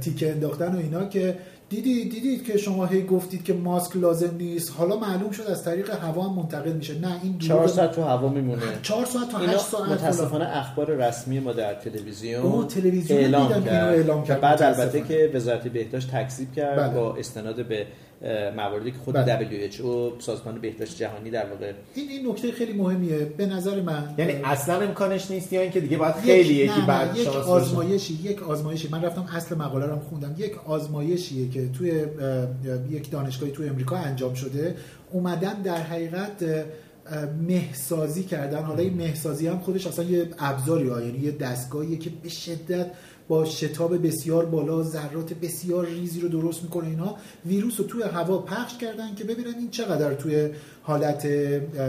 تیکه 0.00 0.30
انداختن 0.30 0.74
و 0.74 0.78
اینا 0.78 1.04
که 1.04 1.38
دیدی 1.72 2.04
دیدید 2.08 2.44
که 2.44 2.58
شما 2.58 2.86
هی 2.86 3.02
گفتید 3.02 3.44
که 3.44 3.52
ماسک 3.52 3.96
لازم 3.96 4.36
نیست 4.36 4.72
حالا 4.78 4.96
معلوم 4.96 5.30
شد 5.30 5.42
از 5.42 5.64
طریق 5.64 5.90
هوا 5.90 6.22
هم 6.22 6.34
منتقل 6.34 6.72
میشه 6.72 6.98
نه 6.98 7.20
این 7.22 7.38
چهار 7.38 7.68
ساعت 7.68 7.92
تو 7.92 8.02
هوا 8.02 8.28
میمونه 8.28 8.62
چهار 8.82 9.06
ساعت 9.06 9.30
تا 9.32 9.38
هشت 9.38 9.58
ساعت 9.58 9.90
متاسفانه. 9.90 10.56
اخبار 10.56 10.86
رسمی 10.86 11.40
ما 11.40 11.52
در 11.52 11.74
تلویزیون 11.74 12.66
تلویزیون 12.66 13.20
اعلام 13.20 13.48
کرد 13.48 13.68
اعلام 13.68 14.24
کرد، 14.24 14.40
بعد 14.40 14.62
البته. 14.62 15.00
که 15.00 15.30
وزارت 15.34 15.68
بهداشت 15.68 16.10
تکذیب 16.10 16.52
کرد 16.52 16.76
بله. 16.76 16.94
با 16.94 17.16
استناد 17.16 17.66
به 17.66 17.86
مواردی 18.56 18.90
که 18.90 18.98
خود 18.98 19.14
بله. 19.14 19.70
WHO 19.70 20.22
سازمان 20.22 20.60
بهداشت 20.60 20.96
جهانی 20.98 21.30
در 21.30 21.46
واقع. 21.50 21.72
این 21.94 22.08
این 22.08 22.28
نکته 22.28 22.52
خیلی 22.52 22.72
مهمیه. 22.72 23.18
به 23.18 23.46
نظر 23.46 23.80
من 23.80 24.14
یعنی 24.18 24.32
اصلا 24.44 24.80
امکانش 24.80 25.30
نیست 25.30 25.52
یا 25.52 25.60
اینکه 25.60 25.80
دیگه 25.80 25.96
باید 25.96 26.14
یک- 26.16 26.22
خیلی 26.24 26.54
نه، 26.54 26.72
یکی 26.72 26.80
بعد 26.88 27.16
یک؟ 27.16 27.28
آزمایشی 27.28 28.18
یک 28.22 28.42
آزمایشی. 28.42 28.88
من 28.92 29.02
رفتم 29.02 29.28
اصل 29.36 29.54
مقاله 29.54 29.86
رو 29.86 29.92
هم 29.92 29.98
خوندم. 29.98 30.34
یک 30.38 30.68
آزمایشیه 30.68 31.48
که 31.48 31.68
توی 31.68 32.04
یک 32.90 33.10
دانشگاهی 33.10 33.52
توی 33.52 33.68
امریکا 33.68 33.96
انجام 33.96 34.34
شده. 34.34 34.74
اومدن 35.12 35.62
در 35.62 35.76
حقیقت 35.82 36.44
مهسازی 37.48 38.22
کردن. 38.24 38.62
حالا 38.62 38.82
این 38.82 38.94
مهسازی 38.94 39.46
هم 39.46 39.58
خودش 39.58 39.86
اصلا 39.86 40.04
یه 40.04 40.26
ابزاری 40.38 40.88
ها. 40.88 41.00
یعنی 41.00 41.18
یه 41.18 41.30
دستگاهیه 41.30 41.96
که 41.98 42.10
به 42.22 42.28
شدت 42.28 42.86
با 43.28 43.44
شتاب 43.44 44.06
بسیار 44.06 44.44
بالا 44.44 44.82
ذرات 44.82 45.32
بسیار 45.32 45.86
ریزی 45.86 46.20
رو 46.20 46.28
درست 46.28 46.62
می‌کنه 46.62 46.88
اینا. 46.88 47.16
ویروس 47.46 47.80
رو 47.80 47.86
توی 47.86 48.02
هوا 48.02 48.38
پخش 48.38 48.78
کردن 48.78 49.14
که 49.14 49.24
ببینن 49.24 49.54
این 49.58 49.70
چقدر 49.70 50.14
توی 50.14 50.50
حالت 50.82 51.26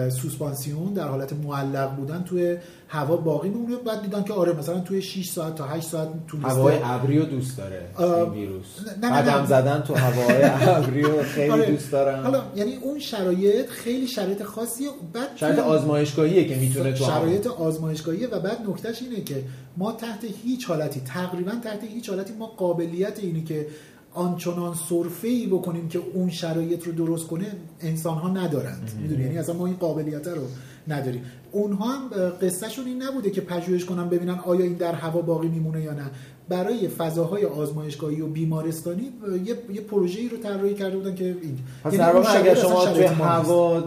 سوسپانسیون 0.10 0.94
در 0.94 1.08
حالت 1.08 1.34
معلق 1.34 1.96
بودن 1.96 2.24
توی 2.24 2.58
هوا 2.88 3.18
باقی 3.18 3.50
میمونه 3.50 3.76
بعد 3.76 4.02
دیدن 4.02 4.24
که 4.24 4.34
آره 4.34 4.54
مثلا 4.54 4.80
توی 4.80 5.02
6 5.02 5.30
ساعت 5.30 5.56
تا 5.56 5.68
8 5.68 5.88
ساعت 5.88 6.08
تونسته. 6.28 6.50
هوای 6.50 6.80
ابری 6.84 7.20
رو 7.20 7.26
دوست 7.26 7.58
داره 7.58 7.86
این 8.00 8.30
ویروس. 8.30 8.66
قدم 9.04 9.46
زدن 9.46 9.82
تو 9.82 9.94
هوای 9.94 10.44
ابری 10.78 11.02
رو 11.02 11.24
خیلی 11.24 11.50
آره. 11.50 11.72
دوست 11.72 11.92
دارم 11.92 12.24
حالا 12.24 12.42
یعنی 12.56 12.76
اون 12.76 13.00
شرایط 13.00 13.70
خیلی 13.70 14.08
شرایط 14.08 14.44
خاصیه. 14.44 14.90
بعد 15.14 15.28
شرایط 15.36 15.60
آزمایشگاهیه 15.60 16.48
که 16.48 16.56
می‌تونه 16.56 16.92
تو 16.94 17.06
شرایط 17.06 17.48
آزمایشگاهیه 17.48 18.28
و 18.28 18.40
بعد 18.40 18.58
نکتهش 18.70 19.02
اینه 19.02 19.22
که 19.22 19.44
ما 19.78 19.92
تحت 19.92 20.26
هیچ 20.44 20.66
حالتی 20.66 21.02
تقریبا 21.06 21.52
تحت 21.64 21.84
هیچ 21.84 22.10
حالتی 22.10 22.34
ما 22.34 22.46
قابلیت 22.46 23.20
اینی 23.20 23.44
که 23.44 23.68
آنچنان 24.14 24.74
سرفه 24.90 25.28
ای 25.28 25.48
بکنیم 25.48 25.88
که 25.88 26.00
اون 26.14 26.30
شرایط 26.30 26.84
رو 26.84 26.92
درست 26.92 27.28
کنه 27.28 27.46
انسان 27.82 28.18
ها 28.18 28.30
ندارند 28.30 28.92
می‌دونی؟ 29.02 29.24
یعنی 29.24 29.38
اصلا 29.38 29.56
ما 29.56 29.66
این 29.66 29.76
قابلیت 29.76 30.28
رو 30.28 30.42
نداریم. 30.88 31.24
اونها 31.52 31.86
هم 31.86 32.10
قصهشون 32.42 32.86
این 32.86 33.04
نبوده 33.04 33.32
که 33.32 33.42
پژوهش 33.42 33.86
کنن 33.86 34.10
ببینن 34.10 34.40
آیا 34.46 34.64
این 34.64 34.74
در 34.74 34.94
هوا 34.94 35.22
باقی 35.22 35.48
میمونه 35.48 35.82
یا 35.82 35.94
نه. 35.94 36.12
برای 36.50 36.88
فضاهای 36.88 37.46
آزمایشگاهی 37.46 38.22
و 38.22 38.28
بیمارستانی 38.28 39.12
یه, 39.46 39.58
یه 39.74 39.82
پروژه‌ای 39.82 40.30
رو 40.30 40.38
طراحی 40.38 40.74
کرده 40.74 40.98
بودن 40.98 41.16
که 41.16 41.26
این. 41.26 41.58
پس 41.84 41.94
یعنی 41.94 42.28
اگر 42.28 42.56
شما 42.56 42.86
توی. 42.86 43.04
هوا 43.04 43.84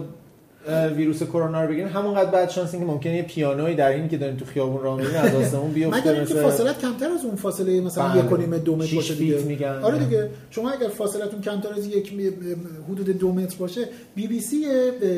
ویروس 0.95 1.23
کرونا 1.23 1.61
رو 1.61 1.69
بگیرین 1.69 1.87
همونقدر 1.87 2.31
بعد 2.31 2.49
شانس 2.49 2.73
این 2.73 2.83
که 2.83 2.89
ممکنه 2.89 3.15
یه 3.15 3.21
پیانوی 3.21 3.75
در 3.75 3.89
این 3.89 4.09
که 4.09 4.17
دارین 4.17 4.37
تو 4.37 4.45
خیابون 4.45 4.83
راه 4.83 4.97
میرین 4.97 5.15
از 5.15 5.35
آسمون 5.35 5.71
بیفته 5.71 5.99
مگر 5.99 6.13
اینکه 6.13 6.33
فاصلت 6.33 6.81
کمتر 6.81 7.09
از 7.09 7.25
اون 7.25 7.35
فاصله 7.35 7.81
مثلا 7.81 8.07
بله. 8.07 8.25
یک 8.25 8.31
و 8.31 8.37
نیم 8.37 8.57
دو 8.57 8.75
متر 8.75 8.95
باشه 8.95 9.15
دیگه 9.15 9.37
میگن. 9.37 9.79
آره 9.83 9.99
دیگه 9.99 10.29
شما 10.49 10.69
اگر 10.69 10.87
فاصلتون 10.87 11.41
کمتر 11.41 11.73
از 11.73 11.87
یک 11.87 12.13
حدود 12.89 13.09
دو 13.09 13.33
متر 13.33 13.55
باشه 13.57 13.89
بی 14.15 14.27
بی 14.27 14.39
سی 14.39 14.65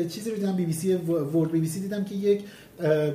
چیزی 0.08 0.30
رو 0.30 0.36
دیدم 0.36 0.56
بی 0.56 0.64
بی 0.64 0.72
سی 0.72 0.94
ورد 0.94 1.52
بی 1.52 1.60
بی 1.60 1.66
سی 1.66 1.80
دیدم 1.80 2.04
که 2.04 2.14
یک 2.14 2.40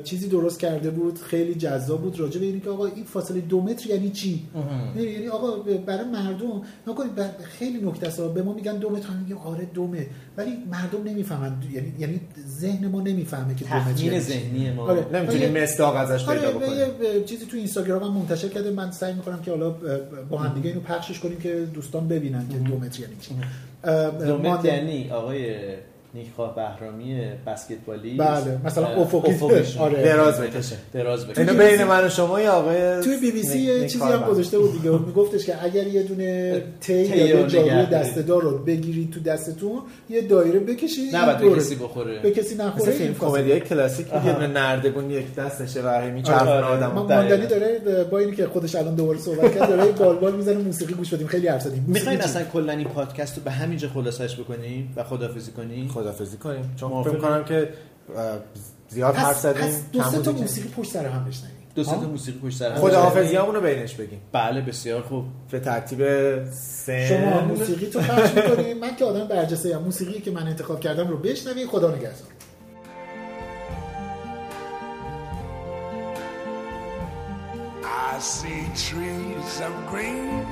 چیزی 0.03 0.27
درست 0.27 0.59
کرده 0.59 0.89
بود 0.89 1.19
خیلی 1.19 1.55
جذاب 1.55 2.01
بود. 2.01 2.19
راجع 2.19 2.39
به 2.39 2.45
اینکه 2.45 2.69
آقا 2.69 2.85
این 2.85 3.03
فاصله 3.03 3.41
دو 3.41 3.61
متر 3.61 3.89
یعنی 3.89 4.09
چی؟ 4.09 4.47
یعنی 4.95 5.11
یعنی 5.11 5.27
آقا 5.27 5.51
برای 5.85 6.05
مردم 6.05 6.61
نکنید 6.87 7.11
خیلی 7.43 7.81
نکته 7.81 8.07
است. 8.07 8.21
به 8.21 8.41
ما 8.41 8.53
میگن 8.53 8.77
دو 8.77 8.89
متر 8.89 9.09
میگیم 9.09 9.37
آره 9.37 9.67
دو 9.73 9.87
متر. 9.87 10.05
ولی 10.37 10.51
مردم 10.71 11.03
نمی‌فهمن. 11.03 11.53
یعنی 11.73 11.93
یعنی 11.99 12.19
ذهن 12.47 12.87
ما 12.87 13.01
نمی‌فهمه 13.01 13.55
که 13.55 13.65
دو 13.65 13.75
متر 13.75 14.03
یعنی. 14.03 14.19
ذهنی 14.19 14.71
ما. 14.71 14.83
آره. 14.83 15.05
نمی‌تونیم 15.13 15.51
آره. 15.51 15.63
مصداق 15.63 15.95
ازش 15.95 16.25
پیدا 16.25 16.47
آره 16.47 16.49
بکنیم. 16.49 16.77
یه 17.15 17.23
چیزی 17.23 17.45
تو 17.45 17.57
اینستاگرام 17.57 18.03
هم 18.03 18.11
منتشر 18.13 18.47
کرده. 18.47 18.71
من 18.71 18.91
سعی 18.91 19.13
می‌کنم 19.13 19.41
که 19.41 19.51
حالا 19.51 19.75
با 20.29 20.37
هم 20.37 20.55
دیگه 20.55 20.69
اینو 20.69 20.81
پخشش 20.81 21.19
کنیم 21.19 21.37
که 21.37 21.67
دوستان 21.73 22.07
ببینن 22.07 22.45
که 22.51 22.57
دو 22.57 22.77
متر 22.77 22.99
یعنی 23.01 23.15
چی. 23.21 23.35
دو 24.27 24.37
متر 24.37 24.65
یعنی 24.65 25.09
آقای 25.11 25.55
نیکخواه 26.15 26.55
بهرامی 26.55 27.21
بسکتبالی 27.47 28.17
بله 28.17 28.57
مثلا 28.65 28.87
افقی. 28.87 29.35
آره 29.79 30.03
دراز 30.03 30.41
بکشه 30.41 30.75
دراز 30.93 31.27
بکشه 31.27 31.41
اینو 31.41 31.53
بین 31.53 31.83
من 31.83 32.05
و 32.05 32.09
شما 32.09 32.41
یا 32.41 32.53
آقای 32.53 33.01
توی 33.01 33.17
بی 33.17 33.31
بی 33.31 33.43
سی 33.43 33.59
یه 33.59 33.89
چیزی. 33.89 34.03
هم 34.03 34.21
گذاشته 34.29 34.59
بود 34.59 34.71
دیگه 34.71 34.91
میگفتش 34.91 35.45
که 35.45 35.63
اگر 35.63 35.87
یه 35.87 36.03
دونه 36.03 36.61
تی 36.81 36.93
یا 36.93 37.41
دارید. 37.41 37.89
دسته‌دار 37.89 38.41
رو 38.41 38.57
بگیرید 38.57 39.11
تو 39.11 39.19
دستتون 39.19 39.79
یه 40.09 40.21
دایره 40.21 40.59
بکشید 40.59 41.15
نه 41.15 41.25
بعد 41.25 41.37
به. 41.41 41.55
کسی 41.55 41.75
بخوره 41.75 42.19
به 42.19 42.31
کسی 42.31 42.55
نخوره 42.55 42.91
فیلم 42.91 43.15
این. 43.21 43.31
کمدی 43.31 43.51
های 43.51 43.59
کلاسیک 43.59 44.07
یه 44.25 44.33
دونه 44.33 44.47
نردبون 44.47 45.11
یک 45.11 45.35
دستشه 45.35 45.81
و 45.81 46.01
هی 46.01 46.11
میچرخونه 46.11 46.51
آره. 46.51 46.65
آدم 46.65 46.91
ما 46.91 47.03
ماندنی 47.03 47.47
داره 47.47 47.79
با 48.11 48.17
اینی 48.17 48.35
که 48.35 48.47
خودش 48.47 48.75
الان 48.75 48.95
دوباره 48.95 49.19
صحبت 49.19 49.55
کرد 49.55 49.69
داره 49.69 49.91
بال 49.91 50.15
بال 50.15 50.35
می‌زنه 50.35 50.57
موسیقی 50.57 50.93
گوش 50.93 51.13
بدیم 51.13 51.27
خیلی 51.27 51.47
حرف 51.47 51.61
زدیم 51.61 51.85
می‌خواین؟ 51.87 52.21
اصلا 52.21 52.43
کلا 52.53 52.71
این 52.71 52.87
پادکست 52.87 53.37
رو 53.37 53.43
به 53.43 53.51
همینجا 53.51 53.89
خلاصش 53.89 54.39
بکنیم 54.39 54.93
و 54.95 55.03
خدافزی 55.03 55.51
کنیم 55.51 55.87
خدافزی 56.05 56.37
کنیم. 56.37 56.73
چون؟ 56.75 57.03
فکر 57.03 57.17
کنم 57.17 57.43
که 57.43 57.69
زیاد 58.89 59.15
حرف 59.15 59.39
زدیم 59.39 59.61
پس 59.61 59.81
دو 59.91 60.03
سه 60.03 60.21
تا. 60.21 60.31
موسیقی 60.31 60.69
پشت 60.69 60.91
سر 60.91 61.05
هم 61.05 61.25
بشنویم. 61.25 61.55
دو 61.75 61.83
سه 61.83 61.91
تا؟ 61.91 61.99
موسیقی 61.99 62.39
پشت 62.39 62.57
سر 62.57 62.71
هم 62.71 62.81
خداحافظی 62.81 63.35
همونو 63.35 63.61
بینش 63.61 63.93
بگیم. 63.93 64.21
بله 64.31 64.61
بسیار 64.61 65.01
خوب. 65.01 65.25
به 65.51 65.59
ترتیب 65.59 65.99
سن 66.49 67.05
شما 67.05 67.41
موسیقی 67.41 67.85
تو 67.85 67.99
پخش 67.99 68.31
می‌کنیم 68.33 68.77
من 68.77 68.95
که 68.95 69.05
آدم 69.05 69.27
برجسته 69.27 69.75
ام. 69.75 69.83
موسیقی 69.83 70.19
که 70.19 70.31
من 70.31 70.47
انتخاب 70.47 70.79
کردم 70.79 71.07
رو 71.07 71.17
بشنوید 71.17 71.67
خدا 71.67 71.91
نگهدار. 71.91 72.29
I 78.15 78.19
see 78.19 78.63
trees 78.87 79.53
of 79.67 79.73
green, 79.91 80.45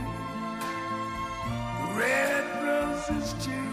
red 2.00 2.46
roses 2.68 3.28
too. 3.46 3.73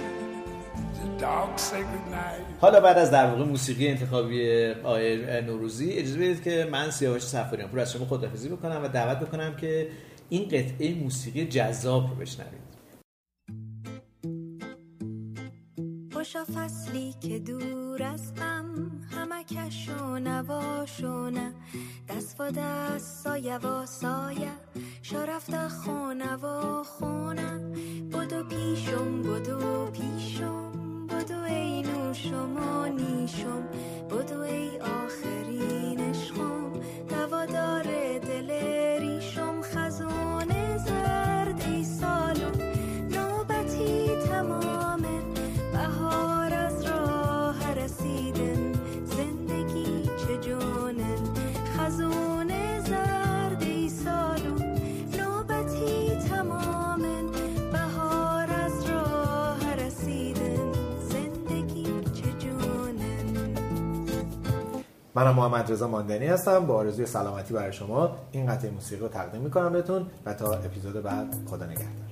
حالا 2.61 2.79
بعد 2.79 2.97
از 2.97 3.11
در 3.11 3.27
واقع 3.27 3.43
موسیقی 3.43 3.87
انتخابی 3.87 4.69
آقای 4.83 5.41
نوروزی 5.41 5.91
اجازه 5.91 6.17
بدید 6.17 6.43
که 6.43 6.67
من 6.71 6.91
سیاوش 6.91 7.21
سفاریان 7.21 7.69
پور 7.69 7.79
از 7.79 7.93
شما 7.93 8.05
خداحافظی 8.05 8.49
بکنم 8.49 8.81
و 8.83 8.87
دعوت 8.87 9.19
بکنم 9.19 9.55
که 9.55 9.87
این 10.29 10.47
قطعه 10.47 10.93
موسیقی 10.93 11.45
جذاب 11.45 12.09
رو 12.09 12.15
بشنوید. 12.15 12.71
خوشا 16.13 16.45
فصلی 16.55 17.15
که 17.21 17.39
دور 17.39 18.03
از 18.03 18.35
غم 18.35 18.91
همکش 19.11 19.89
و 19.89 20.19
نواش 20.19 21.03
و 21.03 21.29
نه. 21.29 21.51
دست 22.09 22.41
و 22.41 22.51
دست 22.51 23.23
سایه 23.23 23.57
و 23.57 23.85
سایه 23.85 24.51
شرفت 25.01 25.67
خونه. 25.67 26.35
و 26.35 26.83
خونه 26.83 27.59
بدو 28.13 28.43
پیشم 28.43 29.21
بدو 29.21 29.85
پیشم 29.85 30.10
و 33.39 33.90
منم 65.15 65.35
محمد 65.35 65.71
رضا 65.71 65.87
ماندنی 65.87 66.25
هستم. 66.25 66.65
با 66.65 66.75
آرزوی 66.75 67.05
سلامتی 67.05 67.53
برای 67.53 67.73
شما 67.73 68.15
این 68.31 68.45
قطعه 68.45 68.71
موسیقی 68.71 69.01
رو 69.01 69.07
تقدیم 69.07 69.41
می‌کنم 69.41 69.73
بهتون 69.73 70.05
و 70.25 70.33
تا 70.33 70.53
اپیزود 70.53 71.03
بعد 71.03 71.35
خدا 71.49 71.65
نگهدار. 71.65 72.10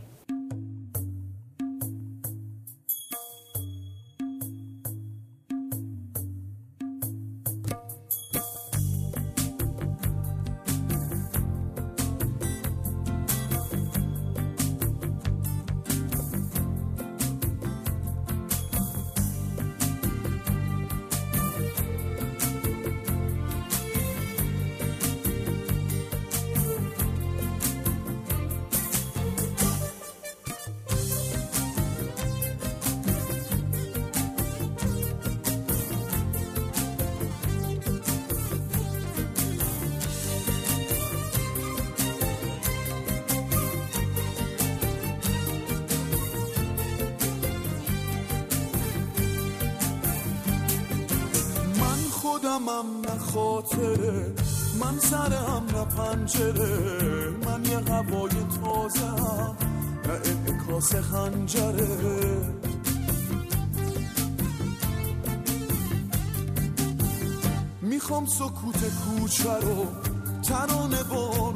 خودمم 52.50 53.02
نه 53.02 53.20
خاطره 53.20 54.34
من 54.80 55.00
سرم 55.00 55.66
نه 55.76 55.86
پنجره 55.86 57.30
من 57.46 57.66
یه 57.66 57.78
هوای 57.78 58.30
تازه 58.30 59.06
هم 59.06 59.58
نه 60.08 60.14
انعکاس 60.26 60.96
خنجره. 60.96 61.88
می‌خوام 67.82 68.26
سکوت 68.26 68.78
کوچه 69.00 69.54
رو 69.54 69.86
ترانه 70.44 71.04
بارون 71.04 71.49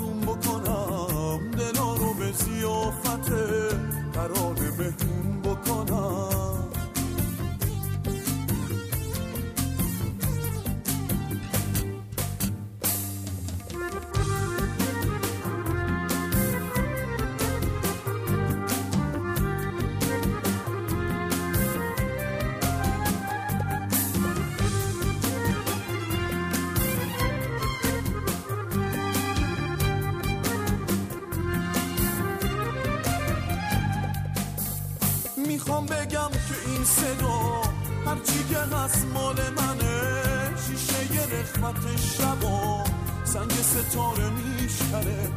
میشکنه 44.43 45.29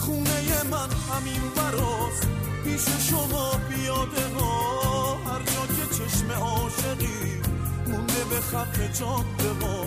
خونه 0.00 0.62
من 0.70 0.90
همین 1.10 1.42
براست. 1.56 2.28
پیش 2.64 3.08
شما 3.10 3.50
پیاده 3.68 4.26
ها. 4.38 5.14
هر 5.14 5.38
جا 5.38 5.66
که 5.76 5.94
چشم 5.94 6.30
عاشقی 6.30 7.40
مونده 7.86 8.24
به 8.30 8.40
خط 8.40 8.80
جاده 9.00 9.66
ها. 9.66 9.82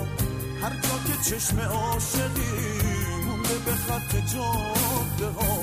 هر 0.62 0.70
جا 0.70 0.96
که 1.06 1.30
چشم 1.30 1.60
عاشقی 1.60 2.52
مونده 3.26 3.58
به 3.66 3.72
خط 3.72 4.16
جاده 4.34 5.30
ها. 5.36 5.61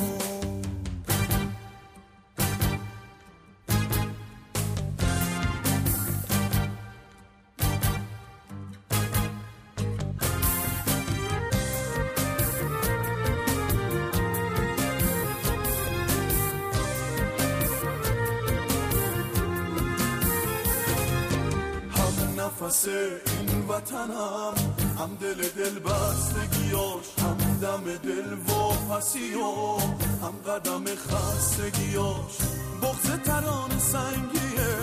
قدم 30.60 30.84
خستگیاش 30.96 32.38
بغز 32.82 33.24
تران 33.26 33.80
سنگیه. 33.80 34.76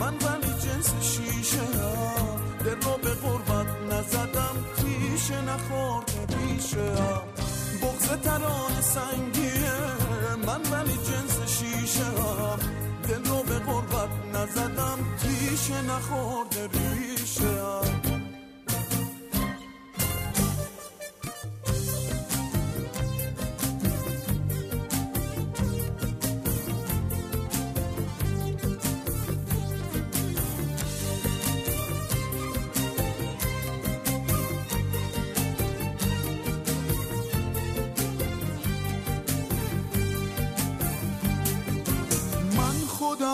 من 0.00 0.14
ولی 0.14 0.52
جنس 0.62 0.94
شیشه 1.00 1.58
هم 1.58 2.36
دل 2.64 2.80
رو 2.82 2.98
به 3.02 3.14
غربت 3.14 3.66
نزدم. 3.90 4.56
تیشه 4.76 5.40
نخورده 5.40 6.26
پیشه 6.26 6.80
هم 6.80 7.22
بغز 7.82 8.08
تران 8.22 8.80
سنگیه. 8.80 9.72
من 10.46 10.62
ولی 10.72 10.96
جنس 10.96 11.58
شیشه 11.58 12.04
هم 12.04 12.58
دل 13.08 13.30
رو 13.30 13.42
به 13.42 13.58
غربت 13.58 14.08
نزدم. 14.34 14.98
تیشه 15.22 15.82
نخورده 15.82 16.68
ریشه 16.72 17.44
هم 17.44 18.03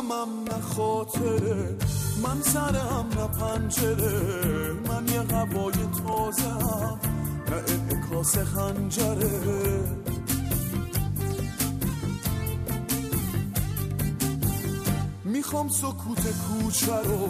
خودمم 0.01 0.44
نه 0.44 0.61
خاطره 0.61 1.76
من 2.22 2.42
سرم 2.42 3.07
نه 3.16 3.26
پنجره 3.26 4.72
من 4.88 5.09
یه 5.09 5.20
هوای 5.20 5.72
تازه 5.72 6.48
هم 6.48 7.01
نه 7.51 7.62
انعکاس 7.68 8.38
خنجره. 8.38 9.80
می‌خوام 15.24 15.68
سکوت 15.68 16.20
کوچه 16.20 16.96
رو 16.96 17.28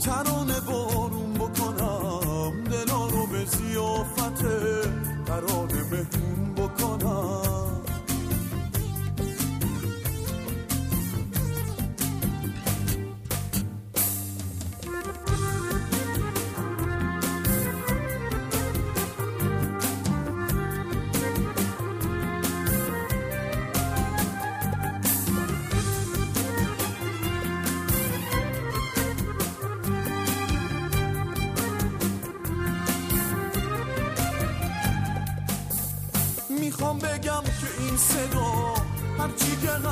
ترانه 0.00 0.60
بارون 0.60 1.32
بکنم 1.32 2.64
دلا 2.64 3.06
رو 3.06 3.26
به 3.26 3.44
زیافت 3.44 4.44
قرار 5.26 5.72
مهمون 5.72 6.54
بکنم. 6.54 7.83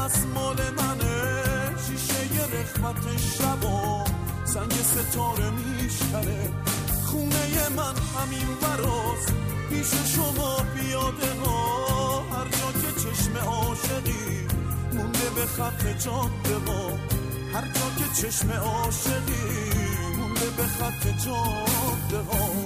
هست 0.04 0.26
مال 0.34 0.56
منه. 0.56 1.32
شیشه 1.86 2.34
یه 2.34 2.60
رخمت 2.60 3.18
شبا 3.18 4.04
سنگ 4.44 4.72
ستاره 4.72 5.50
میشکنه. 5.50 6.50
خونه 7.06 7.68
من 7.76 7.94
همین 8.14 8.48
براست 8.62 9.32
پیش 9.70 10.14
شما 10.14 10.56
پیاده 10.56 11.32
ها. 11.44 12.20
هر 12.20 12.48
جا 12.48 12.72
که 12.80 13.00
چشم 13.00 13.36
عاشقی 13.36 14.46
مونده 14.92 15.30
به 15.34 15.46
خط 15.46 15.86
جاده 16.04 16.56
ها. 16.66 16.88
هر 17.54 17.66
جا 17.74 17.86
که 17.98 18.22
چشم 18.22 18.50
عاشقی 18.50 19.44
مونده 20.18 20.50
به 20.56 20.66
خط 20.66 21.06
جاده 21.24 22.22
ها. 22.30 22.61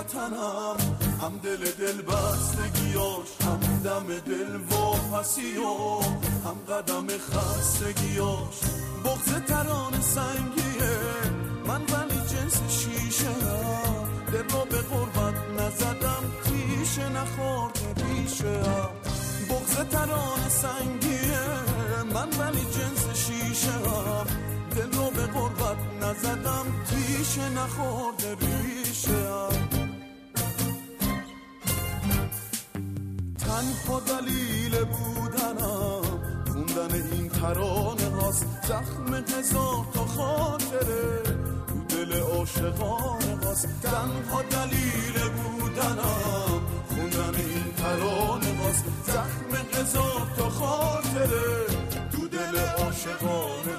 وطنم 0.00 0.76
هم 1.22 1.38
دل 1.42 1.56
دل 1.56 2.02
بستگیاش 2.02 3.28
هم 3.40 3.60
دم 3.84 4.06
دل 4.18 4.56
و 4.56 6.02
هم 6.44 6.58
قدم 6.68 7.06
خستگیاش 7.06 8.60
بغز 9.04 9.44
تران 9.46 10.00
سنگیه 10.00 10.98
من 11.66 11.82
ولی 11.82 12.20
جنس 12.28 12.60
شیشه 12.68 13.34
دل 14.32 14.48
رو 14.48 14.64
به 14.64 14.78
غربت 14.78 15.34
نزدم 15.58 16.24
تیشه 16.44 17.08
نخورده 17.08 18.04
ریشه 18.04 18.62
هم 18.62 18.90
بغز 19.50 19.76
تران 19.90 20.48
سنگیه 20.48 21.40
من 22.14 22.28
ولی 22.38 22.60
جنس 22.60 23.26
شیشه 23.26 23.80
دل 24.76 24.92
رو 24.92 25.10
به 25.10 25.26
غربت 25.26 25.76
نزدم 26.02 26.66
تیشه 26.90 27.48
نخورده 27.48 28.36
ریشه 28.40 29.89
تنها 33.60 34.00
دلیل 34.00 34.84
بودنم. 34.84 36.02
خوندن 36.52 36.94
این 36.94 37.28
ترانه 37.28 38.08
هاست 38.20 38.46
زخم 38.68 39.14
هزار 39.14 39.86
تا 39.94 40.04
خاطره. 40.04 41.22
تو 41.68 41.96
دل 41.96 42.20
عاشقانه 42.20 43.36
هاست 43.44 43.68
تنها 43.82 44.42
دلیل 44.42 45.16
بودنم. 45.36 46.60
خوندن 46.88 47.34
این 47.34 47.72
ترانه 47.76 48.62
هاست 48.64 48.84
زخم 49.06 49.80
هزار 49.80 50.26
تا 50.36 50.48
خاطره. 50.48 51.66
تو 52.12 52.28
دل 52.28 52.58
عاشقانه 52.58 53.76